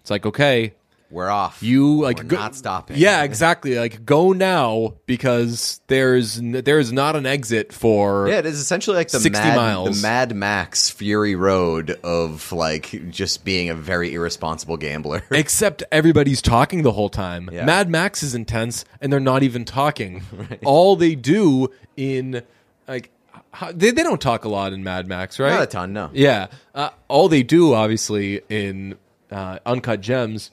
it's 0.00 0.10
like 0.10 0.24
okay, 0.24 0.74
We're 1.10 1.28
off. 1.28 1.62
you 1.62 2.00
like 2.00 2.18
We're 2.18 2.24
go- 2.24 2.36
not 2.36 2.54
stopping. 2.56 2.96
Yeah, 2.96 3.22
exactly. 3.24 3.78
Like 3.78 4.04
go 4.06 4.32
now 4.32 4.94
because 5.06 5.80
there's 5.88 6.38
n- 6.38 6.62
there's 6.64 6.92
not 6.92 7.16
an 7.16 7.26
exit 7.26 7.72
for 7.72 8.28
Yeah, 8.28 8.38
it 8.38 8.46
is 8.46 8.58
essentially 8.60 8.96
like 8.96 9.08
the 9.10 9.20
60 9.20 9.30
Mad, 9.46 9.56
miles. 9.56 10.00
the 10.00 10.06
Mad 10.06 10.34
Max 10.34 10.88
Fury 10.90 11.34
Road 11.34 11.90
of 12.02 12.50
like 12.52 13.10
just 13.10 13.44
being 13.44 13.68
a 13.68 13.74
very 13.74 14.14
irresponsible 14.14 14.76
gambler. 14.78 15.22
Except 15.30 15.82
everybody's 15.92 16.40
talking 16.40 16.82
the 16.82 16.92
whole 16.92 17.10
time. 17.10 17.50
Yeah. 17.52 17.64
Mad 17.66 17.90
Max 17.90 18.22
is 18.22 18.34
intense, 18.34 18.84
and 19.00 19.12
they're 19.12 19.20
not 19.20 19.42
even 19.42 19.64
talking. 19.64 20.22
All 20.64 20.96
they 20.96 21.14
do 21.14 21.68
in 21.96 22.42
like 22.88 23.10
how, 23.52 23.70
they 23.72 23.90
they 23.90 24.02
don't 24.02 24.20
talk 24.20 24.44
a 24.44 24.48
lot 24.48 24.72
in 24.72 24.82
Mad 24.82 25.06
Max, 25.06 25.38
right? 25.38 25.50
Not 25.50 25.62
a 25.62 25.66
ton, 25.66 25.92
no. 25.92 26.10
Yeah, 26.12 26.48
uh, 26.74 26.90
all 27.08 27.28
they 27.28 27.42
do 27.42 27.74
obviously 27.74 28.40
in 28.48 28.96
uh, 29.30 29.58
Uncut 29.66 30.00
Gems 30.00 30.50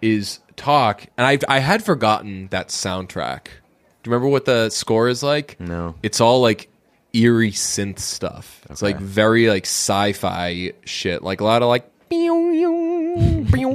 is 0.00 0.38
talk, 0.56 1.06
and 1.16 1.26
I 1.26 1.38
I 1.48 1.58
had 1.60 1.84
forgotten 1.84 2.48
that 2.48 2.68
soundtrack. 2.68 3.44
Do 3.44 4.10
you 4.10 4.12
remember 4.12 4.28
what 4.28 4.44
the 4.44 4.70
score 4.70 5.08
is 5.08 5.22
like? 5.22 5.58
No. 5.58 5.94
It's 6.02 6.20
all 6.20 6.40
like 6.42 6.68
eerie 7.14 7.52
synth 7.52 7.98
stuff. 8.00 8.60
It's 8.68 8.82
Okay. 8.82 8.92
like 8.92 9.00
very 9.02 9.48
like 9.48 9.64
sci-fi 9.64 10.72
shit, 10.84 11.22
like 11.22 11.40
a 11.40 11.44
lot 11.44 11.62
of 11.62 11.68
like. 11.68 11.90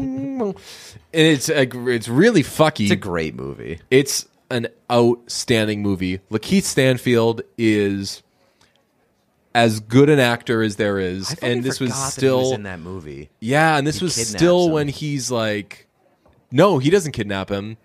And 0.01 0.55
it's 1.11 1.49
like 1.49 1.73
it's 1.73 2.07
really 2.07 2.43
fucky. 2.43 2.81
It's 2.83 2.91
a 2.91 2.95
great 2.95 3.35
movie. 3.35 3.79
It's 3.89 4.27
an 4.51 4.67
outstanding 4.91 5.81
movie. 5.81 6.19
Lakeith 6.31 6.63
Stanfield 6.63 7.41
is 7.57 8.21
as 9.55 9.79
good 9.79 10.09
an 10.09 10.19
actor 10.19 10.61
as 10.61 10.75
there 10.75 10.99
is, 10.99 11.33
and 11.41 11.63
this 11.63 11.79
was 11.79 11.89
forgot 11.91 11.99
that 12.01 12.05
he 12.05 12.11
still 12.11 12.39
was 12.41 12.51
in 12.53 12.63
that 12.63 12.79
movie. 12.79 13.29
yeah, 13.39 13.77
and 13.77 13.85
this 13.87 13.99
He 13.99 14.05
was 14.05 14.15
kidnaps 14.15 14.29
still 14.37 14.65
him. 14.67 14.71
when 14.73 14.87
he's 14.87 15.31
like, 15.31 15.87
no, 16.51 16.77
he 16.79 16.89
doesn't 16.89 17.11
kidnap 17.13 17.49
him. 17.49 17.77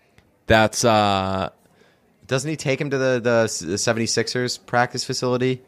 That's 0.46 0.84
uh, 0.84 1.50
Doesn't 2.26 2.48
he 2.50 2.56
take 2.56 2.80
him 2.80 2.90
to 2.90 2.98
the 2.98 3.14
the, 3.14 3.66
the 3.66 3.74
76ers 3.76 4.64
practice 4.66 5.04
facility? 5.04 5.62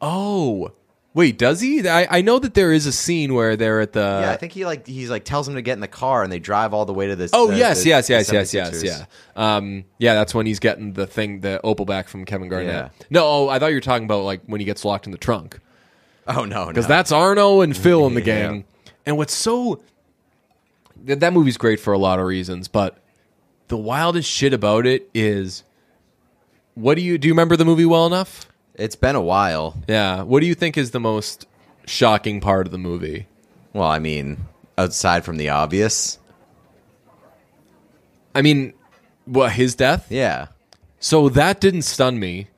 oh, 0.00 0.72
wait, 1.14 1.38
does 1.38 1.60
he? 1.60 1.88
I 1.88 2.18
I 2.18 2.20
know 2.22 2.38
that 2.38 2.54
there 2.54 2.72
is 2.72 2.86
a 2.86 2.92
scene 2.92 3.34
where 3.34 3.56
they're 3.56 3.80
at 3.80 3.92
the 3.92 4.20
yeah, 4.22 4.30
I 4.30 4.36
think 4.36 4.52
he 4.52 4.64
like 4.64 4.86
he's 4.86 5.10
like 5.10 5.24
tells 5.24 5.48
him 5.48 5.54
to 5.54 5.62
get 5.62 5.74
in 5.74 5.80
the 5.80 5.88
car 5.88 6.22
and 6.22 6.32
they 6.32 6.38
drive 6.38 6.72
all 6.74 6.84
the 6.84 6.92
way 6.94 7.06
to 7.08 7.16
this. 7.16 7.30
Oh 7.34 7.48
the- 7.48 7.56
yes, 7.56 7.82
the- 7.82 7.88
yes, 7.90 8.06
the 8.06 8.12
yes, 8.14 8.32
yes, 8.32 8.52
yes, 8.54 8.82
yeah. 8.82 9.04
Um, 9.36 9.84
yeah, 9.98 10.14
that's 10.14 10.34
when 10.34 10.46
he's 10.46 10.60
getting 10.60 10.92
the 10.94 11.06
thing, 11.06 11.40
the 11.40 11.60
opal 11.64 11.84
back 11.86 12.08
from 12.08 12.24
Kevin 12.24 12.48
Garnett. 12.48 12.68
Yeah. 12.72 12.88
No, 13.10 13.24
oh, 13.24 13.48
I 13.48 13.58
thought 13.58 13.68
you 13.68 13.76
were 13.76 13.80
talking 13.80 14.04
about 14.04 14.24
like 14.24 14.42
when 14.46 14.60
he 14.60 14.64
gets 14.64 14.84
locked 14.84 15.06
in 15.06 15.12
the 15.12 15.18
trunk. 15.18 15.58
Oh 16.26 16.44
no, 16.44 16.66
because 16.66 16.84
no. 16.84 16.88
that's 16.88 17.12
Arno 17.12 17.60
and 17.60 17.76
Phil 17.76 18.06
in 18.06 18.14
the 18.14 18.20
Yeah. 18.24 18.42
gang. 18.48 18.64
And 19.06 19.16
what's 19.16 19.34
so 19.34 19.80
that, 21.04 21.20
that 21.20 21.32
movie's 21.32 21.56
great 21.56 21.80
for 21.80 21.92
a 21.92 21.98
lot 21.98 22.18
of 22.18 22.26
reasons, 22.26 22.68
but 22.68 22.98
the 23.68 23.76
wildest 23.76 24.30
shit 24.30 24.52
about 24.52 24.86
it 24.86 25.08
is 25.14 25.64
what 26.74 26.94
do 26.96 27.02
you 27.02 27.18
do? 27.18 27.28
You 27.28 27.34
remember 27.34 27.56
the 27.56 27.64
movie 27.64 27.84
well 27.86 28.06
enough? 28.06 28.46
It's 28.80 28.96
been 28.96 29.16
a 29.16 29.20
while. 29.20 29.76
Yeah. 29.88 30.22
What 30.22 30.40
do 30.40 30.46
you 30.46 30.54
think 30.54 30.76
is 30.78 30.90
the 30.90 31.00
most 31.00 31.46
shocking 31.86 32.40
part 32.40 32.66
of 32.66 32.72
the 32.72 32.78
movie? 32.78 33.26
Well, 33.72 33.86
I 33.88 33.98
mean, 33.98 34.38
aside 34.76 35.24
from 35.24 35.36
the 35.36 35.50
obvious, 35.50 36.18
I 38.34 38.42
mean, 38.42 38.72
what 39.24 39.52
his 39.52 39.74
death? 39.74 40.06
yeah. 40.10 40.48
So 41.02 41.30
that 41.30 41.60
didn't 41.60 41.82
stun 41.82 42.20
me. 42.20 42.48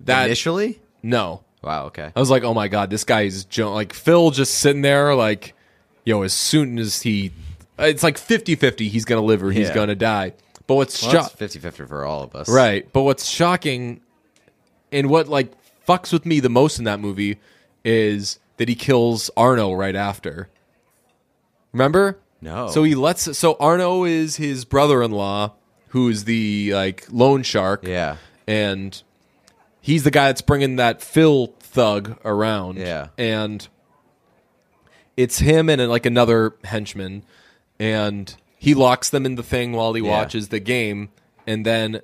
That 0.00 0.26
Initially, 0.26 0.80
no. 1.04 1.42
wow, 1.62 1.86
okay. 1.86 2.10
I 2.14 2.20
was 2.20 2.30
like, 2.30 2.42
oh 2.42 2.52
my 2.52 2.66
god, 2.68 2.90
this 2.90 3.04
guy 3.04 3.22
is 3.22 3.44
jo- 3.44 3.72
like 3.72 3.92
Phil 3.92 4.30
just 4.32 4.54
sitting 4.56 4.82
there, 4.82 5.14
like, 5.14 5.54
yo, 6.04 6.22
as 6.22 6.32
soon 6.32 6.78
as 6.80 7.02
he, 7.02 7.30
it's 7.78 8.02
like 8.02 8.16
50-50, 8.18 8.88
he's 8.88 9.04
gonna 9.04 9.20
live 9.22 9.42
or 9.42 9.52
he's 9.52 9.68
Yeah. 9.68 9.74
gonna 9.74 9.94
die. 9.94 10.32
But 10.66 10.74
what's 10.74 11.00
Well, 11.00 11.28
sho- 11.28 11.36
50-50 11.36 11.86
for 11.88 12.04
all 12.04 12.24
of 12.24 12.34
us, 12.34 12.48
right? 12.48 12.86
But 12.92 13.02
what's 13.02 13.26
shocking, 13.28 14.00
and 14.96 15.08
what 15.10 15.28
like 15.28 15.52
fucks 15.86 16.12
with 16.12 16.26
me 16.26 16.40
the 16.40 16.48
most 16.48 16.78
in 16.78 16.84
that 16.84 16.98
movie 17.00 17.38
is 17.84 18.38
that 18.56 18.68
he 18.68 18.74
kills 18.74 19.30
Arno 19.36 19.72
right 19.74 19.94
after. 19.94 20.48
Remember? 21.72 22.18
No. 22.40 22.68
So 22.68 22.82
he 22.82 22.94
lets. 22.94 23.36
So 23.38 23.56
Arno 23.60 24.04
is 24.04 24.36
his 24.36 24.64
brother-in-law, 24.64 25.52
who's 25.88 26.24
the 26.24 26.72
like 26.74 27.06
loan 27.10 27.42
shark 27.42 27.84
Yeah, 27.86 28.16
and 28.46 29.00
he's 29.80 30.04
the 30.04 30.10
guy 30.10 30.26
that's 30.26 30.42
bringing 30.42 30.76
that 30.76 31.00
Phil 31.02 31.48
thug 31.60 32.18
around. 32.24 32.78
Yeah. 32.78 33.08
and 33.18 33.66
it's 35.16 35.38
him 35.38 35.68
and 35.70 35.80
uh, 35.80 35.88
like 35.88 36.04
another 36.06 36.54
henchman, 36.64 37.22
and 37.78 38.34
he 38.58 38.74
locks 38.74 39.08
them 39.10 39.24
in 39.24 39.34
the 39.36 39.42
thing 39.42 39.72
while 39.72 39.92
he 39.94 40.02
Yeah. 40.02 40.10
watches 40.10 40.48
the 40.48 40.60
game, 40.60 41.08
and 41.46 41.64
then 41.64 42.00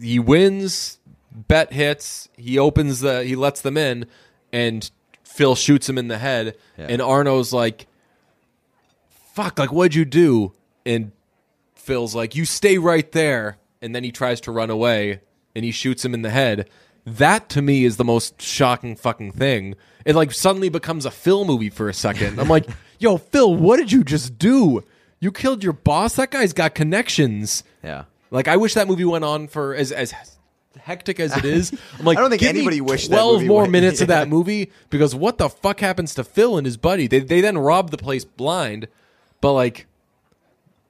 he 0.00 0.18
wins. 0.18 0.98
Bet 1.32 1.72
hits. 1.72 2.28
He 2.36 2.58
opens 2.58 3.00
the. 3.00 3.24
He 3.24 3.36
lets 3.36 3.60
them 3.60 3.76
in, 3.76 4.06
and 4.52 4.90
Phil 5.22 5.54
shoots 5.54 5.88
him 5.88 5.96
in 5.96 6.08
the 6.08 6.18
head. 6.18 6.56
Yeah. 6.76 6.86
And 6.88 7.00
Arno's 7.00 7.52
like, 7.52 7.86
"Fuck! 9.32 9.58
Like, 9.58 9.72
what'd 9.72 9.94
you 9.94 10.04
do?" 10.04 10.52
And 10.84 11.12
Phil's 11.74 12.14
like, 12.14 12.34
"You 12.34 12.44
stay 12.44 12.78
right 12.78 13.10
there," 13.12 13.58
and 13.80 13.94
then 13.94 14.02
he 14.04 14.10
tries 14.10 14.40
to 14.42 14.52
run 14.52 14.70
away, 14.70 15.20
and 15.54 15.64
he 15.64 15.70
shoots 15.70 16.04
him 16.04 16.14
in 16.14 16.22
the 16.22 16.30
head. 16.30 16.68
That 17.06 17.48
to 17.50 17.62
me 17.62 17.84
is 17.84 17.96
the 17.96 18.04
most 18.04 18.42
shocking 18.42 18.96
fucking 18.96 19.32
thing. 19.32 19.76
It 20.04 20.14
like 20.14 20.32
suddenly 20.32 20.68
becomes 20.68 21.06
a 21.06 21.10
Phil 21.10 21.44
movie 21.44 21.70
for 21.70 21.88
a 21.88 21.94
second. 21.94 22.40
I'm 22.40 22.48
like, 22.48 22.66
"Yo, 22.98 23.18
Phil, 23.18 23.54
what 23.54 23.76
did 23.76 23.92
you 23.92 24.02
just 24.02 24.36
do? 24.36 24.82
You 25.20 25.30
killed 25.30 25.62
your 25.62 25.72
boss. 25.74 26.16
That 26.16 26.30
guy's 26.30 26.52
got 26.52 26.74
connections." 26.74 27.62
yeah. 27.84 28.04
Like, 28.32 28.46
I 28.46 28.56
wish 28.56 28.74
that 28.74 28.86
movie 28.86 29.04
went 29.04 29.24
on 29.24 29.48
for 29.48 29.74
as 29.74 29.90
as 29.90 30.14
hectic 30.78 31.18
as 31.20 31.36
it 31.36 31.44
is. 31.44 31.72
I'm 31.98 32.04
like, 32.04 32.18
I 32.18 32.20
don't 32.20 32.30
think 32.30 32.42
anybody 32.42 32.80
wished 32.80 33.10
that 33.10 33.16
twelve 33.16 33.34
movie 33.36 33.48
more 33.48 33.62
went- 33.62 33.72
minutes 33.72 34.00
of 34.00 34.08
that 34.08 34.28
movie 34.36 34.70
because 34.90 35.14
what 35.14 35.38
the 35.38 35.48
fuck 35.48 35.80
happens 35.80 36.14
to 36.14 36.24
Phil 36.24 36.56
and 36.56 36.66
his 36.66 36.76
buddy? 36.76 37.06
They 37.06 37.20
they 37.20 37.40
then 37.40 37.58
rob 37.58 37.90
the 37.90 37.98
place 37.98 38.24
blind, 38.24 38.88
but 39.40 39.52
like 39.52 39.86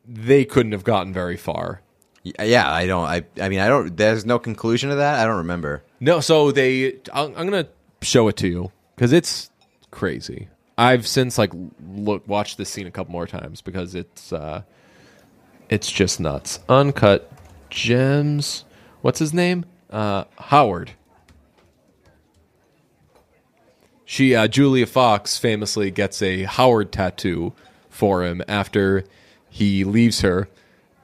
they 0.07 0.45
couldn't 0.45 0.73
have 0.73 0.85
gotten 0.85 1.13
very 1.13 1.37
far. 1.37 1.83
Yeah, 2.23 2.71
I 2.71 2.87
don't. 2.87 3.05
I. 3.05 3.25
I 3.41 3.49
mean, 3.49 3.61
I 3.61 3.69
don't. 3.69 3.97
There's 3.97 4.27
no 4.27 4.39
conclusion 4.39 4.91
to 4.91 4.97
that. 4.97 5.21
I 5.21 5.25
don't 5.27 5.39
remember. 5.39 5.83
No, 6.01 6.21
so 6.21 6.53
they. 6.53 6.97
I'm, 7.15 7.29
I'm 7.37 7.47
gonna 7.47 7.69
show 8.03 8.29
it 8.29 8.37
to 8.39 8.49
you 8.49 8.73
because 8.95 9.13
it's 9.13 9.51
crazy. 9.91 10.49
I've 10.77 11.07
since 11.07 11.39
like 11.39 11.53
look 11.95 12.27
watched 12.29 12.59
this 12.59 12.69
scene 12.69 12.87
a 12.87 12.91
couple 12.91 13.13
more 13.13 13.27
times 13.27 13.63
because 13.63 13.95
it's 13.95 14.33
uh, 14.35 14.63
it's 15.71 15.91
just 15.91 16.21
nuts. 16.21 16.61
Uncut 16.69 17.33
gems. 17.71 18.65
What's 19.01 19.19
his 19.19 19.33
name? 19.33 19.65
Uh, 19.91 20.25
Howard. 20.39 20.93
She 24.05 24.35
uh, 24.35 24.49
Julia 24.49 24.87
Fox 24.87 25.39
famously 25.39 25.91
gets 25.91 26.21
a 26.23 26.43
Howard 26.45 26.91
tattoo 26.93 27.53
for 27.89 28.25
him 28.25 28.43
after 28.49 29.05
he 29.49 29.85
leaves 29.85 30.21
her. 30.23 30.49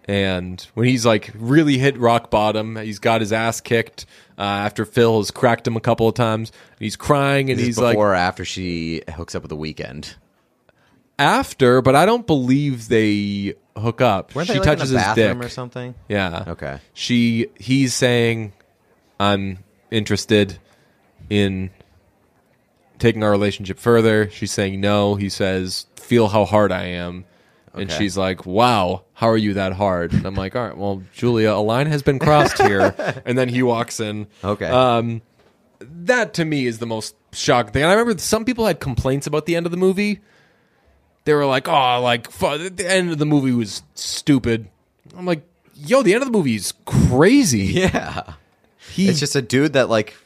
And 0.08 0.60
when 0.74 0.86
he's 0.86 1.04
like 1.04 1.30
really 1.34 1.78
hit 1.78 1.98
rock 1.98 2.30
bottom, 2.30 2.76
he's 2.76 2.98
got 3.00 3.20
his 3.20 3.32
ass 3.32 3.60
kicked 3.60 4.06
uh, 4.38 4.42
after 4.42 4.84
Phil 4.84 5.18
has 5.18 5.30
cracked 5.32 5.66
him 5.66 5.76
a 5.76 5.80
couple 5.80 6.06
of 6.08 6.14
times. 6.14 6.50
And 6.50 6.78
he's 6.80 6.96
crying 6.96 7.50
and 7.50 7.58
Is 7.58 7.66
he's 7.66 7.76
this 7.76 7.82
like, 7.82 7.94
before 7.94 8.12
or 8.12 8.14
after 8.14 8.44
she 8.44 9.02
hooks 9.16 9.34
up 9.34 9.42
with 9.42 9.50
the 9.50 9.56
Weeknd. 9.56 10.14
after, 11.18 11.82
but 11.82 11.96
I 11.96 12.06
don't 12.06 12.26
believe 12.26 12.88
they 12.88 13.54
hook 13.76 14.00
up. 14.00 14.34
Weren't 14.34 14.46
she 14.46 14.54
they 14.54 14.58
like, 14.60 14.66
touches 14.78 14.90
in 14.90 14.96
the 14.96 15.02
his 15.02 15.08
bathroom 15.08 15.38
dick. 15.38 15.46
or 15.46 15.50
something? 15.50 15.94
Yeah. 16.08 16.44
Okay. 16.48 16.78
She 16.92 17.48
he's 17.58 17.92
saying 17.94 18.52
I'm 19.18 19.58
interested 19.90 20.58
in 21.30 21.70
taking 22.98 23.22
our 23.22 23.30
relationship 23.30 23.78
further. 23.78 24.30
She's 24.30 24.52
saying 24.52 24.80
no. 24.80 25.14
He 25.14 25.28
says, 25.28 25.86
"Feel 25.96 26.28
how 26.28 26.44
hard 26.44 26.72
I 26.72 26.84
am." 26.86 27.24
And 27.74 27.90
Okay. 27.90 27.98
she's 27.98 28.16
like, 28.16 28.46
"Wow, 28.46 29.04
how 29.14 29.28
are 29.28 29.36
you 29.36 29.54
that 29.54 29.72
hard?" 29.74 30.12
And 30.14 30.24
I'm 30.26 30.34
like, 30.34 30.56
"All 30.56 30.64
right, 30.66 30.76
well, 30.76 31.02
Julia, 31.14 31.50
a 31.52 31.60
line 31.60 31.86
has 31.88 32.02
been 32.02 32.18
crossed 32.18 32.60
here." 32.62 32.94
and 33.26 33.36
then 33.36 33.48
he 33.48 33.62
walks 33.62 34.00
in. 34.00 34.26
Okay. 34.42 34.66
Um 34.68 35.22
that 35.80 36.32
to 36.34 36.44
me 36.46 36.66
is 36.66 36.78
the 36.78 36.86
most 36.86 37.14
shocking 37.32 37.72
thing. 37.72 37.82
And 37.82 37.90
I 37.90 37.94
remember 37.94 38.18
some 38.20 38.46
people 38.46 38.66
had 38.66 38.80
complaints 38.80 39.26
about 39.26 39.44
the 39.44 39.56
end 39.56 39.66
of 39.66 39.72
the 39.72 39.78
movie. 39.78 40.20
They 41.24 41.34
were 41.34 41.44
like, 41.44 41.68
"Oh, 41.68 42.00
like 42.02 42.30
fu- 42.30 42.68
the 42.70 42.90
end 42.90 43.10
of 43.10 43.18
the 43.18 43.26
movie 43.26 43.52
was 43.52 43.82
stupid." 43.94 44.68
I'm 45.16 45.26
like, 45.26 45.42
"Yo, 45.74 46.02
the 46.02 46.14
end 46.14 46.22
of 46.22 46.32
the 46.32 46.36
movie 46.38 46.54
is 46.54 46.72
crazy." 46.86 47.58
Yeah. 47.74 48.22
He, 48.96 49.08
It's 49.08 49.20
just 49.20 49.36
a 49.36 49.42
dude 49.42 49.74
that 49.74 49.88
like 49.88 50.16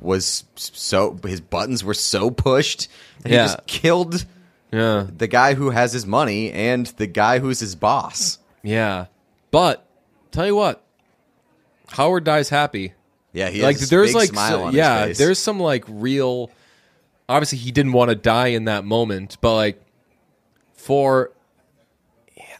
was 0.00 0.44
so 0.56 1.18
his 1.24 1.40
buttons 1.40 1.82
were 1.84 1.94
so 1.94 2.30
pushed 2.30 2.88
that 3.22 3.30
Yeah. 3.32 3.42
he 3.42 3.46
just 3.48 3.66
killed 3.66 4.24
yeah, 4.72 5.06
the 5.16 5.26
guy 5.26 5.54
who 5.54 5.70
has 5.70 5.92
his 5.92 6.06
money 6.06 6.52
and 6.52 6.86
the 6.86 7.06
guy 7.08 7.38
who's 7.40 7.58
his 7.60 7.74
boss. 7.74 8.38
yeah. 8.62 9.06
But 9.50 9.84
tell 10.30 10.46
you 10.46 10.54
what, 10.54 10.84
Howard 11.88 12.22
dies 12.24 12.48
happy. 12.50 12.92
Yeah, 13.32 13.48
he 13.50 13.62
like 13.62 13.78
there's 13.78 14.10
big 14.10 14.14
like 14.16 14.28
smile 14.28 14.50
so- 14.50 14.62
on 14.64 14.74
yeah, 14.74 14.98
his 15.00 15.06
face. 15.08 15.18
there's 15.18 15.38
some 15.40 15.58
like 15.58 15.84
real. 15.88 16.50
Obviously, 17.28 17.58
he 17.58 17.70
didn't 17.72 17.92
want 17.92 18.10
to 18.10 18.14
die 18.16 18.48
in 18.48 18.64
that 18.66 18.84
moment, 18.84 19.38
but 19.40 19.54
like 19.54 19.82
for, 20.74 21.30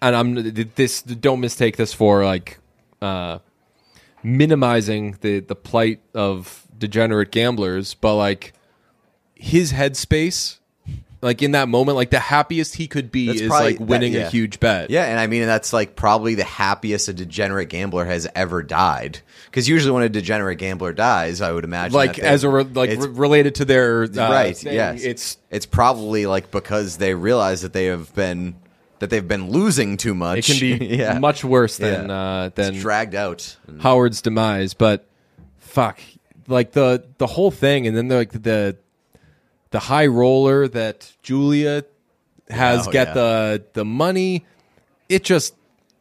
and 0.02 0.14
I'm 0.16 0.34
this. 0.74 1.02
Don't 1.02 1.40
mistake 1.40 1.76
this 1.76 1.92
for 1.92 2.24
like 2.24 2.58
uh 3.02 3.38
minimizing 4.22 5.16
the 5.20 5.40
the 5.40 5.54
plight 5.56 6.00
of 6.14 6.66
degenerate 6.78 7.30
gamblers, 7.30 7.94
but 7.94 8.16
like 8.16 8.52
his 9.34 9.72
headspace. 9.72 10.56
Like 11.22 11.42
in 11.42 11.50
that 11.52 11.68
moment, 11.68 11.96
like 11.96 12.08
the 12.08 12.18
happiest 12.18 12.76
he 12.76 12.88
could 12.88 13.12
be 13.12 13.26
That's 13.26 13.42
is 13.42 13.48
probably- 13.48 13.66
like 13.72 13.78
that- 13.78 13.84
winning 13.84 14.14
yeah. 14.14 14.20
a 14.28 14.30
huge 14.30 14.58
bet. 14.58 14.88
Yeah, 14.88 15.04
and 15.04 15.20
I 15.20 15.26
mean 15.26 15.44
that's 15.44 15.70
like 15.70 15.94
probably 15.94 16.34
the 16.34 16.44
happiest 16.44 17.08
a 17.10 17.12
degenerate 17.12 17.68
gambler 17.68 18.06
has 18.06 18.26
ever 18.34 18.62
died. 18.62 19.18
Because 19.44 19.68
usually 19.68 19.92
when 19.92 20.02
a 20.02 20.08
degenerate 20.08 20.56
gambler 20.56 20.94
dies, 20.94 21.42
I 21.42 21.52
would 21.52 21.64
imagine 21.64 21.92
like 21.94 22.14
that 22.16 22.22
they- 22.22 22.28
as 22.28 22.42
a 22.44 22.48
re- 22.48 22.64
like 22.64 22.88
re- 22.98 23.08
related 23.08 23.56
to 23.56 23.66
their 23.66 24.04
uh, 24.04 24.06
right. 24.16 24.56
thing, 24.56 24.72
Yes, 24.72 25.02
It's 25.02 25.36
it's 25.50 25.66
probably 25.66 26.24
like 26.24 26.50
because 26.50 26.96
they 26.96 27.12
realize 27.12 27.60
that 27.60 27.74
they 27.74 27.84
have 27.86 28.14
been 28.14 28.54
that 29.00 29.10
they've 29.10 29.26
been 29.26 29.50
losing 29.50 29.96
too 29.96 30.14
much. 30.14 30.48
it 30.48 30.52
can 30.52 30.78
be 30.78 30.86
yeah. 30.96 31.18
much 31.18 31.42
worse 31.44 31.76
than 31.78 32.08
Yeah. 32.08 32.40
uh, 32.42 32.46
It's 32.46 32.54
than 32.56 32.74
dragged 32.74 33.14
out. 33.14 33.56
Howard's 33.80 34.22
demise. 34.22 34.72
But 34.74 35.06
fuck, 35.58 35.98
like 36.46 36.72
the 36.72 37.04
the 37.18 37.26
whole 37.26 37.50
thing, 37.50 37.86
and 37.86 37.96
then 37.96 38.08
the, 38.08 38.16
like 38.16 38.30
the 38.32 38.76
the 39.70 39.78
high 39.80 40.06
roller 40.06 40.68
that 40.68 41.12
Julia 41.22 41.84
has 42.48 42.88
Oh, 42.88 42.90
get 42.92 43.08
yeah. 43.08 43.14
the 43.14 43.64
the 43.72 43.84
money. 43.84 44.44
It 45.08 45.24
just 45.24 45.54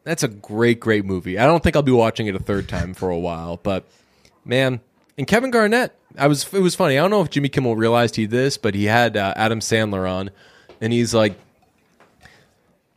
that's 0.04 0.22
a 0.22 0.28
great 0.28 0.78
great 0.80 1.04
movie. 1.04 1.38
I 1.38 1.46
don't 1.46 1.62
think 1.62 1.76
I'll 1.76 1.82
be 1.82 1.92
watching 1.92 2.26
it 2.26 2.34
a 2.34 2.38
third 2.40 2.68
time 2.68 2.94
for 2.94 3.10
a 3.10 3.18
while, 3.18 3.58
but 3.62 3.84
man, 4.44 4.80
and 5.18 5.26
Kevin 5.26 5.50
Garnett. 5.50 5.94
I 6.18 6.26
was 6.26 6.52
it 6.52 6.58
was 6.60 6.74
funny. 6.74 6.98
I 6.98 7.02
don't 7.02 7.10
know 7.10 7.22
if 7.22 7.30
Jimmy 7.30 7.48
Kimmel 7.48 7.76
realized 7.76 8.16
he 8.16 8.22
did 8.24 8.30
this, 8.32 8.58
but 8.58 8.74
he 8.74 8.84
had 8.86 9.16
uh, 9.16 9.32
Adam 9.36 9.60
Sandler 9.60 10.10
on, 10.10 10.30
and 10.80 10.92
he's 10.92 11.14
like, 11.14 11.38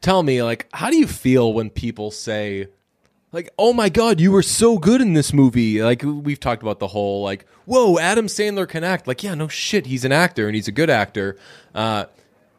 "Tell 0.04 0.22
me, 0.22 0.44
like, 0.44 0.68
how 0.72 0.92
do 0.92 0.98
you 0.98 1.08
feel 1.08 1.52
when 1.52 1.72
people 1.72 2.12
say?" 2.12 2.68
like 3.34 3.50
oh 3.58 3.74
my 3.74 3.90
god 3.90 4.22
you 4.22 4.32
were 4.32 4.44
so 4.44 4.78
good 4.78 5.02
in 5.02 5.14
this 5.14 5.34
movie. 5.34 5.84
Like 5.84 6.04
we've 6.04 6.40
talked 6.40 6.62
about 6.62 6.80
the 6.80 6.88
whole 6.88 7.24
like 7.24 7.46
whoa 7.66 7.98
adam 8.00 8.28
sandler 8.28 8.70
can 8.70 8.84
act. 8.84 9.08
Like 9.08 9.24
yeah 9.24 9.36
no 9.36 9.50
shit 9.50 9.88
he's 9.88 10.06
an 10.06 10.14
actor 10.14 10.48
and 10.48 10.56
he's 10.56 10.70
a 10.70 10.72
good 10.72 10.90
actor. 10.90 11.36
Uh 11.76 12.06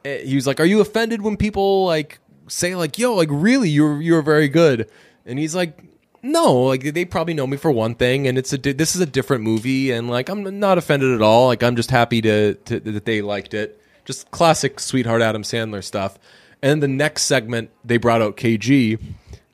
eh, 0.04 0.24
he 0.24 0.34
was 0.34 0.46
like 0.46 0.60
are 0.60 0.66
you 0.66 0.80
offended 0.80 1.22
when 1.22 1.36
people 1.38 1.86
like 1.86 2.18
say 2.48 2.74
like 2.74 2.98
yo 2.98 3.14
like 3.14 3.28
really 3.30 3.70
you're 3.70 4.02
you're 4.02 4.22
very 4.22 4.48
good? 4.48 4.90
And 5.24 5.38
he's 5.38 5.54
like 5.54 5.80
no 6.22 6.54
like 6.62 6.82
they 6.82 7.04
probably 7.04 7.34
know 7.34 7.46
me 7.46 7.56
for 7.56 7.70
one 7.70 7.94
thing 7.94 8.26
and 8.26 8.36
it's 8.36 8.52
a 8.52 8.58
this 8.58 8.96
is 8.96 9.00
a 9.00 9.06
different 9.06 9.44
movie 9.44 9.92
and 9.92 10.08
like 10.10 10.28
i'm 10.28 10.58
not 10.58 10.76
offended 10.76 11.14
at 11.14 11.22
all. 11.22 11.46
Like 11.46 11.62
i'm 11.62 11.76
just 11.76 11.90
happy 11.90 12.20
to, 12.22 12.54
to 12.54 12.80
that 12.80 13.04
they 13.04 13.22
liked 13.22 13.54
it. 13.54 13.80
Just 14.04 14.30
classic 14.32 14.80
sweetheart 14.80 15.22
adam 15.22 15.44
sandler 15.44 15.84
stuff 15.84 16.18
and 16.64 16.82
the 16.82 16.88
next 16.88 17.22
segment 17.22 17.70
they 17.84 17.96
brought 17.96 18.20
out 18.20 18.36
kg 18.36 18.98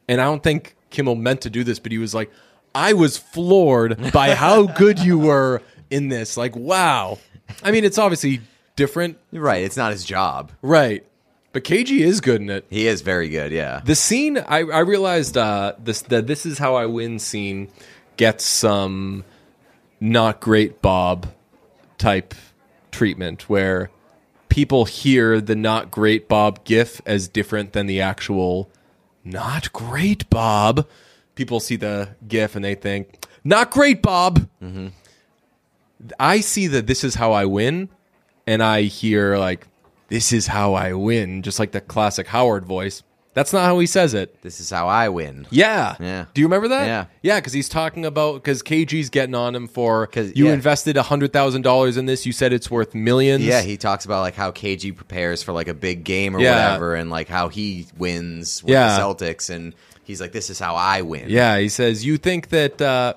and 0.09 0.21
I 0.21 0.25
don't 0.25 0.43
think 0.43 0.75
Kimmel 0.91 1.15
meant 1.15 1.43
to 1.43 1.51
do 1.51 1.63
this, 1.63 1.79
but 1.79 1.93
he 1.93 1.99
was 1.99 2.15
like, 2.15 2.31
I 2.75 2.93
was 2.93 3.17
floored 3.17 4.13
by 4.13 4.35
how 4.35 4.67
good 4.77 4.99
you 4.99 5.19
were 5.19 5.63
in 5.89 6.09
this. 6.09 6.37
Like, 6.37 6.57
wow. 6.57 7.19
I 7.63 7.71
mean, 7.71 7.85
it's 7.85 7.97
obviously 7.97 8.41
different, 8.75 9.19
right. 9.33 9.63
It's 9.63 9.77
not 9.77 9.93
his 9.93 10.05
job. 10.05 10.51
right? 10.63 11.07
But 11.53 11.65
KG 11.65 12.01
is 12.01 12.21
good 12.21 12.41
in 12.41 12.51
it. 12.51 12.65
He 12.71 12.87
is 12.87 13.03
very 13.03 13.29
good. 13.29 13.51
Yeah. 13.51 13.81
The 13.85 13.97
scene, 13.97 14.39
I, 14.39 14.59
I 14.59 14.81
realized 14.81 15.37
uh, 15.37 15.73
this 15.83 16.03
the 16.03 16.23
"This 16.23 16.47
is 16.47 16.59
how 16.59 16.77
I 16.77 16.87
win" 16.87 17.19
scene 17.19 17.69
gets 18.17 18.45
some 18.45 19.25
not 19.99 20.41
great 20.41 20.81
Bob 20.81 21.33
type 21.99 22.35
treatment 22.93 23.49
where 23.49 23.91
people 24.51 24.85
hear 24.85 25.41
the 25.41 25.57
not 25.57 25.91
great 25.91 26.29
Bob 26.29 26.65
gif 26.65 27.01
as 27.07 27.29
different 27.29 27.73
than 27.73 27.87
the 27.87 28.01
actual 28.01 28.71
not 29.25 29.73
great 29.73 30.29
Bob. 30.29 30.87
People 31.35 31.61
see 31.61 31.77
the 31.77 32.11
gif 32.29 32.55
and 32.55 32.65
they 32.65 32.75
think 32.75 33.27
not 33.43 33.71
great 33.71 34.03
Bob. 34.03 34.49
Mm-hmm. 34.63 34.89
I 36.19 36.41
see 36.41 36.67
that 36.67 36.87
"This 36.87 37.05
is 37.05 37.15
how 37.15 37.33
I 37.33 37.45
win," 37.47 37.89
and 38.47 38.63
I 38.63 38.83
hear 38.83 39.39
like 39.39 39.67
"This 40.09 40.33
is 40.33 40.49
how 40.49 40.75
I 40.75 40.93
win," 40.93 41.43
just 41.43 41.59
like 41.59 41.73
the 41.73 41.81
classic 41.81 42.27
Howard 42.29 42.65
voice. 42.67 43.03
That's 43.41 43.53
not 43.55 43.65
how 43.65 43.79
he 43.79 43.87
says 43.87 44.13
it. 44.15 44.43
This 44.43 44.61
is 44.61 44.69
how 44.71 44.87
I 44.89 45.09
win. 45.09 45.47
Yeah. 45.51 45.97
Yeah. 45.99 46.27
Do 46.35 46.41
you 46.41 46.47
remember 46.47 46.69
that? 46.69 46.87
Yeah. 46.87 47.05
Yeah, 47.23 47.39
because 47.41 47.53
he's 47.53 47.69
talking 47.69 48.05
about 48.05 48.35
because 48.35 48.63
KG's 48.63 49.09
getting 49.09 49.35
on 49.35 49.55
him 49.55 49.67
for 49.67 50.07
'Cause- 50.07 50.33
you 50.35 50.47
yeah. 50.47 50.53
invested 50.53 50.97
hundred 50.97 51.33
thousand 51.33 51.63
dollars 51.63 51.97
in 51.97 52.07
this. 52.07 52.27
You 52.27 52.33
said 52.33 52.53
it's 52.53 52.71
worth 52.71 52.95
millions. 52.95 53.43
Yeah, 53.45 53.63
he 53.63 53.77
talks 53.77 54.05
about 54.05 54.21
like 54.21 54.35
how 54.35 54.51
KG 54.51 54.93
prepares 54.95 55.43
for 55.43 55.53
like 55.53 55.69
a 55.69 55.75
big 55.75 56.05
game 56.05 56.37
or 56.37 56.41
Yeah. 56.41 56.55
whatever, 56.67 56.95
and 56.95 57.09
like 57.11 57.29
how 57.29 57.49
he 57.49 57.87
wins 57.97 58.63
with 58.63 58.73
Yeah. 58.73 58.97
the 58.97 59.03
Celtics, 59.03 59.49
and 59.49 59.75
he's 60.05 60.21
like, 60.21 60.33
"This 60.33 60.51
is 60.51 60.59
how 60.59 60.75
I 60.75 61.03
win." 61.03 61.27
Yeah, 61.29 61.59
he 61.59 61.69
says 61.69 62.05
you 62.05 62.17
think 62.19 62.49
that 62.51 62.81
uh, 62.83 63.15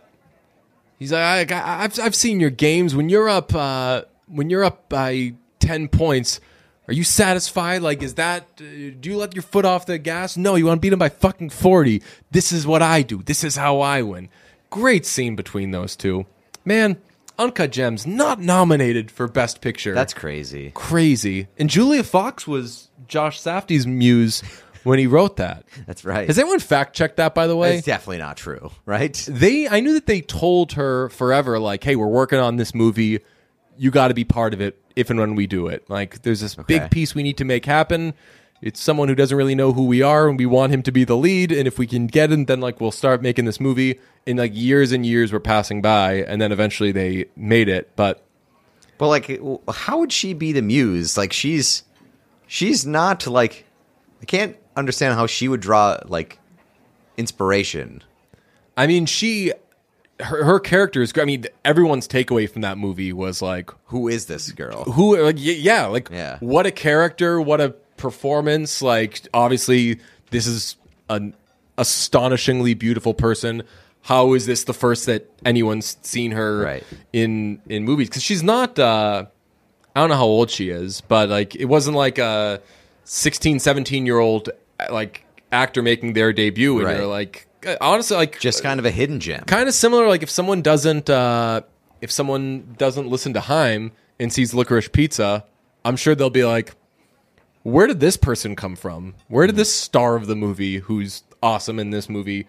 he's 1.00 1.12
like 1.12 1.52
I, 1.52 1.60
I, 1.60 1.84
I've 1.84 2.00
I've 2.00 2.16
seen 2.16 2.40
your 2.40 2.50
games 2.50 2.96
when 2.96 3.10
you're 3.10 3.30
up 3.30 3.54
uh, 3.54 4.04
when 4.28 4.50
you're 4.50 4.64
up 4.64 4.88
by 4.90 5.34
ten 5.60 5.88
points. 5.88 6.40
Are 6.88 6.94
you 6.94 7.04
satisfied? 7.04 7.82
Like, 7.82 8.04
is 8.04 8.16
that? 8.16 8.44
Uh, 8.60 8.64
do 9.00 9.10
you 9.10 9.18
let 9.18 9.34
your 9.36 9.42
foot 9.44 9.64
off 9.66 9.86
the 9.86 9.98
gas? 9.98 10.36
No, 10.36 10.56
you 10.56 10.66
want 10.66 10.80
to 10.80 10.82
beat 10.82 10.94
him 10.94 11.00
by 11.00 11.10
fucking 11.10 11.50
forty. 11.52 12.02
This 12.32 12.52
is 12.52 12.68
what 12.68 12.82
I 12.82 13.02
do. 13.04 13.24
This 13.24 13.44
is 13.44 13.56
how 13.56 13.80
I 13.80 14.02
win. 14.02 14.30
Great 14.70 15.06
scene 15.06 15.36
between 15.36 15.72
those 15.72 15.96
two. 15.96 16.26
Man, 16.66 16.98
Uncut 17.40 17.72
Gems 17.72 18.06
not 18.06 18.40
nominated 18.42 19.12
for 19.12 19.28
Best 19.28 19.62
Picture. 19.62 19.94
that's 19.94 20.14
crazy. 20.14 20.72
crazy. 20.74 21.48
And 21.58 21.70
Julia 21.70 22.04
Fox 22.04 22.48
was 22.48 22.90
Josh 23.08 23.40
Safdie's 23.40 23.88
muse 23.88 24.42
when 24.84 25.00
he 25.00 25.08
wrote 25.08 25.38
that. 25.38 25.64
That's 25.88 26.04
right. 26.04 26.28
Has 26.28 26.38
anyone 26.38 26.60
fact 26.60 26.96
checked 26.96 27.18
that? 27.18 27.34
By 27.34 27.48
the 27.48 27.56
way, 27.56 27.78
It's 27.78 27.86
definitely 27.86 28.18
not 28.18 28.36
true, 28.38 28.72
right? 28.86 29.14
they 29.30 29.68
I 29.70 29.80
knew 29.80 29.94
that 29.94 30.06
they 30.08 30.20
told 30.22 30.74
her 30.74 31.10
forever 31.10 31.60
like, 31.60 31.84
"Hey, 31.84 31.96
we're 31.96 32.08
working 32.08 32.40
on 32.40 32.58
this 32.58 32.74
movie. 32.76 33.20
You 33.78 33.92
got 33.92 34.10
to 34.10 34.14
be 34.14 34.24
part 34.24 34.54
of 34.54 34.62
it 34.62 34.80
if 34.96 35.10
and 35.10 35.20
when 35.20 35.36
we 35.36 35.48
do 35.48 35.68
it. 35.68 35.90
Like 35.90 36.22
there's 36.24 36.42
this 36.42 36.58
Okay. 36.58 36.80
big 36.80 36.92
piece 36.92 37.16
we 37.16 37.24
need 37.24 37.38
to 37.38 37.46
make 37.46 37.66
happen. 37.66 38.14
It's 38.62 38.80
someone 38.80 39.10
who 39.10 39.16
doesn't 39.16 39.36
really 39.38 39.56
know 39.56 39.74
who 39.74 39.86
we 39.86 40.02
are 40.02 40.30
and 40.30 40.40
we 40.40 40.46
want 40.46 40.72
him 40.72 40.84
to 40.84 40.92
be 40.92 41.04
the 41.04 41.18
lead 41.18 41.52
and 41.52 41.68
if 41.68 41.78
we 41.78 41.86
can 41.86 42.08
get 42.08 42.32
him 42.32 42.46
then 42.46 42.62
like 42.62 42.80
we'll 42.80 42.92
start 42.92 43.22
making 43.22 43.46
this 43.46 43.60
movie." 43.60 44.00
In 44.26 44.38
like 44.38 44.52
years 44.56 44.94
and 44.94 45.06
years 45.06 45.34
we're 45.34 45.42
passing 45.42 45.82
by 45.82 46.24
and 46.24 46.42
then 46.42 46.52
eventually 46.54 46.94
they 46.94 47.26
made 47.36 47.68
it, 47.68 47.90
but 47.98 48.24
But 48.98 49.10
like, 49.10 49.42
how 49.70 50.00
would 50.00 50.14
she 50.14 50.34
be 50.34 50.54
the 50.54 50.62
muse? 50.62 51.18
Like, 51.18 51.34
she's 51.34 51.84
she's 52.48 52.86
not 52.86 53.28
like 53.28 53.66
I 54.22 54.26
can't 54.26 54.56
understand 54.78 55.16
how 55.16 55.28
she 55.28 55.50
would 55.50 55.60
draw 55.60 55.98
like 56.06 56.40
inspiration. 57.18 58.02
I 58.78 58.88
mean, 58.88 59.06
she 59.06 59.52
her, 60.24 60.44
her 60.44 60.60
character 60.60 61.02
is 61.02 61.12
great. 61.14 61.24
I 61.24 61.26
mean, 61.26 61.46
everyone's 61.66 62.08
takeaway 62.08 62.50
from 62.50 62.62
that 62.64 62.78
movie 62.78 63.14
was 63.14 63.42
like 63.42 63.70
Who 63.86 64.08
is 64.08 64.26
this 64.26 64.52
girl? 64.52 64.84
who 64.86 65.18
like 65.22 65.36
y- 65.36 65.42
yeah 65.60 65.86
like 65.88 66.10
Yeah. 66.12 66.38
what 66.40 66.66
a 66.66 66.72
character 66.72 67.40
what 67.42 67.62
a 67.62 67.70
performance 67.98 68.82
like 68.82 69.22
obviously 69.34 70.00
this 70.32 70.48
is 70.48 70.76
an 71.10 71.34
astonishingly 71.78 72.74
beautiful 72.74 73.14
person 73.14 73.64
how 74.02 74.34
is 74.34 74.46
this 74.46 74.64
the 74.66 74.74
first 74.74 75.06
that 75.06 75.30
anyone's 75.46 75.96
seen 76.02 76.32
her 76.32 76.60
Right. 76.64 76.84
in 77.14 77.62
in 77.70 77.84
movies 77.86 78.10
because 78.10 78.24
she's 78.24 78.44
not 78.44 78.78
uh 78.80 79.26
i 79.96 80.00
don't 80.00 80.10
know 80.10 80.16
how 80.16 80.26
old 80.26 80.50
she 80.50 80.70
is 80.70 81.02
but 81.02 81.30
like 81.30 81.56
it 81.56 81.66
wasn't 81.66 81.96
like 81.96 82.18
a 82.18 82.62
16 83.06 83.60
17 83.60 84.06
year 84.06 84.20
old 84.20 84.50
like 84.92 85.24
actor 85.52 85.82
making 85.82 86.14
their 86.14 86.34
debut 86.34 86.78
and 86.80 86.86
Right. 86.88 86.98
you're 86.98 87.06
like 87.08 87.48
honestly 87.82 88.18
like 88.18 88.39
Just 88.39 88.64
kind 88.64 88.80
of 88.80 88.86
a 88.86 88.91
hidden 88.91 89.20
gem. 89.20 89.43
kind 89.45 89.68
of 89.68 89.74
similar 89.76 90.07
like 90.07 90.24
if 90.24 90.30
someone 90.30 90.61
doesn't 90.61 91.09
uh 91.09 91.61
if 92.01 92.11
someone 92.11 92.76
doesn't 92.78 93.07
listen 93.07 93.34
to 93.34 93.39
Haim 93.41 93.91
and 94.20 94.32
sees 94.32 94.53
licorice 94.53 94.89
pizza 94.91 95.45
i'm 95.86 95.95
sure 95.95 96.16
they'll 96.16 96.30
be 96.30 96.45
like 96.45 96.74
where 97.64 97.88
did 97.88 97.99
this 97.99 98.18
person 98.18 98.55
come 98.55 98.76
from 98.76 99.16
where 99.28 99.47
did 99.47 99.55
this 99.55 99.74
star 99.74 100.16
of 100.16 100.28
the 100.28 100.36
movie 100.36 100.78
who's 100.78 101.24
awesome 101.41 101.80
in 101.80 101.89
this 101.91 102.09
movie 102.09 102.45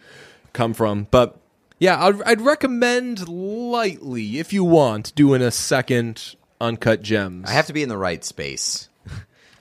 come 0.53 0.73
from 0.75 1.07
but 1.11 1.37
Yeah, 1.79 2.03
I'd, 2.05 2.23
I'd 2.23 2.41
recommend 2.41 3.29
lightly 3.29 4.39
if 4.39 4.53
you 4.53 4.63
want 4.65 5.15
doing 5.15 5.43
a 5.43 5.51
second 5.51 6.37
uncut 6.61 7.03
gems. 7.03 7.49
I 7.49 7.53
have 7.53 7.67
to 7.67 7.73
be 7.73 7.83
in 7.83 7.89
the 7.89 7.99
right 7.99 8.25
space. 8.25 8.89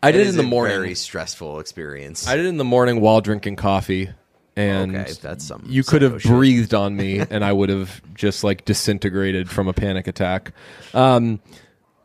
I 0.01 0.11
did 0.11 0.21
It 0.21 0.27
in 0.27 0.37
the 0.37 0.43
morning. 0.43 0.77
Very 0.77 0.95
stressful 0.95 1.59
experience. 1.59 2.27
I 2.27 2.35
did 2.37 2.45
it 2.45 2.49
in 2.49 2.57
the 2.57 2.63
morning 2.63 3.01
while 3.01 3.19
drinking 3.19 3.55
coffee, 3.55 4.09
and 4.55 4.95
Okay, 4.95 5.13
that's 5.21 5.45
some 5.45 5.65
you 5.67 5.83
could 5.83 6.01
have 6.01 6.21
shit. 6.21 6.31
breathed 6.31 6.73
on 6.73 6.95
me, 6.95 7.19
and 7.29 7.43
I 7.43 7.51
would 7.53 7.69
have 7.69 8.01
just 8.13 8.43
like 8.43 8.65
disintegrated 8.65 9.49
from 9.49 9.67
a 9.67 9.73
panic 9.73 10.07
attack. 10.07 10.51
Um, 10.93 11.39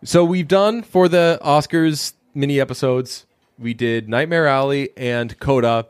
so 0.04 0.24
we've 0.24 0.48
done 0.48 0.82
for 0.82 1.08
the 1.08 1.38
Oscars 1.42 2.14
mini 2.34 2.60
episodes. 2.60 3.26
We 3.58 3.74
did 3.74 4.08
Nightmare 4.08 4.46
Alley 4.46 4.90
and 4.96 5.38
Coda. 5.40 5.86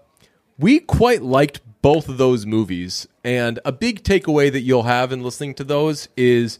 We 0.59 0.81
quite 0.81 1.23
liked 1.23 1.61
both 1.83 2.09
of 2.09 2.17
those 2.19 2.45
movies, 2.47 3.07
and 3.23 3.61
a 3.65 3.71
big 3.73 4.03
takeaway 4.03 4.51
that 4.51 4.61
you'll 4.63 4.83
have 4.85 5.13
in 5.13 5.23
listening 5.23 5.55
to 5.57 5.65
those 5.65 6.09
is 6.17 6.59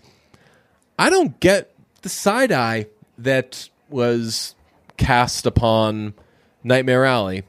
I 0.99 1.11
don't 1.11 1.41
get 1.41 1.75
the 2.03 2.09
side 2.09 2.53
eye 2.53 2.87
that 3.17 3.69
was 3.89 4.55
cast 4.97 5.47
upon 5.47 6.15
Nightmare 6.63 7.05
Alley. 7.05 7.43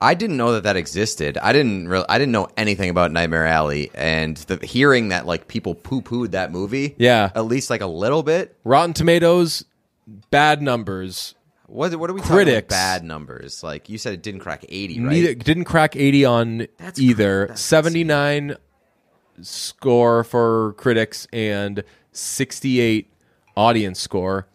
I 0.00 0.14
didn't 0.14 0.36
know 0.36 0.52
that 0.52 0.62
that 0.62 0.76
existed. 0.76 1.38
I 1.38 1.52
didn't. 1.52 1.88
Re- 1.88 2.04
I 2.08 2.18
didn't 2.18 2.32
know 2.32 2.48
anything 2.56 2.88
about 2.90 3.10
Nightmare 3.10 3.46
Alley, 3.46 3.90
and 3.94 4.36
the 4.36 4.64
hearing 4.64 5.08
that 5.08 5.26
like 5.26 5.48
people 5.48 5.74
poo 5.74 6.02
pooed 6.02 6.30
that 6.32 6.52
movie. 6.52 6.94
Yeah. 6.98 7.30
at 7.34 7.46
least 7.46 7.68
like 7.70 7.80
a 7.80 7.86
little 7.86 8.22
bit. 8.22 8.56
Rotten 8.64 8.92
Tomatoes, 8.94 9.64
bad 10.30 10.62
numbers. 10.62 11.34
What 11.66 11.94
what 11.96 12.08
are 12.08 12.14
we 12.14 12.20
Critics. 12.20 12.28
talking 12.28 12.58
about 12.58 12.68
bad 12.68 13.04
numbers? 13.04 13.62
Like 13.62 13.88
you 13.88 13.98
said, 13.98 14.14
it 14.14 14.22
didn't 14.22 14.40
crack 14.40 14.64
eighty, 14.68 15.00
right? 15.00 15.10
Neither 15.10 15.34
didn't 15.34 15.64
crack 15.64 15.96
80 15.96 16.24
on 16.24 16.66
That's 16.78 16.98
either. 17.00 17.50
79 17.54 18.56
score 19.42 20.24
for 20.24 20.72
critics 20.74 21.26
and 21.32 21.82
68 22.12 23.12
audience 23.56 24.00
score. 24.00 24.46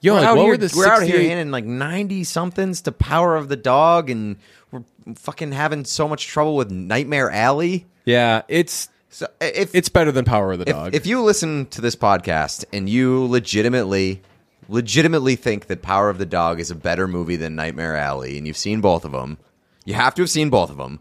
Yo, 0.00 0.14
We're 0.14 0.20
like, 0.20 0.28
out 0.28 0.36
what 0.36 0.42
here, 0.44 0.50
were 0.52 0.56
the 0.58 0.74
we're 0.76 0.86
out 0.86 1.02
here 1.02 1.12
68 1.16 1.28
handing 1.28 1.50
like 1.50 1.64
ninety 1.64 2.22
somethings 2.24 2.82
to 2.82 2.92
Power 2.92 3.34
of 3.36 3.48
the 3.48 3.56
Dog, 3.56 4.10
and 4.10 4.36
we're 4.70 4.84
fucking 5.16 5.52
having 5.52 5.84
so 5.84 6.06
much 6.06 6.26
trouble 6.28 6.54
with 6.56 6.70
Nightmare 6.70 7.30
Alley. 7.30 7.86
Yeah, 8.04 8.42
it's 8.48 8.88
So 9.10 9.26
if 9.40 9.74
it's 9.74 9.88
better 9.88 10.12
than 10.12 10.24
Power 10.24 10.52
of 10.52 10.60
the 10.60 10.68
if, 10.68 10.74
Dog. 10.74 10.94
if 10.94 11.06
you 11.06 11.20
listen 11.22 11.66
to 11.70 11.80
this 11.80 11.96
podcast 11.96 12.64
and 12.72 12.88
you 12.88 13.24
legitimately 13.26 14.22
legitimately 14.68 15.34
think 15.34 15.66
that 15.66 15.82
Power 15.82 16.10
of 16.10 16.18
the 16.18 16.26
Dog 16.26 16.60
is 16.60 16.70
a 16.70 16.74
better 16.74 17.08
movie 17.08 17.36
than 17.36 17.56
Nightmare 17.56 17.96
Alley 17.96 18.36
and 18.38 18.46
you've 18.46 18.56
seen 18.56 18.80
both 18.80 19.04
of 19.04 19.12
them, 19.12 19.38
you 19.84 19.94
have 19.94 20.14
to 20.14 20.22
have 20.22 20.30
seen 20.30 20.50
both 20.50 20.70
of 20.70 20.76
them. 20.76 21.00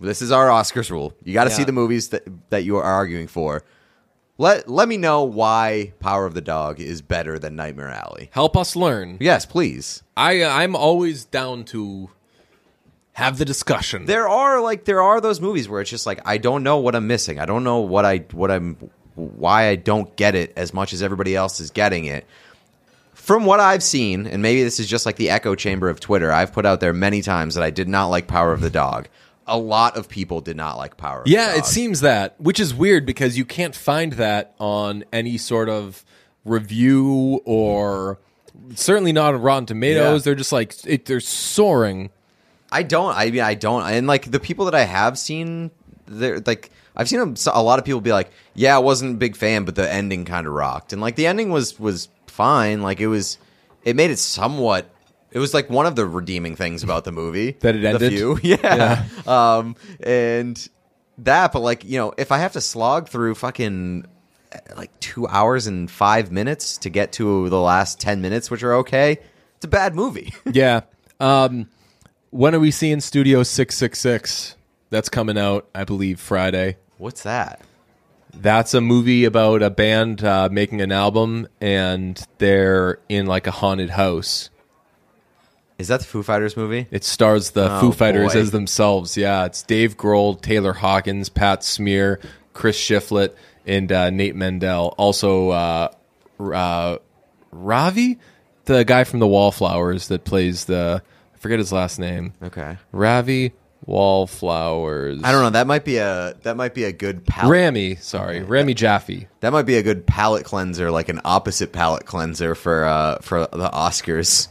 This 0.00 0.20
is 0.20 0.32
our 0.32 0.48
Oscars 0.48 0.90
rule. 0.90 1.14
You 1.22 1.32
got 1.32 1.44
to 1.44 1.50
Yeah. 1.50 1.56
see 1.56 1.64
the 1.64 1.72
movies 1.72 2.08
that 2.08 2.24
that 2.50 2.64
you 2.64 2.76
are 2.76 2.82
arguing 2.82 3.26
for. 3.28 3.62
Let 4.36 4.68
let 4.68 4.88
me 4.88 4.96
know 4.96 5.22
why 5.22 5.92
Power 6.00 6.26
of 6.26 6.34
the 6.34 6.40
Dog 6.40 6.80
is 6.80 7.02
better 7.02 7.38
than 7.38 7.54
Nightmare 7.54 7.90
Alley. 7.90 8.30
Help 8.32 8.56
us 8.56 8.74
learn. 8.74 9.16
Yes, 9.20 9.46
please. 9.46 10.02
I 10.16 10.42
uh, 10.42 10.50
I'm 10.50 10.74
always 10.74 11.24
down 11.24 11.64
to 11.66 12.10
have 13.12 13.38
the 13.38 13.44
discussion. 13.44 14.06
There 14.06 14.28
are 14.28 14.60
like 14.60 14.84
there 14.84 15.00
are 15.02 15.20
those 15.20 15.40
movies 15.40 15.68
where 15.68 15.80
it's 15.80 15.90
just 15.90 16.04
like 16.04 16.20
I 16.24 16.38
don't 16.38 16.64
know 16.64 16.78
what 16.78 16.96
I'm 16.96 17.06
missing. 17.06 17.38
I 17.38 17.46
don't 17.46 17.62
know 17.62 17.78
what 17.78 18.04
I 18.04 18.18
what 18.32 18.50
I'm 18.50 18.76
why 19.14 19.68
I 19.68 19.76
don't 19.76 20.14
get 20.16 20.34
it 20.34 20.52
as 20.56 20.74
much 20.74 20.92
as 20.92 21.02
everybody 21.02 21.36
else 21.36 21.60
is 21.60 21.70
getting 21.70 22.06
it. 22.06 22.26
From 23.12 23.44
what 23.46 23.60
I've 23.60 23.82
seen, 23.82 24.26
and 24.26 24.42
maybe 24.42 24.64
this 24.64 24.80
is 24.80 24.88
just 24.88 25.06
like 25.06 25.16
the 25.16 25.30
echo 25.30 25.54
chamber 25.54 25.88
of 25.88 26.00
Twitter, 26.00 26.32
I've 26.32 26.52
put 26.52 26.66
out 26.66 26.80
there 26.80 26.92
many 26.92 27.22
times 27.22 27.54
that 27.54 27.62
I 27.62 27.70
did 27.70 27.88
not 27.88 28.08
like 28.08 28.26
Power 28.26 28.52
of 28.52 28.60
the 28.60 28.68
Dog. 28.68 29.08
A 29.46 29.58
lot 29.58 29.96
of 29.96 30.08
people 30.08 30.40
did 30.40 30.56
not 30.56 30.76
like 30.76 30.96
Power 30.96 31.20
of 31.20 31.26
Yeah, 31.26 31.56
it 31.56 31.66
seems 31.66 32.00
that, 32.00 32.40
which 32.40 32.58
is 32.58 32.74
weird 32.74 33.04
because 33.04 33.36
you 33.36 33.44
can't 33.44 33.74
find 33.74 34.14
that 34.14 34.54
on 34.58 35.04
any 35.12 35.36
sort 35.36 35.68
of 35.68 36.04
review 36.44 37.40
or 37.44 38.18
certainly 38.74 39.12
not 39.12 39.34
on 39.34 39.42
Rotten 39.42 39.66
Tomatoes. 39.66 40.20
Yeah. 40.20 40.24
They're 40.24 40.34
just 40.34 40.52
like 40.52 40.74
it, 40.86 41.06
they're 41.06 41.20
soaring. 41.20 42.10
I 42.72 42.82
don't. 42.82 43.14
I 43.14 43.30
mean, 43.30 43.40
I 43.40 43.54
don't. 43.54 43.84
And 43.84 44.06
like 44.06 44.30
the 44.30 44.40
people 44.40 44.64
that 44.64 44.74
I 44.74 44.84
have 44.84 45.18
seen, 45.18 45.70
they're 46.06 46.40
like 46.40 46.70
I've 46.96 47.08
seen 47.08 47.20
a, 47.20 47.34
a 47.52 47.62
lot 47.62 47.78
of 47.78 47.84
people 47.84 48.00
be 48.00 48.12
like, 48.12 48.30
"Yeah, 48.54 48.76
I 48.76 48.78
wasn't 48.78 49.14
a 49.14 49.18
big 49.18 49.36
fan, 49.36 49.64
but 49.64 49.74
the 49.74 49.90
ending 49.90 50.24
kind 50.24 50.46
of 50.46 50.52
rocked." 50.52 50.92
And 50.92 51.02
like 51.02 51.16
the 51.16 51.26
ending 51.26 51.50
was 51.50 51.78
was 51.78 52.08
fine. 52.26 52.82
Like 52.82 53.00
it 53.00 53.08
was, 53.08 53.38
it 53.84 53.96
made 53.96 54.10
it 54.10 54.18
somewhat. 54.18 54.90
It 55.34 55.38
was 55.40 55.52
like 55.52 55.68
one 55.68 55.84
of 55.84 55.96
the 55.96 56.06
redeeming 56.06 56.56
things 56.56 56.82
about 56.82 57.04
the 57.04 57.12
movie 57.12 57.50
That 57.60 57.76
it 57.76 57.82
The 57.82 57.88
ended? 57.90 58.12
few. 58.12 58.38
yeah. 58.42 59.04
Um, 59.26 59.76
and 60.00 60.66
that, 61.18 61.52
but 61.52 61.60
like 61.60 61.84
you 61.84 61.98
know, 61.98 62.14
if 62.16 62.32
I 62.32 62.38
have 62.38 62.52
to 62.52 62.60
slog 62.62 63.08
through 63.08 63.34
fucking 63.34 64.06
eh, 64.52 64.58
like 64.76 64.98
two 65.00 65.26
hours 65.28 65.66
and 65.66 65.90
five 65.90 66.32
minutes 66.32 66.78
to 66.78 66.88
get 66.90 67.12
to 67.14 67.48
the 67.50 67.60
last 67.60 68.00
ten 68.00 68.20
minutes, 68.22 68.50
which 68.50 68.62
are 68.62 68.74
okay, 68.76 69.18
it's 69.56 69.64
a 69.64 69.68
bad 69.68 69.94
movie. 69.94 70.32
yeah. 70.50 70.82
Um, 71.20 71.68
when 72.30 72.54
are 72.54 72.60
we 72.60 72.70
seeing 72.70 73.00
Studio 73.00 73.42
Six 73.42 73.76
Six 73.76 74.00
Six? 74.00 74.56
That's 74.90 75.08
coming 75.08 75.36
out, 75.38 75.68
I 75.74 75.82
believe, 75.84 76.20
Friday. 76.20 76.76
What's 76.98 77.22
that? 77.24 77.60
That's 78.32 78.74
a 78.74 78.80
movie 78.80 79.24
about 79.24 79.62
a 79.62 79.70
band 79.70 80.22
uh, 80.24 80.48
making 80.50 80.80
an 80.80 80.90
album, 80.92 81.46
and 81.60 82.20
they're 82.38 82.98
in 83.08 83.26
like 83.26 83.46
a 83.46 83.50
haunted 83.52 83.90
house. 83.90 84.50
Is 85.78 85.88
that 85.88 86.00
the 86.00 86.06
Foo 86.06 86.22
Fighters 86.22 86.56
movie? 86.56 86.86
It 86.90 87.02
stars 87.04 87.50
the 87.50 87.68
Oh, 87.76 87.80
Foo 87.80 87.92
Fighters 87.92 88.32
boy. 88.34 88.38
as 88.40 88.50
themselves. 88.52 89.16
Yeah, 89.16 89.44
it's 89.46 89.62
Dave 89.62 89.96
Grohl, 89.96 90.40
Taylor 90.40 90.72
Hawkins, 90.72 91.28
Pat 91.28 91.64
Smear, 91.64 92.20
Chris 92.52 92.78
Shiflett, 92.78 93.34
and 93.66 93.90
uh, 93.90 94.10
Nate 94.10 94.36
Mendel. 94.36 94.94
Also, 94.98 95.50
uh, 95.50 95.88
uh, 96.40 96.98
Ravi, 97.50 98.18
the 98.66 98.84
guy 98.84 99.04
from 99.04 99.18
the 99.18 99.26
Wallflowers 99.26 100.08
that 100.08 100.24
plays 100.24 100.66
the 100.66 101.02
I 101.34 101.38
forget 101.38 101.58
his 101.58 101.72
last 101.72 101.98
name. 101.98 102.32
Okay. 102.42 102.78
Ravi 102.92 103.52
Wallflowers. 103.86 105.20
I 105.24 105.32
don't 105.32 105.42
know. 105.42 105.50
That 105.50 105.66
might 105.66 105.84
be 105.84 105.96
a 105.98 106.34
that 106.42 106.56
might 106.56 106.72
be 106.74 106.84
a 106.84 106.92
good 106.92 107.26
palate. 107.26 107.50
Rami, 107.52 107.96
sorry, 107.96 108.42
Rami 108.42 108.74
Jaffee. 108.74 109.28
that 109.40 109.52
might 109.52 109.66
be 109.66 109.76
a 109.76 109.82
good 109.82 110.06
palate 110.06 110.44
cleanser, 110.44 110.90
like 110.90 111.08
an 111.08 111.20
opposite 111.24 111.72
palate 111.72 112.06
cleanser 112.06 112.54
for 112.54 112.84
uh 112.84 113.18
for 113.20 113.40
the 113.40 113.68
Oscars. 113.70 114.48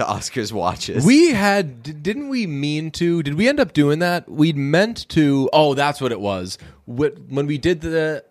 The 0.00 0.06
Oscars 0.06 0.50
watches. 0.50 1.04
We 1.04 1.32
had, 1.32 1.82
d- 1.82 1.92
didn't 1.92 2.30
we 2.30 2.46
mean 2.46 2.90
to? 2.92 3.22
Did 3.22 3.34
we 3.34 3.46
end 3.50 3.60
up 3.60 3.74
doing 3.74 3.98
that? 3.98 4.26
We'd 4.30 4.56
meant 4.56 5.06
to. 5.10 5.50
Oh, 5.52 5.74
that's 5.74 6.00
what 6.00 6.10
it 6.10 6.20
was. 6.20 6.56
Wh- 6.86 7.12
When 7.28 7.46
we 7.46 7.58
did 7.58 7.82
the 7.82 8.24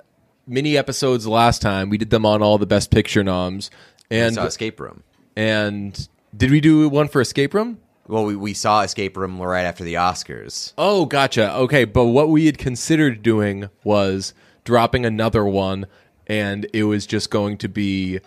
mini 0.47 0.75
episodes 0.77 1.27
last 1.27 1.61
time, 1.61 1.89
we 1.89 1.99
did 1.99 2.09
them 2.09 2.25
on 2.25 2.41
all 2.41 2.57
the 2.57 2.65
best 2.65 2.89
picture 2.89 3.23
noms. 3.23 3.69
And 4.09 4.33
saw 4.33 4.45
Escape 4.45 4.79
Room. 4.79 5.03
and 5.35 6.09
did 6.35 6.49
we 6.49 6.59
do 6.59 6.89
one 6.89 7.07
for 7.07 7.21
Escape 7.21 7.53
Room? 7.53 7.77
Well, 8.07 8.25
we, 8.25 8.35
we 8.35 8.55
saw 8.55 8.81
Escape 8.81 9.15
Room 9.15 9.39
right 9.39 9.61
after 9.65 9.83
the 9.83 9.93
Oscars. 9.93 10.73
Oh, 10.75 11.05
gotcha. 11.05 11.53
Okay, 11.53 11.85
but 11.85 12.05
what 12.05 12.29
we 12.29 12.47
had 12.47 12.57
considered 12.57 13.21
doing 13.21 13.69
was 13.83 14.33
dropping 14.63 15.05
another 15.05 15.45
one, 15.45 15.85
and 16.25 16.65
it 16.73 16.85
was 16.85 17.05
just 17.05 17.29
going 17.29 17.57
to 17.59 17.69
be 17.69 18.21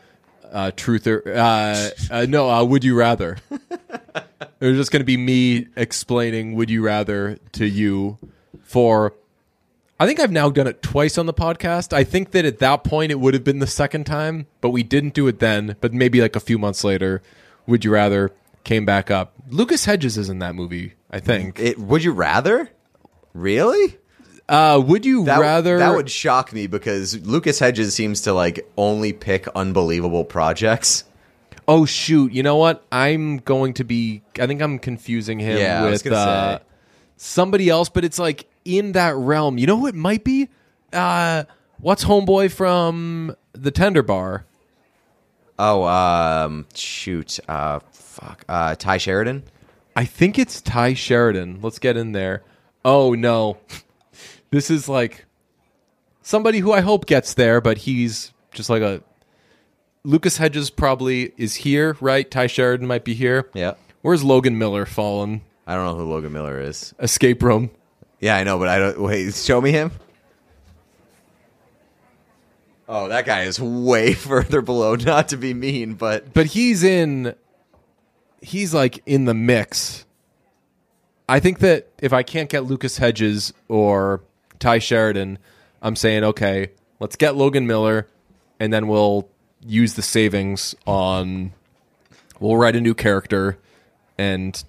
uh, 0.53 0.71
truth 0.77 1.07
or 1.07 1.23
uh, 1.27 1.91
uh, 2.11 2.27
no, 2.29 2.51
uh, 2.51 2.65
would 2.65 2.85
you 2.85 2.97
rather? 2.97 3.39
it 3.51 4.67
was 4.67 4.77
just 4.77 4.93
going 4.93 5.01
to 5.01 5.05
be 5.05 5.17
me 5.17 5.67
explaining 5.77 6.55
would 6.55 6.71
you 6.71 6.85
rather 6.85 7.39
to 7.53 7.67
you 7.67 8.19
for. 8.63 9.15
I 9.99 10.07
think 10.07 10.19
I've 10.19 10.33
now 10.33 10.51
done 10.51 10.67
it 10.67 10.83
twice 10.83 11.17
on 11.17 11.27
the 11.27 11.35
podcast. 11.35 11.93
I 11.93 12.03
think 12.03 12.33
that 12.33 12.45
at 12.45 12.59
that 12.59 12.83
point 12.83 13.13
it 13.13 13.21
would 13.21 13.35
have 13.35 13.45
been 13.45 13.61
the 13.61 13.69
second 13.69 14.05
time, 14.05 14.47
but 14.61 14.71
we 14.71 14.83
didn't 14.83 15.15
do 15.15 15.29
it 15.29 15.39
then. 15.39 15.77
But 15.81 15.93
maybe 15.93 16.21
like 16.21 16.35
a 16.35 16.41
few 16.41 16.59
months 16.59 16.83
later, 16.83 17.23
would 17.67 17.85
you 17.85 17.93
rather 17.93 18.33
came 18.65 18.85
back 18.85 19.11
up. 19.11 19.35
Lucas 19.49 19.85
Hedges 19.85 20.17
is 20.17 20.29
in 20.29 20.39
that 20.41 20.55
movie. 20.55 20.95
I 21.11 21.21
think. 21.21 21.59
It 21.59 21.79
would 21.79 22.03
you 22.05 22.13
rather? 22.13 22.71
Really? 23.35 23.99
Uh, 24.53 24.79
would 24.79 25.07
you 25.07 25.25
That, 25.25 25.41
rather? 25.41 25.79
that 25.79 25.97
would 25.97 26.11
shock 26.11 26.53
me 26.53 26.67
because 26.67 27.19
Lucas 27.27 27.59
Hedges 27.59 27.95
seems 27.95 28.21
to 28.23 28.35
like 28.35 28.71
only 28.77 29.13
pick 29.15 29.49
unbelievable 29.49 30.25
projects. 30.25 31.05
Oh 31.67 31.87
shoot! 31.87 32.33
You 32.33 32.43
know 32.43 32.57
what? 32.57 32.85
I'm 32.93 33.39
going 33.39 33.73
to 33.75 33.85
be. 33.85 34.21
I 34.39 34.47
think 34.47 34.61
I'm 34.61 34.79
confusing 34.79 35.39
him 35.39 35.57
Yeah, 35.59 35.85
with 35.89 36.07
uh, 36.07 36.59
somebody 37.17 37.71
else, 37.71 37.89
but 37.89 38.05
it's 38.05 38.19
like 38.19 38.47
in 38.65 38.93
that 38.93 39.15
realm. 39.17 39.57
You 39.59 39.67
know 39.67 39.79
who 39.79 39.87
it 39.87 39.95
might 39.95 40.23
be? 40.23 40.49
Uh, 40.93 41.45
what's 41.79 42.05
homeboy 42.05 42.53
from 42.53 43.35
the 43.53 43.71
Tender 43.71 44.03
Bar? 44.03 44.45
Oh, 45.59 45.85
um, 45.85 46.67
shoot, 46.75 47.39
uh, 47.49 47.79
fuck, 47.93 48.45
uh, 48.49 48.75
Ty 48.75 48.99
Sheridan. 48.99 49.45
I 49.95 50.05
think 50.05 50.39
it's 50.39 50.61
Ty 50.61 50.95
Sheridan. 50.95 51.61
Let's 51.63 51.79
get 51.79 51.97
in 51.97 52.13
there. 52.13 52.43
Oh 52.85 53.15
no, 53.15 53.59
this 54.53 54.71
is 54.71 54.89
like 54.89 55.25
somebody 56.21 56.61
who 56.61 56.73
I 56.73 56.83
hope 56.83 57.07
gets 57.07 57.35
there, 57.35 57.61
but 57.61 57.79
he's 57.79 58.33
just 58.53 58.71
like 58.71 58.83
a 58.83 59.03
Lucas 60.05 60.37
Hedges 60.37 60.71
probably 60.71 61.33
is 61.37 61.57
here, 61.57 61.97
right? 62.01 62.31
Ty 62.31 62.47
Sheridan 62.47 62.87
might 62.87 63.05
be 63.05 63.15
here. 63.15 63.51
Yeah, 63.55 63.75
Where's 64.03 64.23
Logan 64.23 64.59
Miller 64.59 64.85
fallen? 64.87 65.43
I 65.67 65.75
don't 65.75 65.87
know 65.87 65.97
who 65.97 66.11
Logan 66.11 66.33
Miller 66.33 66.61
is. 66.61 66.93
Escape 66.99 67.43
room. 67.43 67.71
Yeah, 68.21 68.37
I 68.37 68.45
know, 68.45 68.59
but 68.59 68.69
I 68.69 68.79
don't. 68.79 69.01
Wait, 69.01 69.35
show 69.35 69.61
me 69.61 69.73
him. 69.73 69.91
Oh, 72.89 73.09
that 73.09 73.25
guy 73.25 73.43
is 73.43 73.61
way 73.61 74.13
further 74.15 74.61
below. 74.61 74.97
Not 74.97 75.29
to 75.29 75.37
be 75.37 75.55
mean, 75.55 75.95
but 75.95 76.35
but 76.35 76.47
he's 76.47 76.83
in 76.83 77.35
he's 78.43 78.75
like 78.75 79.03
in 79.07 79.25
the 79.25 79.35
mix. 79.35 80.05
I 81.29 81.41
think 81.41 81.61
that 81.61 81.89
if 82.03 82.13
I 82.13 82.23
can't 82.23 82.51
get 82.51 82.65
Lucas 82.65 82.99
Hedges 82.99 83.55
or 83.69 84.21
Ty 84.63 84.79
Sheridan, 84.79 85.39
I'm 85.83 85.97
saying 85.97 86.23
okay, 86.25 86.71
let's 87.01 87.17
get 87.17 87.37
Logan 87.37 87.67
Miller 87.67 88.07
and 88.61 88.73
then 88.73 88.87
we'll 88.87 89.29
use 89.61 89.95
the 89.95 90.03
savings 90.03 90.75
on 90.87 91.53
we'll 92.39 92.57
write 92.57 92.77
a 92.77 92.81
new 92.81 92.95
character 92.95 93.59
and 94.17 94.63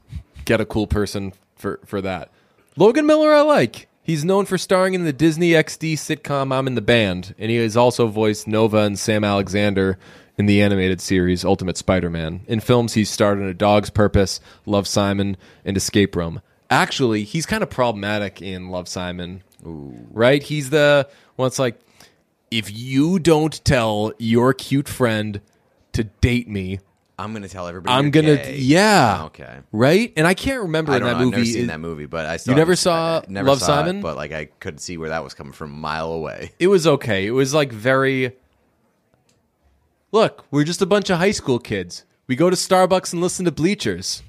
get 0.46 0.60
a 0.60 0.66
cool 0.66 0.88
person 0.88 1.34
for 1.56 1.80
for 1.86 2.02
that. 2.02 2.32
Logan 2.76 3.06
Miller 3.06 3.32
I 3.32 3.42
like. 3.42 3.88
He's 4.02 4.26
known 4.26 4.46
for 4.46 4.58
starring 4.58 4.96
in 4.96 5.06
the 5.06 5.14
Disney 5.14 5.52
XD 5.52 5.94
sitcom 5.94 6.52
I'm 6.52 6.68
in 6.68 6.76
the 6.76 6.82
Band, 6.82 7.36
and 7.38 7.52
he 7.52 7.58
has 7.58 7.78
also 7.78 8.08
voiced 8.08 8.48
Nova 8.48 8.80
and 8.80 9.00
Sam 9.00 9.24
Alexander 9.24 9.98
in 10.38 10.46
the 10.46 10.62
animated 10.62 11.00
series 11.00 11.46
Ultimate 11.46 11.78
Spider-Man. 11.78 12.42
In 12.48 12.60
films, 12.60 12.96
he's 12.96 13.10
starred 13.10 13.38
in 13.38 13.46
A 13.46 13.54
Dog's 13.54 13.90
Purpose, 13.90 14.42
Love 14.66 14.88
Simon, 14.88 15.38
and 15.64 15.78
Escape 15.78 16.16
Room. 16.18 16.42
Actually, 16.70 17.24
he's 17.24 17.46
kind 17.46 17.64
of 17.64 17.70
problematic 17.70 18.42
in 18.42 18.70
Love 18.70 18.90
Simon. 18.90 19.44
Right? 19.64 20.42
He's 20.44 20.70
the 20.70 21.08
one 21.36 21.48
that's 21.48 21.60
like, 21.60 21.80
if 22.52 22.72
you 22.72 23.20
don't 23.20 23.64
tell 23.66 24.14
your 24.20 24.54
cute 24.54 24.88
friend 24.88 25.42
to 25.94 26.04
date 26.04 26.48
me, 26.48 26.80
I'm 27.18 27.32
gonna 27.34 27.48
tell 27.48 27.68
everybody. 27.68 27.94
I'm 27.94 28.10
gonna 28.12 28.36
gay. 28.38 28.58
yeah. 28.58 29.20
Oh, 29.22 29.26
okay. 29.28 29.60
Right? 29.72 30.12
And 30.18 30.26
I 30.26 30.34
can't 30.34 30.64
remember 30.64 30.92
I 30.94 30.98
in 30.98 31.04
that 31.04 31.12
know. 31.12 31.16
I've 31.18 31.26
movie. 31.26 31.32
never 31.38 31.46
seen 31.46 31.64
it- 31.66 31.68
that 31.68 31.80
movie, 31.80 32.06
but 32.08 32.26
I 32.26 32.38
saw 32.38 32.52
You 32.52 32.58
never 32.58 32.76
saw 32.76 33.20
I 33.20 33.24
never 33.30 33.50
Love, 33.50 33.60
saw 33.60 33.66
it, 33.66 33.86
Simon? 33.86 34.02
but 34.02 34.16
like 34.18 34.32
I 34.32 34.46
could 34.46 34.80
see 34.80 34.98
where 34.98 35.10
that 35.10 35.24
was 35.24 35.34
coming 35.36 35.54
from 35.54 35.72
a 35.74 35.78
mile 35.78 36.12
away. 36.12 36.52
It 36.60 36.68
was 36.68 36.86
okay. 36.88 37.26
It 37.28 37.32
was 37.32 37.54
like 37.54 37.72
very. 37.72 38.36
Look, 40.12 40.46
we're 40.52 40.64
just 40.64 40.82
a 40.82 40.86
bunch 40.86 41.10
of 41.10 41.18
high 41.18 41.32
school 41.32 41.60
kids. 41.60 42.06
We 42.28 42.36
go 42.36 42.50
to 42.50 42.56
Starbucks 42.56 43.14
and 43.14 43.22
listen 43.22 43.46
to 43.46 43.52
Bleachers. 43.52 44.22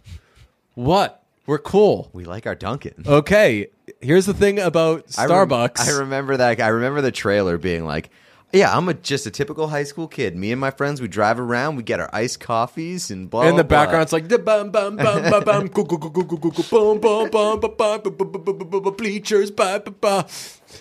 What? 0.75 1.23
We're 1.47 1.59
cool. 1.59 2.11
We 2.13 2.25
like 2.25 2.47
our 2.47 2.55
Dunkin'. 2.55 3.05
Okay. 3.07 3.69
Here's 4.05 4.27
the 4.27 4.35
thing 4.35 4.59
about 4.59 5.07
I 5.17 5.25
rem- 5.27 5.49
Starbucks. 5.49 5.89
I 5.89 5.99
remember 6.01 6.37
that. 6.37 6.61
I 6.61 6.69
remember 6.69 7.01
the 7.01 7.11
trailer 7.11 7.57
being 7.59 7.85
like, 7.87 8.11
"Yeah, 8.53 8.77
I'm 8.77 8.89
a, 8.89 8.95
just 8.95 9.27
a 9.27 9.31
typical 9.31 9.67
high 9.69 9.85
school 9.85 10.07
kid. 10.09 10.37
Me 10.37 10.53
and 10.53 10.61
my 10.61 10.71
friends, 10.71 11.01
we 11.01 11.09
drive 11.09 11.41
around, 11.41 11.77
we 11.77 11.83
get 11.83 12.01
our 12.01 12.11
iced 12.13 12.39
coffees, 12.41 13.11
and 13.11 13.31
blah." 13.31 13.43
in 13.49 13.57
the 13.57 13.65
blah, 13.65 13.79
blah." 13.79 13.85
background, 13.85 14.03
it's 14.03 14.13
like 14.13 14.29
da 14.29 14.37
bum 14.37 14.71
bum 14.71 14.97
bum 14.97 15.23
bum 15.31 15.45
bum 15.45 15.67
goo, 15.73 15.85
goo, 15.85 15.97
goo, 15.99 16.11
goo, 16.11 16.25
goo, 16.25 16.39
goo, 16.39 16.51
goo, 16.51 16.63
bum 16.71 17.01
bum 17.01 17.31
bum 17.31 17.61
bum 17.61 17.75
bum 17.77 18.01
bu- 18.03 18.11
bu- 18.11 18.25
bu- 18.29 18.39
bu- 18.39 18.55
bu- 18.55 18.65
bu- 18.67 18.81
bu- 18.83 18.91
bleachers 18.93 19.51
ba 19.51 19.81
ba 19.85 19.91
ba. 19.91 20.27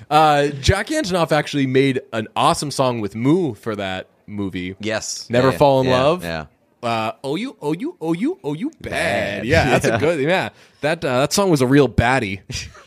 Uh, 0.09 0.47
Jack 0.59 0.87
Antonoff 0.87 1.31
actually 1.31 1.67
made 1.67 2.01
an 2.11 2.27
awesome 2.35 2.71
song 2.71 2.99
with 2.99 3.13
MØ 3.13 3.55
for 3.57 3.75
that 3.75 4.07
movie. 4.27 4.75
yes, 4.79 5.29
Never 5.29 5.51
Yeah, 5.51 5.57
fall 5.57 5.81
in 5.81 5.87
yeah, 5.87 6.01
love. 6.03 6.23
Yeah, 6.23 6.45
Uh, 6.83 7.11
oh 7.23 7.35
you, 7.37 7.55
oh 7.61 7.71
you, 7.73 7.95
oh 8.01 8.11
you, 8.13 8.37
oh 8.43 8.53
you, 8.53 8.69
bad. 8.81 8.91
Bad. 8.91 9.45
Yeah, 9.45 9.69
that's 9.69 9.85
Yeah. 9.85 9.95
a 9.95 9.99
good. 9.99 10.19
Yeah, 10.19 10.49
that 10.81 11.05
uh, 11.05 11.19
that 11.21 11.31
song 11.31 11.49
was 11.49 11.61
a 11.61 11.67
real 11.67 11.87
baddie. 11.87 12.41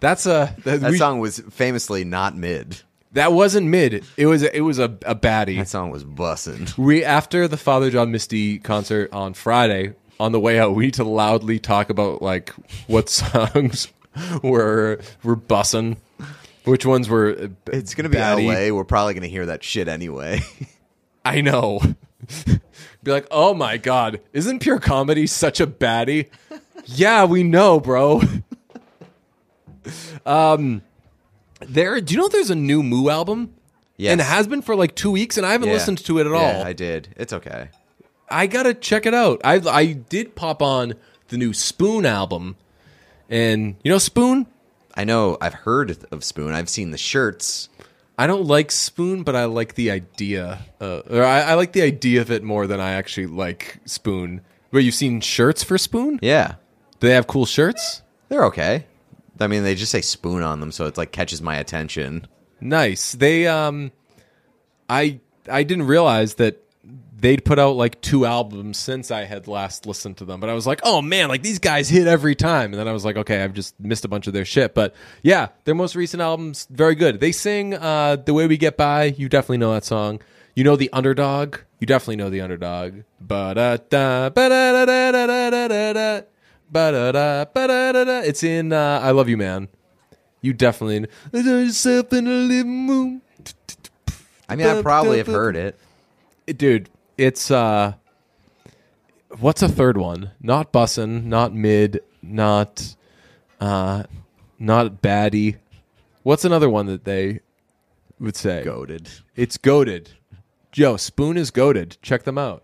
That's 0.00 0.26
a 0.26 0.54
that, 0.64 0.80
that 0.80 0.90
we- 0.92 0.98
song 0.98 1.18
was 1.20 1.40
famously 1.50 2.04
not 2.04 2.36
mid. 2.36 2.82
that 3.12 3.32
wasn't 3.32 3.66
mid. 3.66 4.04
It 4.16 4.26
was 4.26 4.42
it 4.42 4.60
was 4.60 4.78
a, 4.78 4.84
a 5.04 5.14
baddie. 5.14 5.56
That 5.58 5.68
song 5.68 5.90
was 5.90 6.04
bussin'. 6.04 6.76
We 6.78 7.04
after 7.04 7.48
the 7.48 7.56
Father 7.56 7.90
John 7.90 8.10
Misty 8.12 8.58
concert 8.58 9.12
on 9.12 9.34
Friday, 9.34 9.94
on 10.20 10.32
the 10.32 10.40
way 10.40 10.58
out, 10.60 10.74
we 10.74 10.84
need 10.86 10.94
to 10.94 11.04
loudly 11.04 11.58
talk 11.58 11.90
about 11.90 12.22
like 12.22 12.50
what 12.86 13.08
songs 13.08 13.88
were 14.42 15.00
were 15.24 15.36
bussin', 15.36 15.96
which 16.64 16.84
ones 16.86 17.08
were. 17.08 17.36
uh, 17.36 17.48
It's 17.72 17.94
gonna 17.94 18.08
be 18.08 18.18
baddie. 18.18 18.44
L.A. 18.52 18.72
We're 18.72 18.84
probably 18.84 19.14
gonna 19.14 19.26
hear 19.26 19.46
that 19.46 19.64
shit 19.64 19.88
anyway. 19.88 20.40
I 21.24 21.40
know. 21.40 21.80
Be 23.04 23.12
like, 23.12 23.28
oh 23.30 23.54
my 23.54 23.76
god, 23.76 24.20
isn't 24.32 24.58
pure 24.60 24.80
comedy 24.80 25.26
such 25.28 25.60
a 25.60 25.66
baddie? 25.68 26.28
yeah, 26.86 27.24
we 27.24 27.42
know, 27.44 27.78
bro. 27.80 28.22
Um, 30.26 30.82
there. 31.60 32.00
Do 32.00 32.14
you 32.14 32.20
know 32.20 32.28
there's 32.28 32.50
a 32.50 32.54
new 32.54 32.82
MØ 32.82 33.10
album? 33.12 33.54
Yes. 33.96 34.12
and 34.12 34.20
it 34.20 34.24
has 34.28 34.46
been 34.46 34.62
for 34.62 34.76
like 34.76 34.94
two 34.94 35.10
weeks, 35.10 35.36
and 35.36 35.44
I 35.44 35.50
haven't 35.50 35.68
Yeah. 35.68 35.74
listened 35.74 35.98
to 36.04 36.18
it 36.20 36.26
at 36.28 36.32
Yeah, 36.32 36.58
all. 36.58 36.62
I 36.64 36.72
did. 36.72 37.08
It's 37.16 37.32
okay. 37.32 37.70
I 38.30 38.46
gotta 38.46 38.72
check 38.72 39.06
it 39.06 39.14
out. 39.14 39.40
I 39.42 39.54
I 39.68 39.86
did 39.92 40.36
pop 40.36 40.62
on 40.62 40.94
the 41.30 41.36
new 41.36 41.52
Spoon 41.52 42.06
album, 42.06 42.54
and 43.28 43.74
you 43.82 43.90
know 43.90 43.98
Spoon. 43.98 44.46
I 44.94 45.02
know. 45.04 45.36
I've 45.40 45.54
heard 45.54 45.96
of 46.12 46.22
Spoon. 46.24 46.52
I've 46.54 46.68
seen 46.68 46.90
the 46.92 46.98
shirts. 46.98 47.68
I 48.16 48.26
don't 48.26 48.44
like 48.46 48.70
Spoon, 48.70 49.22
but 49.22 49.34
I 49.36 49.44
like 49.46 49.74
the 49.74 49.90
idea. 49.90 50.58
Uh, 50.80 51.00
or 51.10 51.24
I, 51.24 51.40
I 51.40 51.54
like 51.54 51.72
the 51.72 51.82
idea 51.82 52.20
of 52.20 52.30
it 52.32 52.42
more 52.42 52.66
than 52.66 52.80
I 52.80 52.92
actually 52.92 53.26
like 53.26 53.78
Spoon. 53.84 54.40
But 54.72 54.78
you've 54.78 54.94
seen 54.96 55.20
shirts 55.20 55.62
for 55.62 55.78
Spoon? 55.78 56.18
Yeah, 56.20 56.54
Do 57.00 57.06
they 57.08 57.14
have 57.14 57.26
cool 57.28 57.46
shirts? 57.46 58.02
they're 58.28 58.44
okay. 58.46 58.86
I 59.40 59.46
mean, 59.46 59.62
they 59.62 59.74
just 59.74 59.92
say 59.92 60.00
spoon 60.00 60.42
on 60.42 60.60
them, 60.60 60.72
so 60.72 60.86
it's 60.86 60.98
like 60.98 61.12
catches 61.12 61.42
my 61.42 61.56
attention. 61.56 62.26
Nice. 62.60 63.12
They 63.12 63.46
um, 63.46 63.92
I 64.88 65.20
I 65.50 65.62
didn't 65.62 65.86
realize 65.86 66.34
that 66.34 66.62
they'd 67.20 67.44
put 67.44 67.58
out 67.58 67.76
like 67.76 68.00
two 68.00 68.24
albums 68.24 68.78
since 68.78 69.10
I 69.10 69.24
had 69.24 69.48
last 69.48 69.86
listened 69.86 70.18
to 70.18 70.24
them. 70.24 70.40
But 70.40 70.50
I 70.50 70.54
was 70.54 70.66
like, 70.66 70.80
oh 70.84 71.02
man, 71.02 71.28
like 71.28 71.42
these 71.42 71.58
guys 71.58 71.88
hit 71.88 72.06
every 72.06 72.34
time. 72.34 72.72
And 72.72 72.80
then 72.80 72.88
I 72.88 72.92
was 72.92 73.04
like, 73.04 73.16
okay, 73.16 73.42
I've 73.42 73.52
just 73.52 73.78
missed 73.80 74.04
a 74.04 74.08
bunch 74.08 74.26
of 74.26 74.32
their 74.32 74.44
shit. 74.44 74.74
But 74.74 74.94
yeah, 75.22 75.48
their 75.64 75.74
most 75.74 75.96
recent 75.96 76.22
albums 76.22 76.66
very 76.70 76.94
good. 76.94 77.20
They 77.20 77.32
sing 77.32 77.74
uh, 77.74 78.16
"The 78.16 78.34
Way 78.34 78.46
We 78.46 78.56
Get 78.56 78.76
By." 78.76 79.04
You 79.04 79.28
definitely 79.28 79.58
know 79.58 79.72
that 79.72 79.84
song. 79.84 80.20
You 80.54 80.64
know 80.64 80.76
the 80.76 80.90
underdog. 80.92 81.58
You 81.78 81.86
definitely 81.86 82.16
know 82.16 82.30
the 82.30 82.40
underdog. 82.40 83.02
Da 83.24 83.54
da 83.54 83.76
da 83.76 84.28
da 84.30 84.48
da 84.48 84.84
da 84.86 85.68
da 85.68 85.92
da 85.92 86.20
da. 86.72 86.72
Ba 86.72 86.92
da 86.92 87.12
da 87.12 87.44
ba 87.46 87.66
da 87.66 87.92
da 87.92 88.04
da. 88.04 88.18
It's 88.20 88.42
in 88.42 88.72
uh, 88.72 89.00
"I 89.02 89.10
Love 89.10 89.28
You, 89.28 89.36
Man." 89.36 89.68
You 90.40 90.52
definitely 90.52 91.06
there's 91.32 91.46
yourself 91.66 92.12
in 92.12 92.26
a 92.28 92.30
living 92.30 92.86
room, 92.88 93.22
I 94.48 94.56
mean, 94.56 94.66
I 94.66 94.82
probably 94.82 95.18
have 95.18 95.26
heard 95.26 95.56
it. 95.56 95.78
dude. 96.46 96.88
It's 97.16 97.50
uh, 97.50 97.94
what's 99.38 99.62
a 99.62 99.68
third 99.68 99.96
one? 99.98 100.30
Not 100.40 100.72
bussin', 100.72 101.24
not 101.24 101.52
mid, 101.52 102.00
not 102.22 102.94
uh, 103.60 104.04
not 104.58 105.02
baddie. 105.02 105.56
What's 106.22 106.44
another 106.44 106.70
one 106.70 106.86
that 106.86 107.04
they 107.04 107.40
would 108.20 108.36
say? 108.36 108.62
Goated. 108.64 109.22
It's 109.36 109.58
goated. 109.58 110.08
Yo, 110.74 110.96
Spoon 110.96 111.36
is 111.36 111.50
goated. 111.50 111.96
Check 112.02 112.22
them 112.22 112.38
out. 112.38 112.62